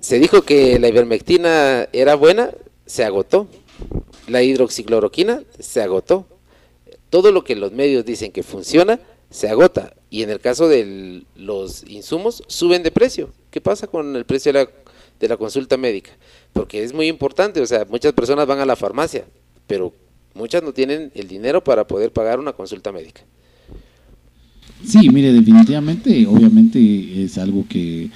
Se 0.00 0.18
dijo 0.18 0.42
que 0.42 0.78
la 0.78 0.88
ivermectina 0.88 1.88
era 1.92 2.14
buena, 2.14 2.50
se 2.86 3.04
agotó. 3.04 3.46
La 4.28 4.42
hidroxicloroquina 4.42 5.42
se 5.58 5.82
agotó. 5.82 6.26
Todo 7.10 7.32
lo 7.32 7.44
que 7.44 7.54
los 7.54 7.72
medios 7.72 8.04
dicen 8.06 8.32
que 8.32 8.42
funciona, 8.42 8.98
se 9.30 9.48
agota. 9.48 9.94
Y 10.08 10.22
en 10.22 10.30
el 10.30 10.40
caso 10.40 10.68
de 10.68 11.24
los 11.36 11.84
insumos, 11.84 12.42
suben 12.46 12.82
de 12.82 12.90
precio. 12.90 13.30
¿Qué 13.50 13.60
pasa 13.60 13.86
con 13.86 14.16
el 14.16 14.24
precio 14.24 14.52
de 14.52 14.64
la, 14.64 14.70
de 15.20 15.28
la 15.28 15.36
consulta 15.36 15.76
médica? 15.76 16.12
Porque 16.54 16.82
es 16.82 16.94
muy 16.94 17.08
importante, 17.08 17.60
o 17.60 17.66
sea, 17.66 17.84
muchas 17.90 18.14
personas 18.14 18.46
van 18.46 18.60
a 18.60 18.64
la 18.64 18.76
farmacia, 18.76 19.26
pero 19.66 19.92
muchas 20.34 20.62
no 20.62 20.72
tienen 20.72 21.10
el 21.14 21.28
dinero 21.28 21.62
para 21.62 21.86
poder 21.86 22.12
pagar 22.12 22.38
una 22.38 22.52
consulta 22.52 22.92
médica. 22.92 23.20
Sí, 24.86 25.10
mire, 25.10 25.32
definitivamente, 25.32 26.26
obviamente 26.26 27.24
es 27.24 27.38
algo 27.38 27.66
que, 27.68 28.08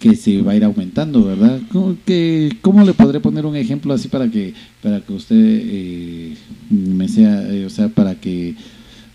que 0.00 0.16
se 0.16 0.42
va 0.42 0.52
a 0.52 0.56
ir 0.56 0.64
aumentando, 0.64 1.24
¿verdad? 1.24 1.60
¿Cómo, 1.70 1.96
que, 2.04 2.56
¿Cómo 2.60 2.84
le 2.84 2.92
podré 2.92 3.20
poner 3.20 3.46
un 3.46 3.54
ejemplo 3.54 3.94
así 3.94 4.08
para 4.08 4.28
que 4.28 4.54
para 4.82 5.00
que 5.00 5.12
usted 5.12 5.36
eh, 5.38 6.34
me 6.70 7.08
sea, 7.08 7.42
eh, 7.52 7.66
o 7.66 7.70
sea, 7.70 7.88
para 7.88 8.14
que 8.14 8.56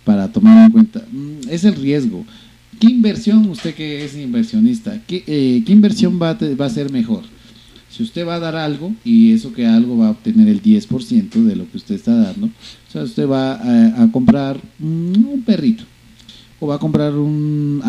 para 0.05 0.31
tomar 0.31 0.67
en 0.67 0.71
cuenta? 0.71 1.05
Mm, 1.11 1.49
es 1.49 1.65
el 1.65 1.75
riesgo. 1.75 2.23
¿Qué 2.79 2.87
inversión, 2.87 3.49
usted 3.49 3.73
que 3.73 4.05
es 4.05 4.15
inversionista, 4.15 5.01
qué, 5.07 5.23
eh, 5.27 5.63
¿qué 5.65 5.71
inversión 5.73 6.21
va 6.21 6.33
va 6.33 6.65
a 6.65 6.69
ser 6.69 6.91
mejor? 6.91 7.23
Si 7.91 8.03
usted 8.03 8.25
va 8.25 8.35
a 8.35 8.39
dar 8.39 8.55
algo 8.55 8.93
y 9.03 9.33
eso 9.33 9.51
que 9.51 9.65
algo 9.65 9.97
va 9.97 10.07
a 10.07 10.11
obtener 10.11 10.47
el 10.47 10.61
10% 10.61 11.29
de 11.29 11.55
lo 11.57 11.69
que 11.69 11.75
usted 11.75 11.95
está 11.95 12.15
dando, 12.15 12.47
o 12.47 12.91
sea, 12.91 13.03
usted 13.03 13.27
va 13.27 13.55
a, 14.01 14.11
comprar 14.11 14.59
un 14.79 15.43
perrito 15.45 15.83
o 16.61 16.67
va 16.67 16.75
a 16.75 16.79
comprar 16.79 17.13
un 17.13 17.81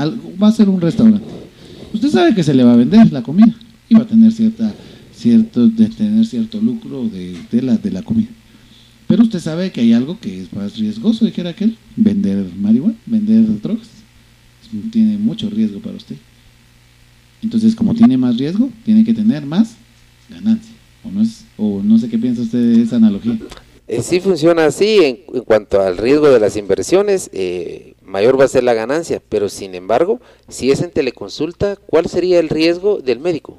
va 0.42 0.48
a 0.48 0.52
ser 0.52 0.68
un 0.68 0.80
restaurante. 0.80 1.24
Usted 1.92 2.08
sabe 2.08 2.34
que 2.34 2.42
se 2.42 2.52
le 2.52 2.64
va 2.64 2.72
a 2.72 2.76
vender 2.76 3.12
la 3.12 3.22
comida 3.22 3.54
y 3.88 3.94
va 3.94 4.02
a 4.02 4.06
tener 4.06 4.32
cierta 4.32 4.74
cierto 5.14 5.68
de 5.68 5.86
tener 5.88 6.26
cierto 6.26 6.60
lucro 6.60 7.08
de, 7.08 7.36
de 7.52 7.62
la 7.62 7.76
de 7.76 7.90
la 7.92 8.02
comida. 8.02 8.30
Pero 9.06 9.22
usted 9.22 9.38
sabe 9.38 9.70
que 9.70 9.82
hay 9.82 9.92
algo 9.92 10.18
que 10.18 10.42
es 10.42 10.52
más 10.52 10.76
riesgoso, 10.78 11.24
dijera 11.24 11.50
aquel, 11.50 11.76
vender 11.96 12.50
marihuana, 12.58 12.96
vender 13.06 13.60
drogas. 13.60 13.88
Tiene 14.90 15.18
mucho 15.18 15.48
riesgo 15.50 15.80
para 15.80 15.96
usted. 15.96 16.16
Entonces, 17.42 17.74
como 17.74 17.94
tiene 17.94 18.16
más 18.16 18.38
riesgo, 18.38 18.70
tiene 18.84 19.04
que 19.04 19.12
tener 19.12 19.44
más 19.44 19.76
ganancia. 20.28 20.72
¿O 21.04 21.10
no, 21.10 21.22
es, 21.22 21.44
o 21.56 21.82
no 21.82 21.98
sé 21.98 22.08
qué 22.08 22.18
piensa 22.18 22.42
usted 22.42 22.58
de 22.58 22.82
esa 22.82 22.96
analogía? 22.96 23.38
Eh, 23.88 24.02
sí 24.02 24.20
funciona 24.20 24.66
así 24.66 24.98
en, 25.02 25.42
cuanto 25.44 25.80
al 25.80 25.98
riesgo 25.98 26.30
de 26.30 26.40
las 26.40 26.56
inversiones. 26.56 27.28
Eh, 27.32 27.94
mayor 28.04 28.38
va 28.38 28.44
a 28.44 28.48
ser 28.48 28.64
la 28.64 28.74
ganancia. 28.74 29.20
Pero 29.28 29.48
sin 29.48 29.74
embargo, 29.74 30.20
si 30.48 30.70
es 30.70 30.80
en 30.80 30.90
teleconsulta, 30.90 31.76
¿cuál 31.76 32.06
sería 32.06 32.38
el 32.38 32.48
riesgo 32.48 33.00
del 33.00 33.18
médico? 33.18 33.58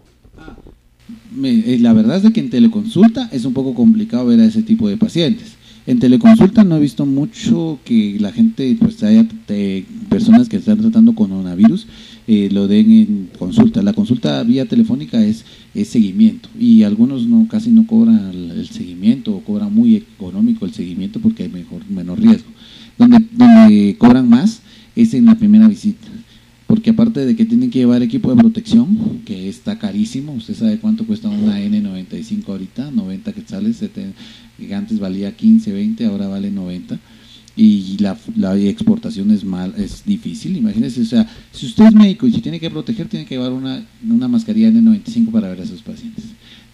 Eh, 1.44 1.78
la 1.82 1.94
verdad 1.94 2.24
es 2.24 2.32
que 2.32 2.40
en 2.40 2.50
teleconsulta 2.50 3.30
es 3.32 3.46
un 3.46 3.54
poco 3.54 3.74
complicado 3.74 4.28
ver 4.28 4.40
a 4.40 4.46
ese 4.46 4.62
tipo 4.64 4.88
de 4.88 4.98
pacientes. 4.98 5.56
En 5.86 6.00
teleconsulta 6.00 6.64
no 6.64 6.78
he 6.78 6.80
visto 6.80 7.06
mucho 7.06 7.80
que 7.84 8.18
la 8.20 8.32
gente, 8.32 8.78
pues 8.80 9.04
haya 9.04 9.28
personas 10.10 10.48
que 10.48 10.58
están 10.58 10.80
tratando 10.80 11.14
coronavirus, 11.14 11.88
eh, 12.26 12.48
lo 12.52 12.68
den 12.70 12.92
en 12.92 13.30
consulta. 13.38 13.82
La 13.82 13.92
consulta 13.92 14.42
vía 14.44 14.66
telefónica 14.66 15.22
es, 15.22 15.44
es 15.74 15.90
seguimiento 15.90 16.50
y 16.60 16.84
algunos 16.84 17.26
no 17.26 17.48
casi 17.48 17.72
no 17.72 17.88
cobran 17.88 18.32
el, 18.32 18.68
seguimiento 18.68 19.36
o 19.36 19.44
cobran 19.44 19.74
muy 19.74 19.96
económico 19.96 20.66
el 20.66 20.74
seguimiento 20.74 21.20
porque 21.20 21.44
hay 21.44 21.50
mejor 21.50 21.82
menor 21.90 22.20
riesgo. 22.20 22.50
Donde, 22.98 23.26
donde 23.32 23.96
cobran 23.98 24.30
más 24.30 24.62
es 24.96 25.14
en 25.14 25.26
la 25.26 25.36
primera 25.36 25.68
visita 25.68 26.08
porque 26.68 26.90
aparte 26.90 27.24
de 27.24 27.36
que 27.36 27.46
tienen 27.46 27.70
que 27.70 27.80
llevar 27.80 28.02
equipo 28.02 28.34
de 28.34 28.42
protección, 28.42 29.22
que 29.26 29.48
está 29.48 29.78
carísimo, 29.78 30.34
usted 30.34 30.56
sabe 30.56 30.80
cuánto 30.80 31.06
cuesta 31.06 31.30
una 31.30 31.60
N95 31.60 32.48
ahorita, 32.48 32.90
90 32.90 33.32
quetzales, 33.32 33.84
que 34.58 34.74
antes 34.74 35.00
valía 35.00 35.36
15, 35.36 35.72
20, 35.72 36.06
ahora 36.06 36.28
vale 36.28 36.50
90 36.50 37.00
y 37.56 37.98
la, 38.00 38.18
exportación 38.58 39.30
es 39.32 39.44
mal, 39.44 39.74
es 39.78 40.04
difícil, 40.06 40.58
imagínese, 40.58 41.02
o 41.02 41.06
sea, 41.06 41.30
si 41.52 41.68
usted 41.68 41.86
es 41.86 41.94
médico 41.94 42.26
y 42.26 42.32
si 42.32 42.42
tiene 42.42 42.60
que 42.60 42.70
proteger, 42.70 43.08
tiene 43.08 43.26
que 43.26 43.36
llevar 43.36 43.54
una, 43.54 43.86
una 44.10 44.28
mascarilla 44.28 44.70
N95 44.70 45.32
para 45.32 45.50
ver 45.50 45.62
a 45.62 45.66
sus 45.66 45.82
pacientes. 45.82 46.26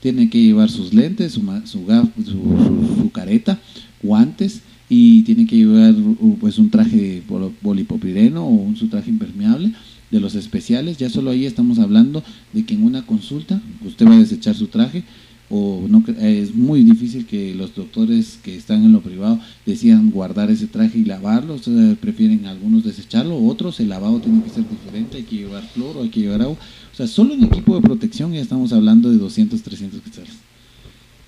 Tiene 0.02 0.30
que 0.30 0.42
llevar 0.42 0.70
sus 0.70 0.94
lentes, 0.94 1.34
su, 1.34 1.42
su, 1.66 1.84
su, 2.24 3.12
careta, 3.12 3.60
guantes 4.02 4.62
y 4.88 5.24
tiene 5.24 5.46
que 5.46 5.58
llevar 5.58 5.94
pues 6.40 6.58
un 6.58 6.70
traje 6.70 7.22
polipopireno 7.62 8.46
o 8.46 8.50
un 8.50 8.78
su 8.78 8.88
traje 8.88 9.10
impermeable 9.10 9.74
de 10.10 10.20
los 10.20 10.36
especiales, 10.36 10.98
ya 10.98 11.10
solo 11.10 11.30
ahí 11.30 11.46
estamos 11.46 11.78
hablando 11.78 12.24
de 12.54 12.66
que 12.66 12.74
en 12.74 12.84
una 12.84 13.06
consulta 13.06 13.62
usted 13.86 14.08
va 14.08 14.16
a 14.16 14.20
desechar 14.20 14.56
su 14.56 14.68
traje, 14.68 15.04
o 15.50 15.86
no 15.88 16.04
es 16.20 16.54
muy 16.54 16.84
difícil 16.84 17.26
que 17.26 17.56
los 17.56 17.74
doctores 17.74 18.40
que 18.44 18.56
están 18.56 18.84
en 18.84 18.92
lo 18.92 19.02
privado 19.02 19.40
decidan 19.66 20.12
guardar 20.12 20.52
ese 20.52 20.68
traje 20.68 21.00
y 21.00 21.06
lavarlo, 21.06 21.56
ustedes 21.56 21.98
prefieren 21.98 22.46
algunos 22.46 22.84
desecharlo, 22.84 23.38
otros 23.44 23.80
el 23.80 23.90
lavado 23.90 24.20
tiene 24.20 24.44
que 24.44 24.50
ser 24.50 24.64
diferente, 24.70 25.18
hay 25.18 25.24
que 25.24 25.38
llevar 25.38 25.68
cloro, 25.74 26.04
hay 26.04 26.10
que 26.10 26.22
llevar 26.22 26.42
agua, 26.42 26.58
o 26.92 26.96
sea, 26.96 27.08
solo 27.08 27.34
en 27.34 27.44
equipo 27.44 27.76
de 27.76 27.82
protección 27.82 28.32
ya 28.32 28.42
estamos 28.42 28.74
hablando 28.74 29.10
de 29.10 29.18
200, 29.18 29.62
300 29.62 30.02
quetzales 30.02 30.34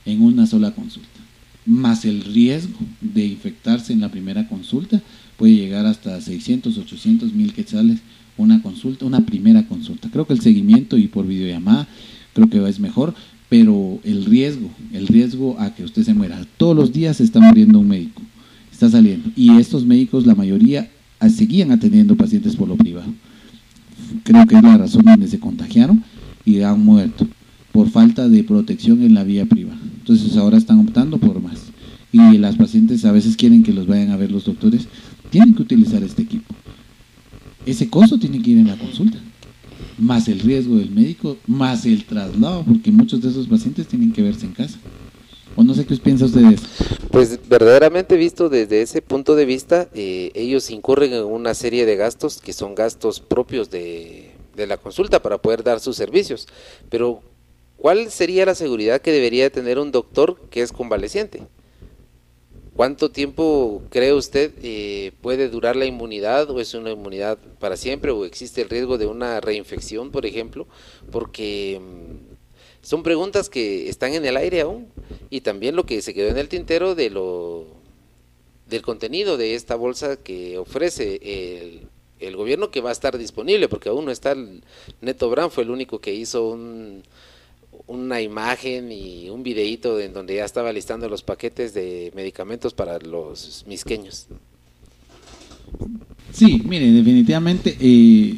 en 0.05 0.21
una 0.21 0.45
sola 0.45 0.71
consulta, 0.71 1.19
más 1.65 2.05
el 2.05 2.23
riesgo 2.23 2.79
de 3.01 3.25
infectarse 3.25 3.93
en 3.93 4.01
la 4.01 4.09
primera 4.09 4.47
consulta 4.47 5.01
puede 5.37 5.55
llegar 5.55 5.85
hasta 5.87 6.19
600, 6.21 6.77
800 6.77 7.33
mil 7.33 7.53
quetzales 7.53 7.99
una 8.37 8.61
consulta, 8.61 9.05
una 9.05 9.25
primera 9.25 9.67
consulta. 9.67 10.09
Creo 10.11 10.25
que 10.25 10.33
el 10.33 10.41
seguimiento 10.41 10.97
y 10.97 11.07
por 11.07 11.27
videollamada 11.27 11.87
creo 12.33 12.49
que 12.49 12.67
es 12.67 12.79
mejor, 12.79 13.13
pero 13.51 13.99
el 14.05 14.23
riesgo, 14.23 14.69
el 14.93 15.07
riesgo 15.07 15.59
a 15.59 15.75
que 15.75 15.83
usted 15.83 16.03
se 16.03 16.13
muera, 16.13 16.39
todos 16.55 16.73
los 16.73 16.93
días 16.93 17.17
se 17.17 17.25
está 17.25 17.41
muriendo 17.41 17.79
un 17.79 17.87
médico, 17.89 18.21
está 18.71 18.89
saliendo, 18.89 19.29
y 19.35 19.57
estos 19.57 19.85
médicos, 19.85 20.25
la 20.25 20.35
mayoría, 20.35 20.89
seguían 21.29 21.73
atendiendo 21.73 22.15
pacientes 22.15 22.55
por 22.55 22.69
lo 22.69 22.77
privado. 22.77 23.11
Creo 24.23 24.47
que 24.47 24.55
es 24.55 24.63
la 24.63 24.77
razón 24.77 25.03
donde 25.03 25.27
se 25.27 25.41
contagiaron 25.41 26.01
y 26.45 26.61
han 26.61 26.79
muerto 26.79 27.27
por 27.73 27.89
falta 27.89 28.29
de 28.29 28.41
protección 28.45 29.01
en 29.01 29.15
la 29.15 29.25
vía 29.25 29.45
privada. 29.45 29.81
Entonces 29.99 30.37
ahora 30.37 30.57
están 30.57 30.79
optando 30.79 31.17
por 31.17 31.41
más. 31.41 31.59
Y 32.13 32.37
las 32.37 32.55
pacientes 32.55 33.03
a 33.03 33.11
veces 33.11 33.35
quieren 33.35 33.63
que 33.63 33.73
los 33.73 33.85
vayan 33.85 34.11
a 34.11 34.15
ver 34.15 34.31
los 34.31 34.45
doctores, 34.45 34.87
tienen 35.29 35.55
que 35.55 35.63
utilizar 35.63 36.01
este 36.03 36.21
equipo. 36.21 36.55
Ese 37.65 37.89
costo 37.89 38.17
tiene 38.17 38.41
que 38.41 38.51
ir 38.51 38.59
en 38.59 38.67
la 38.67 38.77
consulta 38.77 39.17
más 40.01 40.27
el 40.27 40.39
riesgo 40.39 40.75
del 40.75 40.91
médico, 40.91 41.37
más 41.47 41.85
el 41.85 42.05
traslado, 42.05 42.63
porque 42.65 42.91
muchos 42.91 43.21
de 43.21 43.29
esos 43.29 43.47
pacientes 43.47 43.87
tienen 43.87 44.11
que 44.11 44.21
verse 44.21 44.45
en 44.45 44.53
casa. 44.53 44.77
O 45.55 45.63
no 45.63 45.73
sé 45.73 45.85
qué 45.85 45.95
piensa 45.97 46.25
usted 46.25 46.41
de 46.41 46.55
eso. 46.55 46.65
Pues 47.11 47.39
verdaderamente 47.47 48.15
visto 48.15 48.49
desde 48.49 48.81
ese 48.81 49.01
punto 49.01 49.35
de 49.35 49.45
vista, 49.45 49.89
eh, 49.93 50.31
ellos 50.33 50.69
incurren 50.71 51.13
en 51.13 51.23
una 51.23 51.53
serie 51.53 51.85
de 51.85 51.97
gastos 51.97 52.39
que 52.41 52.53
son 52.53 52.73
gastos 52.73 53.19
propios 53.19 53.69
de, 53.69 54.31
de 54.55 54.67
la 54.67 54.77
consulta 54.77 55.21
para 55.21 55.37
poder 55.37 55.63
dar 55.63 55.79
sus 55.79 55.97
servicios. 55.97 56.47
Pero, 56.89 57.21
¿cuál 57.77 58.09
sería 58.11 58.45
la 58.45 58.55
seguridad 58.55 59.01
que 59.01 59.11
debería 59.11 59.49
tener 59.49 59.77
un 59.77 59.91
doctor 59.91 60.39
que 60.49 60.61
es 60.61 60.71
convaleciente? 60.71 61.43
¿Cuánto 62.81 63.11
tiempo 63.11 63.83
cree 63.91 64.11
usted 64.11 64.53
eh, 64.63 65.11
puede 65.21 65.49
durar 65.49 65.75
la 65.75 65.85
inmunidad 65.85 66.49
o 66.49 66.59
es 66.59 66.73
una 66.73 66.89
inmunidad 66.89 67.37
para 67.59 67.77
siempre 67.77 68.09
o 68.09 68.25
existe 68.25 68.63
el 68.63 68.69
riesgo 68.69 68.97
de 68.97 69.05
una 69.05 69.39
reinfección, 69.39 70.09
por 70.09 70.25
ejemplo? 70.25 70.65
Porque 71.11 71.79
mm, 71.79 72.33
son 72.83 73.03
preguntas 73.03 73.51
que 73.51 73.87
están 73.87 74.15
en 74.15 74.25
el 74.25 74.35
aire 74.35 74.61
aún 74.61 74.87
y 75.29 75.41
también 75.41 75.75
lo 75.75 75.85
que 75.85 76.01
se 76.01 76.15
quedó 76.15 76.29
en 76.29 76.39
el 76.39 76.49
tintero 76.49 76.95
de 76.95 77.11
lo 77.11 77.67
del 78.65 78.81
contenido 78.81 79.37
de 79.37 79.53
esta 79.53 79.75
bolsa 79.75 80.17
que 80.17 80.57
ofrece 80.57 81.19
el, 81.21 81.81
el 82.19 82.35
gobierno 82.35 82.71
que 82.71 82.81
va 82.81 82.89
a 82.89 82.93
estar 82.93 83.15
disponible 83.15 83.69
porque 83.69 83.89
aún 83.89 84.05
no 84.05 84.11
está 84.11 84.31
el 84.31 84.63
Neto 85.01 85.29
Brand 85.29 85.51
fue 85.51 85.65
el 85.65 85.69
único 85.69 85.99
que 85.99 86.15
hizo 86.15 86.49
un 86.49 87.03
una 87.87 88.21
imagen 88.21 88.91
y 88.91 89.29
un 89.29 89.43
videíto 89.43 89.99
en 89.99 90.13
donde 90.13 90.35
ya 90.35 90.45
estaba 90.45 90.71
listando 90.71 91.09
los 91.09 91.23
paquetes 91.23 91.73
de 91.73 92.11
medicamentos 92.15 92.73
para 92.73 92.99
los 92.99 93.63
misqueños. 93.67 94.27
Sí, 96.33 96.61
mire, 96.65 96.91
definitivamente 96.91 97.77
eh, 97.79 98.37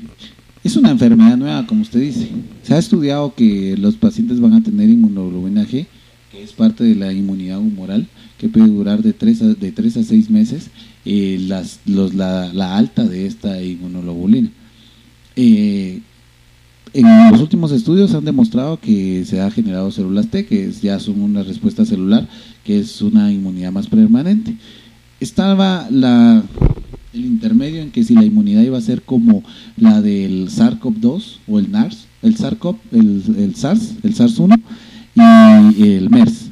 es 0.63 0.75
una 0.75 0.91
enfermedad 0.91 1.37
nueva, 1.37 1.65
como 1.67 1.81
usted 1.81 1.99
dice. 1.99 2.29
Se 2.63 2.73
ha 2.73 2.79
estudiado 2.79 3.33
que 3.35 3.75
los 3.77 3.95
pacientes 3.95 4.39
van 4.39 4.53
a 4.53 4.63
tener 4.63 4.89
inmunoglobulina 4.89 5.65
G, 5.65 5.85
que 6.31 6.43
es 6.43 6.53
parte 6.53 6.83
de 6.83 6.95
la 6.95 7.13
inmunidad 7.13 7.59
humoral, 7.59 8.07
que 8.39 8.49
puede 8.49 8.67
durar 8.67 9.03
de 9.03 9.13
3 9.13 9.41
a, 9.41 9.45
de 9.53 9.71
3 9.71 9.97
a 9.97 10.03
6 10.03 10.29
meses, 10.29 10.69
eh, 11.05 11.37
las, 11.41 11.79
los, 11.85 12.13
la, 12.13 12.51
la, 12.53 12.77
alta 12.77 13.03
de 13.03 13.27
esta 13.27 13.61
inmunoglobulina. 13.61 14.49
Eh, 15.35 16.01
en 16.93 17.31
los 17.31 17.41
últimos 17.41 17.71
estudios 17.71 18.13
han 18.13 18.25
demostrado 18.25 18.79
que 18.79 19.25
se 19.25 19.41
ha 19.41 19.49
generado 19.49 19.91
células 19.91 20.27
T, 20.27 20.45
que 20.45 20.71
ya 20.71 20.99
son 20.99 21.21
una 21.21 21.43
respuesta 21.43 21.85
celular, 21.85 22.27
que 22.63 22.79
es 22.79 23.01
una 23.01 23.31
inmunidad 23.31 23.71
más 23.71 23.87
permanente. 23.87 24.55
Estaba 25.19 25.87
la, 25.89 26.43
el 27.13 27.25
intermedio 27.25 27.81
en 27.81 27.91
que 27.91 28.03
si 28.03 28.13
la 28.13 28.25
inmunidad 28.25 28.61
iba 28.61 28.77
a 28.77 28.81
ser 28.81 29.01
como 29.01 29.43
la 29.75 30.01
del 30.01 30.49
SARS-CoV-2 30.49 31.37
o 31.47 31.59
el 31.59 31.71
NARS, 31.71 32.05
el 32.21 32.37
SARS-CoV, 32.37 32.75
el, 32.91 33.23
el, 33.37 33.55
SARS, 33.55 33.95
el 34.03 34.15
SARS-1 34.15 34.61
y 35.75 35.83
el 35.83 36.09
MERS, 36.09 36.51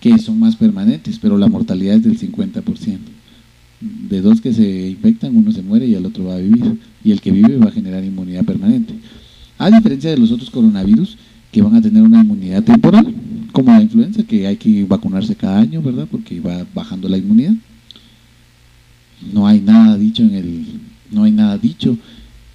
que 0.00 0.18
son 0.18 0.40
más 0.40 0.56
permanentes, 0.56 1.18
pero 1.20 1.38
la 1.38 1.48
mortalidad 1.48 1.96
es 1.96 2.02
del 2.02 2.18
50%. 2.18 2.98
De 3.80 4.20
dos 4.20 4.40
que 4.40 4.52
se 4.52 4.88
infectan, 4.88 5.36
uno 5.36 5.52
se 5.52 5.62
muere 5.62 5.86
y 5.86 5.94
el 5.94 6.04
otro 6.04 6.24
va 6.24 6.34
a 6.34 6.38
vivir. 6.38 6.80
Y 7.04 7.12
el 7.12 7.20
que 7.20 7.30
vive 7.30 7.58
va 7.58 7.68
a 7.68 7.72
generar 7.72 8.02
inmunidad 8.02 8.44
permanente. 8.44 8.94
A 9.58 9.70
diferencia 9.70 10.10
de 10.10 10.18
los 10.18 10.30
otros 10.30 10.50
coronavirus 10.50 11.18
que 11.50 11.62
van 11.62 11.74
a 11.74 11.82
tener 11.82 12.02
una 12.02 12.20
inmunidad 12.20 12.62
temporal, 12.62 13.14
como 13.52 13.72
la 13.72 13.82
influenza, 13.82 14.22
que 14.22 14.46
hay 14.46 14.56
que 14.56 14.84
vacunarse 14.84 15.34
cada 15.34 15.58
año, 15.58 15.82
¿verdad? 15.82 16.06
Porque 16.10 16.40
va 16.40 16.64
bajando 16.74 17.08
la 17.08 17.18
inmunidad. 17.18 17.54
No 19.32 19.46
hay 19.46 19.60
nada 19.60 19.96
dicho 19.96 20.22
en 20.22 20.34
el, 20.34 20.66
no 21.10 21.24
hay 21.24 21.32
nada 21.32 21.58
dicho, 21.58 21.96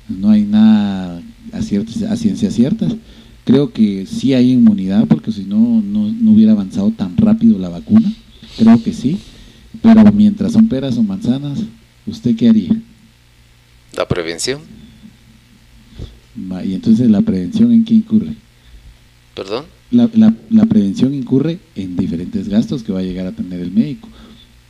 no 0.08 0.30
hay 0.30 0.44
nada 0.44 1.22
a, 1.52 1.58
a 1.58 1.62
ciencia 1.62 2.52
cierta. 2.52 2.88
Creo 3.44 3.74
que 3.74 4.06
sí 4.06 4.34
hay 4.34 4.52
inmunidad, 4.52 5.06
porque 5.08 5.32
si 5.32 5.44
no, 5.44 5.82
no 5.82 6.32
hubiera 6.32 6.54
avanzado 6.54 6.92
tan 6.92 7.18
rápido 7.18 7.60
la 7.60 7.70
vacuna. 7.70 8.14
Creo 8.58 8.82
que 8.82 8.94
sí, 8.94 9.18
pero 9.82 10.04
mientras 10.14 10.54
son 10.54 10.70
peras 10.70 10.98
o 10.98 11.04
manzanas, 11.04 11.60
¿usted 12.06 12.36
qué 12.36 12.50
haría? 12.50 12.82
La 13.98 14.08
prevención. 14.08 14.62
Y 16.36 16.74
entonces 16.74 17.10
la 17.10 17.22
prevención 17.22 17.72
en 17.72 17.86
qué 17.86 17.94
incurre? 17.94 18.34
¿Perdón? 19.36 19.66
La, 19.92 20.10
la, 20.50 20.66
prevención 20.66 21.14
incurre 21.14 21.60
en 21.76 21.96
diferentes 21.96 22.50
gastos 22.50 22.82
que 22.82 22.92
va 22.92 23.00
a 23.00 23.04
llegar 23.04 23.28
a 23.28 23.32
tener 23.32 23.60
el 23.60 23.72
médico. 23.72 24.10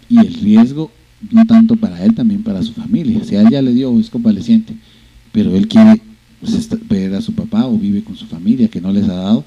Y 0.10 0.20
el 0.20 0.34
riesgo, 0.34 0.92
no 1.32 1.46
tanto 1.46 1.78
para 1.78 2.04
él, 2.04 2.14
también 2.14 2.44
para 2.44 2.62
su 2.62 2.74
familia. 2.74 3.24
Si 3.24 3.36
a 3.36 3.42
él 3.42 3.50
ya 3.50 3.62
le 3.62 3.74
dio, 3.74 3.98
es 4.00 4.10
convaleciente, 4.10 4.74
pero 5.32 5.56
él 5.56 5.68
quiere 5.70 6.02
pues, 6.42 6.70
ver 6.90 7.16
a 7.16 7.22
su 7.22 7.34
papá 7.34 7.66
o 7.66 7.78
vive 7.78 8.04
con 8.04 8.18
su 8.18 8.26
familia 8.26 8.68
que 8.68 8.82
no 8.82 8.92
les 8.92 9.08
ha 9.08 9.16
dado, 9.16 9.46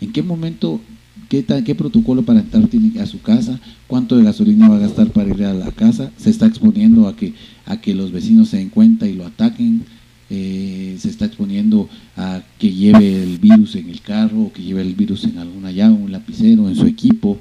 ¿en 0.00 0.12
qué 0.12 0.22
momento, 0.22 0.80
qué, 1.28 1.44
qué 1.64 1.74
protocolo 1.76 2.22
para 2.22 2.40
entrar 2.40 2.66
tiene 2.66 3.00
a 3.00 3.06
su 3.06 3.20
casa? 3.22 3.60
¿Cuánto 3.86 4.16
de 4.16 4.24
gasolina 4.24 4.68
va 4.68 4.76
a 4.76 4.80
gastar 4.80 5.12
para 5.12 5.30
ir 5.30 5.44
a 5.44 5.54
la 5.54 5.70
casa? 5.70 6.10
¿Se 6.16 6.30
está 6.30 6.46
exponiendo 6.46 7.06
a 7.06 7.14
que, 7.14 7.34
a 7.66 7.80
que 7.80 7.94
los 7.94 8.10
vecinos 8.10 8.48
se 8.48 8.56
den 8.56 8.68
cuenta 8.68 9.06
y 9.06 9.14
lo 9.14 9.26
ataquen? 9.26 9.84
Eh, 10.30 10.96
se 10.98 11.10
está 11.10 11.26
exponiendo 11.26 11.88
a 12.16 12.42
que 12.58 12.72
lleve 12.72 13.22
el 13.22 13.38
virus 13.38 13.76
en 13.76 13.90
el 13.90 14.00
carro 14.00 14.42
o 14.42 14.52
que 14.52 14.62
lleve 14.62 14.82
el 14.82 14.94
virus 14.94 15.24
en 15.24 15.38
alguna 15.38 15.70
llave, 15.70 15.94
un 15.94 16.12
lapicero, 16.12 16.68
en 16.68 16.76
su 16.76 16.86
equipo, 16.86 17.38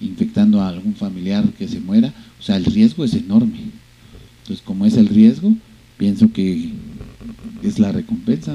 infectando 0.00 0.60
a 0.60 0.68
algún 0.68 0.94
familiar 0.94 1.44
que 1.58 1.68
se 1.68 1.80
muera. 1.80 2.12
O 2.38 2.42
sea, 2.42 2.56
el 2.56 2.64
riesgo 2.64 3.04
es 3.04 3.14
enorme. 3.14 3.70
Entonces, 4.42 4.64
como 4.64 4.84
es 4.84 4.96
el 4.96 5.08
riesgo, 5.08 5.52
pienso 5.96 6.32
que 6.32 6.70
es 7.62 7.78
la 7.78 7.92
recompensa. 7.92 8.54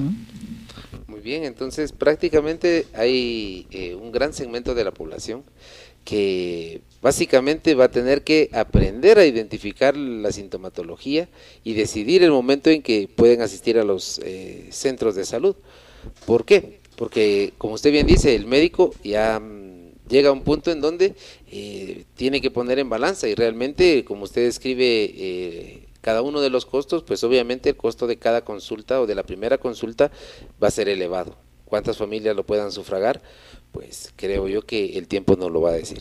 Muy 1.07 1.19
bien, 1.21 1.43
entonces 1.43 1.91
prácticamente 1.91 2.88
hay 2.93 3.65
eh, 3.71 3.95
un 3.95 4.11
gran 4.11 4.34
segmento 4.34 4.75
de 4.75 4.84
la 4.84 4.91
población 4.91 5.43
que 6.05 6.82
básicamente 7.01 7.75
va 7.75 7.85
a 7.85 7.91
tener 7.91 8.23
que 8.23 8.49
aprender 8.53 9.17
a 9.17 9.25
identificar 9.25 9.97
la 9.97 10.31
sintomatología 10.31 11.29
y 11.63 11.73
decidir 11.73 12.23
el 12.23 12.31
momento 12.31 12.69
en 12.69 12.81
que 12.81 13.07
pueden 13.07 13.41
asistir 13.41 13.79
a 13.79 13.83
los 13.83 14.19
eh, 14.23 14.67
centros 14.71 15.15
de 15.15 15.25
salud. 15.25 15.55
¿Por 16.25 16.45
qué? 16.45 16.79
Porque, 16.95 17.53
como 17.57 17.73
usted 17.73 17.91
bien 17.91 18.05
dice, 18.05 18.35
el 18.35 18.45
médico 18.45 18.93
ya 19.03 19.39
mm, 19.39 20.07
llega 20.07 20.29
a 20.29 20.33
un 20.33 20.43
punto 20.43 20.71
en 20.71 20.81
donde 20.81 21.15
eh, 21.51 22.05
tiene 22.15 22.41
que 22.41 22.51
poner 22.51 22.79
en 22.79 22.89
balanza 22.89 23.27
y 23.27 23.35
realmente, 23.35 24.03
como 24.05 24.23
usted 24.23 24.43
escribe, 24.43 25.11
eh, 25.15 25.87
cada 26.01 26.21
uno 26.21 26.41
de 26.41 26.49
los 26.49 26.65
costos, 26.65 27.03
pues 27.03 27.23
obviamente 27.23 27.69
el 27.69 27.77
costo 27.77 28.07
de 28.07 28.17
cada 28.17 28.43
consulta 28.43 29.01
o 29.01 29.07
de 29.07 29.15
la 29.15 29.23
primera 29.23 29.57
consulta 29.57 30.11
va 30.61 30.67
a 30.67 30.71
ser 30.71 30.89
elevado. 30.89 31.37
¿Cuántas 31.65 31.97
familias 31.97 32.35
lo 32.35 32.45
puedan 32.45 32.71
sufragar? 32.71 33.21
Pues 33.72 34.11
creo 34.15 34.47
yo 34.47 34.61
que 34.63 34.97
el 34.97 35.07
tiempo 35.07 35.38
no 35.39 35.49
lo 35.49 35.61
va 35.61 35.69
a 35.69 35.74
decir. 35.74 35.99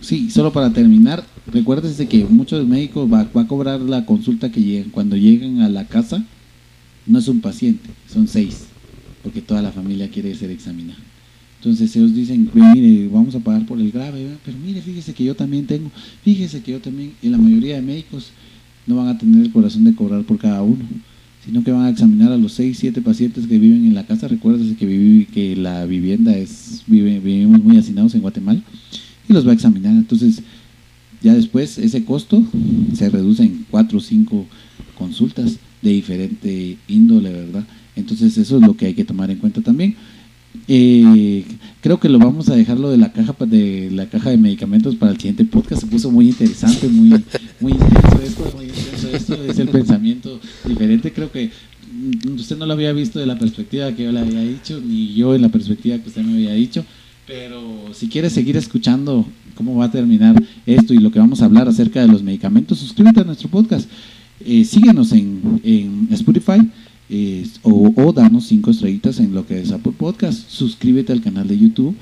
Sí, 0.00 0.30
solo 0.30 0.52
para 0.52 0.72
terminar, 0.72 1.24
recuérdese 1.46 2.08
que 2.08 2.24
muchos 2.24 2.66
médicos 2.66 3.12
va, 3.12 3.28
va 3.36 3.42
a 3.42 3.48
cobrar 3.48 3.80
la 3.80 4.06
consulta 4.06 4.50
que 4.50 4.60
lleguen. 4.60 4.90
Cuando 4.90 5.16
lleguen 5.16 5.60
a 5.62 5.68
la 5.68 5.86
casa, 5.86 6.24
no 7.06 7.18
es 7.18 7.28
un 7.28 7.40
paciente, 7.40 7.90
son 8.08 8.28
seis, 8.28 8.66
porque 9.22 9.42
toda 9.42 9.62
la 9.62 9.72
familia 9.72 10.10
quiere 10.10 10.34
ser 10.34 10.50
examinada. 10.50 11.00
Entonces 11.58 11.94
ellos 11.94 12.14
dicen, 12.14 12.50
mire, 12.54 13.08
vamos 13.08 13.34
a 13.34 13.40
pagar 13.40 13.66
por 13.66 13.78
el 13.78 13.90
grave, 13.90 14.38
pero 14.44 14.56
mire, 14.56 14.80
fíjese 14.80 15.12
que 15.12 15.24
yo 15.24 15.34
también 15.34 15.66
tengo, 15.66 15.90
fíjese 16.22 16.62
que 16.62 16.72
yo 16.72 16.80
también, 16.80 17.14
y 17.20 17.28
la 17.28 17.36
mayoría 17.36 17.76
de 17.76 17.82
médicos 17.82 18.30
no 18.86 18.96
van 18.96 19.08
a 19.08 19.18
tener 19.18 19.44
el 19.44 19.52
corazón 19.52 19.84
de 19.84 19.94
cobrar 19.94 20.22
por 20.22 20.38
cada 20.38 20.62
uno 20.62 20.84
sino 21.44 21.64
que 21.64 21.72
van 21.72 21.86
a 21.86 21.90
examinar 21.90 22.32
a 22.32 22.36
los 22.36 22.52
6, 22.52 22.78
7 22.78 23.00
pacientes 23.02 23.46
que 23.46 23.58
viven 23.58 23.84
en 23.84 23.94
la 23.94 24.06
casa. 24.06 24.28
Recuérdese 24.28 24.76
que, 24.76 25.26
que 25.32 25.56
la 25.56 25.86
vivienda 25.86 26.36
es, 26.36 26.82
vive, 26.86 27.18
vivimos 27.20 27.62
muy 27.62 27.76
hacinados 27.76 28.14
en 28.14 28.20
Guatemala, 28.20 28.62
y 29.28 29.32
los 29.32 29.46
va 29.46 29.52
a 29.52 29.54
examinar. 29.54 29.92
Entonces, 29.92 30.42
ya 31.22 31.34
después 31.34 31.78
ese 31.78 32.04
costo 32.04 32.42
se 32.94 33.08
reduce 33.08 33.42
en 33.42 33.66
4 33.70 33.98
o 33.98 34.00
5 34.00 34.46
consultas 34.96 35.58
de 35.82 35.90
diferente 35.90 36.76
índole, 36.88 37.32
¿verdad? 37.32 37.64
Entonces, 37.96 38.36
eso 38.36 38.56
es 38.56 38.62
lo 38.62 38.76
que 38.76 38.86
hay 38.86 38.94
que 38.94 39.04
tomar 39.04 39.30
en 39.30 39.38
cuenta 39.38 39.60
también. 39.60 39.96
Eh, 40.66 41.44
creo 41.80 42.00
que 42.00 42.08
lo 42.08 42.18
vamos 42.18 42.48
a 42.48 42.56
dejar 42.56 42.78
lo 42.78 42.90
de 42.90 42.96
la 42.96 43.12
caja 43.12 43.34
de 43.46 43.90
la 43.92 44.06
caja 44.06 44.30
de 44.30 44.36
medicamentos 44.36 44.96
para 44.96 45.12
el 45.12 45.18
siguiente 45.18 45.44
podcast. 45.44 45.82
Se 45.82 45.86
puso 45.86 46.10
muy 46.10 46.28
interesante, 46.28 46.88
muy, 46.88 47.22
muy 47.60 47.72
intenso 47.72 48.20
esto, 48.22 48.52
muy 48.56 48.66
intenso 48.66 49.08
esto. 49.08 49.44
Es 49.44 49.58
el 49.58 49.68
pensamiento 49.68 50.40
diferente. 50.66 51.12
Creo 51.12 51.30
que 51.30 51.50
mm, 51.92 52.34
usted 52.34 52.56
no 52.56 52.66
lo 52.66 52.72
había 52.72 52.92
visto 52.92 53.18
de 53.18 53.26
la 53.26 53.38
perspectiva 53.38 53.92
que 53.92 54.04
yo 54.04 54.12
le 54.12 54.20
había 54.20 54.40
dicho, 54.40 54.80
ni 54.84 55.14
yo 55.14 55.34
en 55.34 55.42
la 55.42 55.48
perspectiva 55.48 55.98
que 55.98 56.08
usted 56.08 56.22
me 56.22 56.34
había 56.34 56.52
dicho. 56.54 56.84
Pero 57.26 57.60
si 57.92 58.08
quieres 58.08 58.32
seguir 58.32 58.56
escuchando 58.56 59.26
cómo 59.54 59.76
va 59.76 59.86
a 59.86 59.90
terminar 59.90 60.42
esto 60.66 60.94
y 60.94 60.98
lo 60.98 61.12
que 61.12 61.18
vamos 61.18 61.42
a 61.42 61.44
hablar 61.44 61.68
acerca 61.68 62.00
de 62.00 62.08
los 62.08 62.22
medicamentos, 62.22 62.78
suscríbete 62.78 63.20
a 63.20 63.24
nuestro 63.24 63.48
podcast. 63.48 63.88
Eh, 64.44 64.64
síguenos 64.64 65.12
en, 65.12 65.60
en 65.62 66.08
Spotify 66.12 66.66
o, 67.62 67.92
o 67.94 68.12
danos 68.12 68.46
cinco 68.46 68.70
estrellitas 68.70 69.18
en 69.20 69.34
lo 69.34 69.46
que 69.46 69.60
es 69.60 69.70
Apple 69.70 69.92
Podcast. 69.96 70.48
Suscríbete 70.48 71.12
al 71.12 71.20
canal 71.20 71.46
de 71.46 71.58
YouTube. 71.58 71.94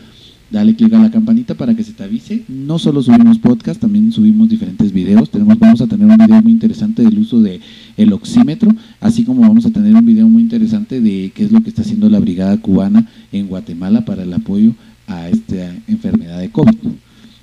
Dale 0.51 0.75
click 0.75 0.95
a 0.95 0.99
la 0.99 1.11
campanita 1.11 1.55
para 1.55 1.75
que 1.75 1.85
se 1.85 1.93
te 1.93 2.05
avise. 2.05 2.43
No 2.49 2.79
solo 2.79 3.03
subimos 3.03 3.39
podcast, 3.39 3.81
también 3.81 4.11
subimos 4.13 4.49
diferentes 4.49 4.93
videos. 4.93 5.29
Tenemos, 5.31 5.59
vamos 5.59 5.81
a 5.83 5.87
tener 5.87 6.07
un 6.07 6.17
video 6.17 6.43
muy 6.43 6.53
interesante 6.53 7.03
del 7.03 7.19
uso 7.19 7.41
de 7.41 7.61
el 7.99 8.13
oxímetro, 8.13 8.71
así 9.01 9.25
como 9.25 9.43
vamos 9.43 9.67
a 9.67 9.71
tener 9.71 9.95
un 9.95 10.07
video 10.07 10.27
muy 10.27 10.43
interesante 10.43 11.01
de 11.01 11.33
qué 11.35 11.45
es 11.45 11.53
lo 11.53 11.63
que 11.63 11.69
está 11.69 11.83
haciendo 11.83 12.09
la 12.09 12.19
brigada 12.19 12.57
cubana 12.57 13.11
en 13.31 13.47
Guatemala 13.47 14.05
para 14.05 14.23
el 14.23 14.33
apoyo 14.33 14.73
a 15.07 15.29
esta 15.29 15.75
enfermedad 15.87 16.39
de 16.39 16.51
COVID. 16.51 16.77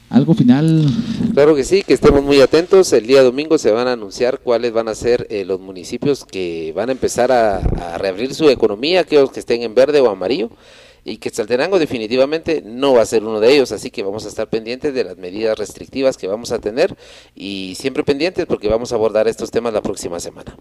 ¿Algo 0.10 0.34
final? 0.34 0.86
Claro 1.34 1.56
que 1.56 1.64
sí, 1.64 1.84
que 1.84 1.94
estemos 1.94 2.24
muy 2.24 2.40
atentos. 2.40 2.94
El 2.94 3.08
día 3.08 3.24
domingo 3.24 3.58
se 3.58 3.72
van 3.72 3.88
a 3.88 3.94
anunciar 3.94 4.40
cuáles 4.40 4.72
van 4.72 4.88
a 4.88 4.96
ser 4.96 5.28
eh, 5.30 5.46
los 5.46 5.60
municipios 5.60 6.24
que 6.24 6.72
van 6.76 6.90
a 6.90 6.92
empezar 6.94 7.32
a, 7.32 7.60
reabrir 7.98 8.34
su 8.34 8.50
economía, 8.50 9.02
aquellos 9.02 9.32
que 9.32 9.40
estén 9.40 9.64
en 9.64 9.74
verde 9.74 10.00
o 10.00 10.10
amarillo, 10.10 10.52
y 11.06 11.18
que 11.18 11.30
Saltenango 11.30 11.78
definitivamente 11.80 12.64
no 12.66 12.94
va 12.94 13.04
a 13.04 13.06
ser 13.06 13.24
uno 13.24 13.40
de 13.40 13.54
ellos, 13.54 13.72
así 13.72 13.92
que 13.92 14.04
vamos 14.04 14.26
a 14.26 14.30
estar 14.30 14.50
pendientes 14.50 14.94
de 14.94 15.04
las 15.04 15.18
medidas 15.18 15.58
restrictivas 15.58 16.18
que 16.18 16.28
vamos 16.28 16.52
a 16.52 16.60
tener 16.60 16.98
y 17.36 17.76
siempre 17.76 18.04
pendientes 18.04 18.46
porque 18.48 18.68
vamos 18.68 18.92
a 18.92 18.96
abordar 18.96 19.28
estos 19.28 19.52
temas 19.52 19.72
la 19.72 19.84
próxima 19.84 20.20
semana. 20.20 20.58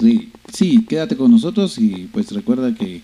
Sí, 0.00 0.32
sí 0.52 0.84
quédate 0.86 1.16
con 1.16 1.30
nosotros 1.30 1.78
y 1.78 2.08
pues 2.12 2.32
recuerda 2.32 2.74
que 2.74 3.00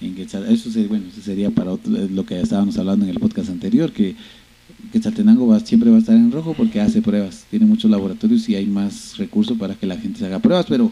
en 0.00 0.18
eso 0.18 0.70
sería, 0.70 0.88
bueno, 0.88 1.06
eso 1.10 1.22
sería 1.22 1.50
para 1.50 1.72
lo 1.86 2.24
que 2.24 2.40
estábamos 2.40 2.78
hablando 2.78 3.06
en 3.06 3.10
el 3.10 3.18
podcast 3.18 3.48
anterior, 3.48 3.90
que 3.90 4.14
que 4.92 4.98
va, 5.00 5.60
siempre 5.60 5.90
va 5.90 5.96
a 5.96 6.00
estar 6.00 6.14
en 6.14 6.30
rojo 6.30 6.54
porque 6.56 6.80
hace 6.80 7.02
pruebas. 7.02 7.44
Tiene 7.50 7.66
muchos 7.66 7.90
laboratorios 7.90 8.48
y 8.48 8.54
hay 8.54 8.66
más 8.66 9.16
recursos 9.16 9.56
para 9.58 9.74
que 9.74 9.86
la 9.86 9.96
gente 9.96 10.18
se 10.18 10.26
haga 10.26 10.38
pruebas. 10.38 10.66
Pero 10.68 10.90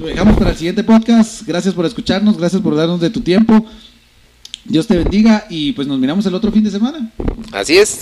lo 0.00 0.06
dejamos 0.06 0.36
para 0.36 0.50
el 0.50 0.56
siguiente 0.56 0.84
podcast. 0.84 1.46
Gracias 1.46 1.74
por 1.74 1.86
escucharnos, 1.86 2.36
gracias 2.36 2.60
por 2.60 2.74
darnos 2.74 3.00
de 3.00 3.10
tu 3.10 3.20
tiempo. 3.20 3.64
Dios 4.68 4.86
te 4.86 4.96
bendiga 4.96 5.46
y 5.48 5.72
pues 5.72 5.88
nos 5.88 5.98
miramos 5.98 6.26
el 6.26 6.34
otro 6.34 6.52
fin 6.52 6.62
de 6.62 6.70
semana. 6.70 7.10
Así 7.52 7.78
es. 7.78 7.96